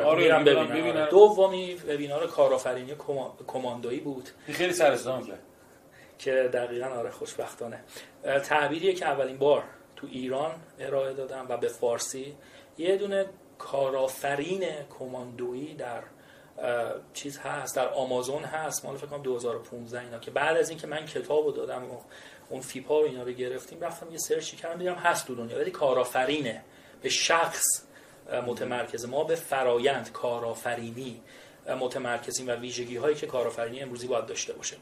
آره, 0.04 0.34
آره. 0.34 1.10
دومی 1.10 1.74
وبینار 1.74 2.26
کارآفرینی 2.26 2.94
کماندویی 3.46 4.00
بود. 4.00 4.28
خیلی 4.46 4.74
کرد. 4.74 5.38
که 6.18 6.50
دقیقا 6.52 6.86
آره 6.86 7.10
خوشبختانه. 7.10 7.84
تعبیریه 8.44 8.92
که 8.92 9.06
اولین 9.06 9.38
بار 9.38 9.64
تو 9.96 10.06
ایران 10.10 10.54
ارائه 10.78 11.12
دادم 11.12 11.46
و 11.48 11.56
به 11.56 11.68
فارسی. 11.68 12.34
یه 12.78 12.96
دونه 12.96 13.26
کارآفرین 13.58 14.64
کماندویی 14.98 15.74
در 15.74 16.02
چیز 17.14 17.38
هست 17.38 17.76
در 17.76 17.88
آمازون 17.88 18.44
هست 18.44 18.84
مال 18.84 18.96
فکر 18.96 19.06
کنم 19.06 19.22
2015 19.22 20.00
اینا 20.00 20.18
که 20.18 20.30
بعد 20.30 20.56
از 20.56 20.70
اینکه 20.70 20.86
من 20.86 21.06
کتابو 21.06 21.52
دادم 21.52 21.90
و 21.90 21.98
اون 22.50 22.60
فیپا 22.60 23.00
رو 23.00 23.06
اینا 23.06 23.22
رو 23.22 23.32
گرفتیم 23.32 23.80
رفتم 23.80 24.12
یه 24.12 24.18
سرچی 24.18 24.56
کردم 24.56 24.78
دیدم 24.78 24.94
هست 24.94 25.26
تو 25.26 25.34
دنیا 25.34 25.58
ولی 25.58 25.70
کارآفرینه 25.70 26.64
به 27.02 27.08
شخص 27.08 27.64
متمرکز. 28.46 29.04
ما 29.04 29.24
به 29.24 29.34
فرایند 29.34 30.12
کارآفرینی 30.12 31.22
متمرکزیم 31.80 32.48
و 32.48 32.50
ویژگی 32.50 32.96
هایی 32.96 33.16
که 33.16 33.26
کارآفرینی 33.26 33.80
امروزی 33.80 34.06
باید 34.06 34.26
داشته 34.26 34.52
باشه. 34.52 34.76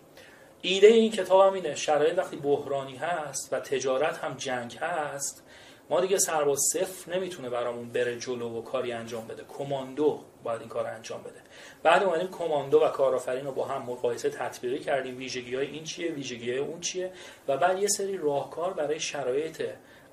ایده 0.62 0.86
این 0.86 1.12
کتاب 1.12 1.46
هم 1.46 1.52
اینه 1.52 1.74
شرایط 1.74 2.18
وقتی 2.18 2.36
بحرانی 2.36 2.96
هست 2.96 3.52
و 3.52 3.60
تجارت 3.60 4.18
هم 4.18 4.34
جنگ 4.34 4.76
هست 4.76 5.42
ما 5.90 6.00
دیگه 6.00 6.18
سرباز 6.18 6.60
صفر 6.72 7.14
نمی‌تونه 7.14 7.50
برامون 7.50 7.88
بره 7.88 8.18
جلو 8.18 8.58
و 8.58 8.62
کاری 8.62 8.92
انجام 8.92 9.26
بده. 9.26 9.44
کماندو 9.48 10.20
باید 10.44 10.60
این 10.60 10.68
کار 10.68 10.86
انجام 10.86 11.22
بده. 11.22 11.40
بعد 11.82 12.02
اومدیم 12.02 12.28
کماندو 12.28 12.80
و 12.80 12.88
کارآفرین 12.88 13.44
رو 13.44 13.52
با 13.52 13.64
هم 13.64 13.82
مقایسه 13.82 14.30
تطبیقی 14.30 14.78
کردیم. 14.78 15.16
ویژگی 15.16 15.54
های 15.54 15.66
این 15.66 15.84
چیه 15.84 16.12
ویژگی 16.12 16.50
های 16.50 16.58
اون 16.58 16.80
چیه؟ 16.80 17.12
و 17.48 17.56
بعد 17.56 17.78
یه 17.78 17.88
سری 17.88 18.16
راهکار 18.16 18.72
برای 18.72 19.00
شرایط 19.00 19.62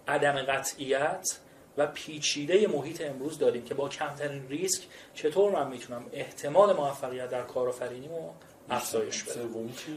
عدم 0.07 0.41
قطعیت 0.41 1.39
و 1.77 1.87
پیچیده 1.87 2.67
محیط 2.67 3.01
امروز 3.01 3.39
داریم 3.39 3.63
که 3.63 3.73
با 3.73 3.89
کمترین 3.89 4.47
ریسک 4.49 4.83
چطور 5.13 5.51
من 5.51 5.67
می‌تونم 5.67 6.05
احتمال 6.13 6.75
موفقیت 6.75 7.29
در 7.29 7.41
کارآفرینیمو 7.41 8.29
افزایش 8.69 9.23
بده 9.23 9.47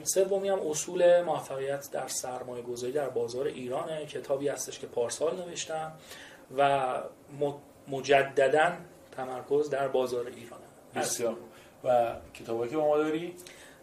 سومی 0.04 0.48
هم 0.48 0.60
اصول 0.66 1.22
موفقیت 1.22 1.90
در 1.92 2.08
سرمایه 2.08 2.62
گذاری 2.62 2.92
در 2.92 3.08
بازار 3.08 3.46
ایرانه 3.46 4.06
کتابی 4.06 4.48
هستش 4.48 4.78
که 4.78 4.86
پارسال 4.86 5.36
نوشتم 5.36 5.92
و 6.56 6.92
مجددا 7.88 8.72
تمرکز 9.16 9.70
در 9.70 9.88
بازار 9.88 10.26
ایرانه. 10.26 10.64
بسیار 10.94 11.36
و 11.88 12.12
کتابی 12.34 12.68
که 12.68 12.76
با 12.76 12.86
ما 12.86 12.96
داری؟ 12.96 13.34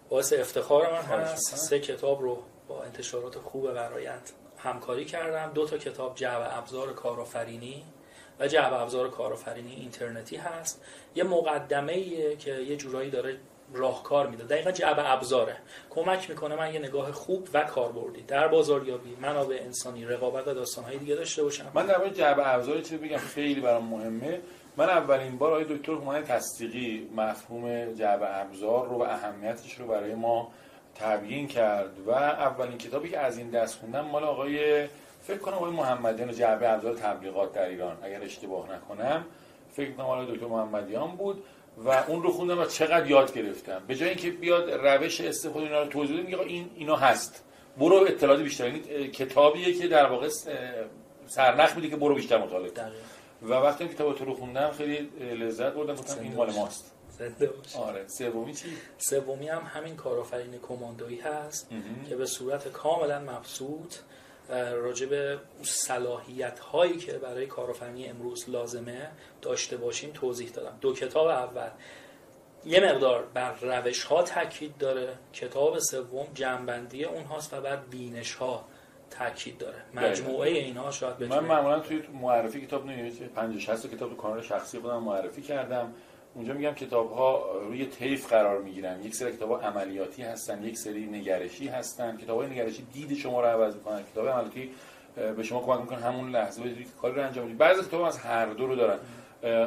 باعث 0.09 0.33
افتخار 0.33 0.91
من 0.91 1.01
هست. 1.01 1.55
سه 1.55 1.79
کتاب 1.79 2.21
رو 2.21 2.43
با 2.67 2.83
انتشارات 2.83 3.35
خوب 3.35 3.73
برایند 3.73 4.29
همکاری 4.57 5.05
کردم. 5.05 5.51
دو 5.53 5.65
تا 5.65 5.77
کتاب 5.77 6.15
جو 6.15 6.41
ابزار 6.51 6.93
کارآفرینی 6.93 7.83
و 8.39 8.47
جعبه 8.47 8.81
ابزار 8.81 9.09
کارآفرینی 9.09 9.75
اینترنتی 9.75 10.35
هست. 10.35 10.85
یه 11.15 11.23
مقدمه 11.23 12.35
که 12.35 12.53
یه 12.53 12.75
جورایی 12.75 13.09
داره 13.09 13.37
راهکار 13.73 14.27
میده. 14.27 14.43
دقیقا 14.43 14.71
جعبه 14.71 15.11
ابزاره. 15.11 15.57
کمک 15.89 16.29
می‌کنه 16.29 16.55
من 16.55 16.73
یه 16.73 16.79
نگاه 16.79 17.11
خوب 17.11 17.47
و 17.53 17.63
کاربردی 17.63 18.21
در 18.21 18.47
بازاریابی 18.47 19.17
منابع 19.21 19.59
انسانی 19.61 20.05
رقابت 20.05 20.47
و 20.47 20.53
داستانهای 20.53 20.97
دیگه 20.97 21.15
داشته 21.15 21.43
باشم. 21.43 21.71
من 21.73 21.85
در 21.85 21.97
مورد 21.97 22.13
جعبه 22.13 22.53
ابزار 22.53 22.81
چیزی 22.81 22.97
بگم 22.97 23.17
خیلی 23.17 23.61
برام 23.61 23.85
مهمه. 23.85 24.41
من 24.78 24.89
اولین 24.89 25.38
بار 25.38 25.51
آقای 25.51 25.78
دکتر 25.78 25.91
هومن 25.91 26.23
تصدیقی 26.23 27.09
مفهوم 27.15 27.93
جعبه 27.93 28.39
ابزار 28.39 28.88
رو 28.88 28.95
و 28.95 29.01
اهمیتش 29.01 29.73
رو 29.80 29.88
برای 29.88 30.15
ما 30.15 30.51
تبیین 30.95 31.47
کرد 31.47 31.99
و 32.07 32.11
اولین 32.11 32.78
کتابی 32.78 33.09
که 33.09 33.19
از 33.19 33.38
این 33.38 33.49
دست 33.49 33.80
خوندم 33.80 34.01
مال 34.01 34.23
آقای 34.23 34.88
فکر 35.21 35.38
کنم 35.38 35.53
آقای 35.53 35.71
محمدیان 35.71 36.32
جعبه 36.32 36.69
ابزار 36.69 36.95
تبلیغات 36.95 37.53
در 37.53 37.65
ایران. 37.65 37.97
اگر 38.03 38.21
اشتباه 38.21 38.69
نکنم 38.76 39.26
فکر 39.71 39.91
کنم 39.91 40.05
آقای 40.05 40.26
دکتر 40.26 40.45
محمدیان 40.45 41.15
بود 41.15 41.43
و 41.86 41.89
اون 41.89 42.23
رو 42.23 42.32
خوندم 42.32 42.59
و 42.59 42.65
چقدر 42.65 43.09
یاد 43.09 43.34
گرفتم. 43.34 43.82
به 43.88 43.95
جای 43.95 44.09
اینکه 44.09 44.32
بیاد 44.32 44.71
روش 44.71 45.21
استفاده 45.21 45.65
اینا 45.65 45.82
رو 45.82 45.88
توضیح 45.88 46.21
میگه 46.21 46.39
این 46.39 46.69
اینا 46.76 46.95
هست. 46.95 47.43
برو 47.78 47.95
اطلاعات 47.95 48.41
بیشتر. 48.41 48.78
کتابیه 49.07 49.73
که 49.73 49.88
در 49.88 50.05
واقع 50.05 50.30
سرنخ 51.28 51.76
میده 51.76 51.89
که 51.89 51.95
برو 51.95 52.15
بیشتر 52.15 52.38
مطالعه 52.38 52.71
و 53.41 53.53
وقتی 53.53 53.88
کتاب 53.88 54.23
رو 54.23 54.36
خوندم 54.36 54.71
خیلی 54.71 54.97
لذت 55.36 55.73
بردم. 55.73 55.95
گفتم 55.95 56.21
این 56.21 56.36
مال 56.36 56.53
ماست. 56.53 56.91
زنده 57.09 57.47
باشه 57.47 57.79
آره. 57.79 58.07
سومی 58.07 58.53
چی؟ 58.53 58.67
سومی 58.97 59.47
هم 59.47 59.61
همین 59.61 59.95
کارآفرین 59.95 60.59
کماندویی 60.59 61.19
هست 61.19 61.69
که 62.09 62.15
به 62.15 62.25
صورت 62.25 62.67
کاملا 62.67 63.19
مبسوط 63.19 63.95
راجع 64.73 65.05
به 65.05 65.39
صلاحیت 65.63 66.59
هایی 66.59 66.97
که 66.97 67.13
برای 67.13 67.47
کارآفرینی 67.47 68.07
امروز 68.07 68.49
لازمه 68.49 69.11
داشته 69.41 69.77
باشیم 69.77 70.11
توضیح 70.13 70.49
دادم. 70.49 70.77
دو 70.81 70.93
کتاب 70.93 71.27
اول. 71.27 71.69
یه 72.65 72.79
مقدار 72.79 73.25
بر 73.33 73.53
روش 73.61 74.03
ها 74.03 74.23
تاکید 74.23 74.77
داره. 74.77 75.17
کتاب 75.33 75.79
سوم 75.79 76.27
جنبندی 76.33 77.03
اون 77.03 77.23
هاست 77.23 77.53
و 77.53 77.61
بر 77.61 77.75
بینش 77.75 78.33
ها 78.33 78.65
تاکید 79.09 79.57
داره. 79.57 79.75
مجموعه 79.93 80.49
اینها 80.49 80.91
شاید 80.91 81.23
من 81.23 81.39
معمولا 81.39 81.79
توی 81.79 82.01
معرفی 82.21 82.61
کتاب 82.61 82.85
نمیشه 82.85 83.27
50 83.27 83.59
60 83.59 83.95
کتاب 83.95 84.09
تو 84.09 84.15
کانال 84.15 84.41
شخصی 84.41 84.79
خودم 84.79 85.03
معرفی 85.03 85.41
کردم. 85.41 85.93
اونجا 86.35 86.53
میگم 86.53 86.73
کتاب 86.73 87.11
ها 87.11 87.51
روی 87.59 87.85
طیف 87.85 88.27
قرار 88.29 88.61
می‌گیرن. 88.61 89.01
یک 89.03 89.15
سری 89.15 89.31
کتاب 89.31 89.49
ها 89.51 89.59
عملیاتی 89.59 90.23
هستن 90.23 90.63
یک 90.63 90.77
سری 90.77 91.05
نگرشی 91.05 91.67
هستن. 91.67 92.17
کتاب 92.17 92.41
های 92.41 92.49
نگرشی 92.49 92.87
دید 92.93 93.17
شما 93.17 93.41
رو 93.41 93.47
عوض 93.47 93.75
می‌کنن. 93.75 94.03
کتاب 94.13 94.29
عملیاتی 94.29 94.69
به 95.15 95.43
شما 95.43 95.59
کمک 95.59 95.79
می‌کنن 95.79 95.99
همون 95.99 96.31
لحظه 96.31 96.61
بدید 96.61 96.87
کاری 97.01 97.15
رو 97.15 97.21
انجام 97.21 97.45
بدید 97.45 97.57
بعضی 97.57 97.81
کتاب 97.81 98.01
از 98.01 98.17
هر 98.17 98.45
دو 98.45 98.67
رو 98.67 98.75
دارن. 98.75 98.99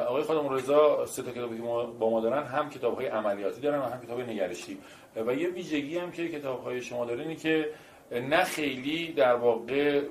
آقای 0.07 0.23
خادم 0.23 0.49
رضا 0.49 1.05
سه 1.05 1.23
تا 1.23 1.31
کتابی 1.31 1.57
که 1.57 1.63
با 1.99 2.09
ما 2.09 2.21
دارن 2.21 2.43
هم 2.43 2.69
کتاب 2.69 2.95
های 2.95 3.07
عملیاتی 3.07 3.61
دارن 3.61 3.79
و 3.79 3.83
هم 3.83 4.01
کتاب 4.01 4.21
نگرشی. 4.21 4.77
و 5.15 5.33
یه 5.33 5.49
ویژگی 5.49 5.97
هم 5.97 6.11
که 6.11 6.29
کتاب 6.29 6.63
های 6.63 6.81
شما 6.81 7.05
داره 7.05 7.21
اینه 7.21 7.35
که 7.35 7.69
نه 8.11 8.43
خیلی 8.43 9.13
در 9.13 9.35
واقع 9.35 10.01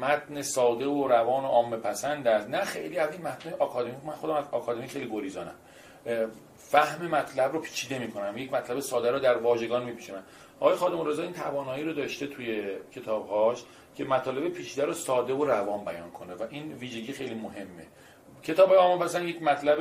متن 0.00 0.42
ساده 0.42 0.86
و 0.86 1.08
روان 1.08 1.44
و 1.44 1.46
عامه 1.46 1.76
پسند 1.76 2.28
است 2.28 2.48
نه 2.48 2.64
خیلی 2.64 2.98
از 2.98 3.12
این 3.12 3.22
متن 3.22 3.52
آکادمیک 3.58 3.94
من 4.04 4.12
خودم 4.12 4.34
از 4.34 4.44
آکادمی 4.52 4.86
خیلی 4.86 5.10
گریزانم. 5.10 5.54
فهم 6.56 7.06
مطلب 7.06 7.52
رو 7.52 7.60
پیچیده 7.60 7.98
می‌کنم 7.98 8.38
یک 8.38 8.52
مطلب 8.52 8.80
ساده 8.80 9.10
رو 9.10 9.18
در 9.18 9.36
واژگان 9.36 9.84
میپیچونم. 9.84 10.22
آقای 10.60 10.76
خادم 10.76 11.06
رضا 11.06 11.22
این 11.22 11.32
توانایی 11.32 11.84
رو 11.84 11.92
داشته 11.92 12.26
توی 12.26 12.76
کتابهاش 12.92 13.64
که 13.96 14.04
مطالب 14.04 14.48
پیچیده 14.48 14.84
رو 14.84 14.92
ساده 14.92 15.32
و 15.32 15.44
روان 15.44 15.84
بیان 15.84 16.10
کنه 16.10 16.34
و 16.34 16.46
این 16.50 16.72
ویژگی 16.72 17.12
خیلی 17.12 17.34
مهمه. 17.34 17.86
کتاب 18.42 18.72
عام 18.72 19.02
مثلا 19.02 19.24
یک 19.24 19.42
مطلب 19.42 19.78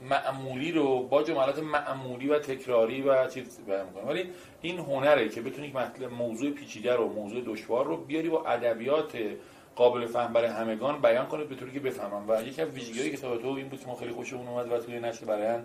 معمولی 0.00 0.72
رو 0.72 1.02
با 1.02 1.22
جملات 1.22 1.58
معمولی 1.58 2.28
و 2.28 2.38
تکراری 2.38 3.02
و 3.02 3.26
چیز 3.26 3.60
بیان 3.66 3.86
می‌کنه 3.86 4.04
ولی 4.04 4.30
این 4.62 4.78
هنره 4.78 5.28
که 5.28 5.40
بتونی 5.42 5.72
مطلب 5.72 6.12
موضوع 6.12 6.50
پیچیده 6.50 6.94
رو 6.94 7.08
موضوع 7.08 7.42
دشوار 7.46 7.84
رو 7.84 7.96
بیاری 7.96 8.28
با 8.28 8.44
ادبیات 8.44 9.18
قابل 9.76 10.06
فهم 10.06 10.32
برای 10.32 10.48
همگان 10.48 11.00
بیان 11.00 11.26
کنه 11.26 11.44
به 11.44 11.54
طوری 11.54 11.72
که 11.72 11.80
بفهمم. 11.80 12.30
و 12.30 12.42
یکی 12.42 12.62
از 12.62 12.68
ویژگی‌های 12.68 13.10
کتاب 13.10 13.42
تو 13.42 13.48
این 13.48 13.68
بود 13.68 13.80
که 13.80 13.86
ما 13.86 13.94
خیلی 13.94 14.12
خوشمون 14.12 14.48
اومد 14.48 14.72
و 14.72 14.78
توی 14.78 15.00
نشر 15.00 15.24
برای 15.24 15.58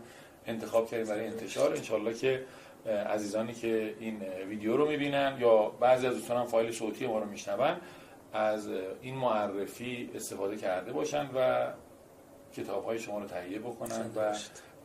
انتخاب 0.47 0.87
کردیم 0.87 1.07
برای 1.07 1.27
انتشار. 1.27 1.73
انشالله 1.75 2.13
که 2.13 2.45
عزیزانی 3.09 3.53
که 3.53 3.95
این 3.99 4.21
ویدیو 4.49 4.77
رو 4.77 4.87
می‌بینن 4.87 5.37
یا 5.39 5.57
بعضی 5.69 6.07
از 6.07 6.13
دوستان 6.13 6.37
هم 6.37 6.45
فایل 6.45 6.71
صوتی 6.71 7.07
ما 7.07 7.19
رو 7.19 7.25
میشنون 7.25 7.75
از 8.33 8.69
این 9.01 9.15
معرفی 9.15 10.09
استفاده 10.15 10.57
کرده 10.57 10.91
باشن 10.91 11.29
و 11.35 11.67
کتاب 12.55 12.85
های 12.85 12.99
شما 12.99 13.19
رو 13.19 13.25
تهیه 13.25 13.59
بکنن 13.59 14.11
و 14.15 14.35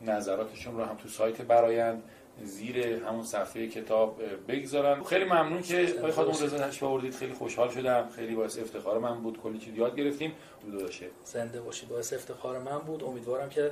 نظراتشون 0.01 0.77
رو 0.77 0.83
هم 0.83 0.95
تو 0.95 1.09
سایت 1.09 1.41
برایند 1.41 2.03
زیر 2.43 3.03
همون 3.03 3.23
صفحه 3.23 3.67
کتاب 3.67 4.21
بگذارن. 4.47 5.03
خیلی 5.03 5.25
ممنون 5.25 5.61
که 5.61 5.95
آقای 5.97 6.11
خانم 6.11 6.29
رضا 6.29 6.57
تشریف 6.57 6.83
آوردید. 6.83 7.13
خیلی 7.15 7.33
خوشحال 7.33 7.69
شدم. 7.69 8.09
خیلی 8.15 8.35
باعث 8.35 8.59
افتخار 8.59 8.99
من 8.99 9.21
بود. 9.21 9.41
کلی 9.41 9.57
چیز 9.57 9.77
یاد 9.77 9.95
گرفتیم. 9.95 10.31
باشه. 10.73 11.07
زنده 11.23 11.61
باشید 11.61 11.89
باعث 11.89 12.13
افتخار 12.13 12.59
من 12.59 12.79
بود. 12.79 13.03
امیدوارم 13.03 13.49
که 13.49 13.71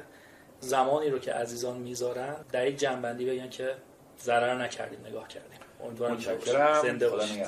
زمانی 0.60 1.10
رو 1.10 1.20
که 1.20 1.34
عزیزان 1.34 1.78
می‌ذارن 1.78 2.36
در 2.52 2.68
یک 2.68 2.78
جنبندی 2.78 3.26
بگن 3.26 3.50
که 3.50 3.76
ضرر 4.20 4.64
نکردیم. 4.64 5.00
نگاه 5.06 5.28
کردیم. 5.28 5.60
امیدوارم 5.84 6.14
متشکرم. 6.14 6.82
زنده 6.82 7.10
باشید. 7.10 7.46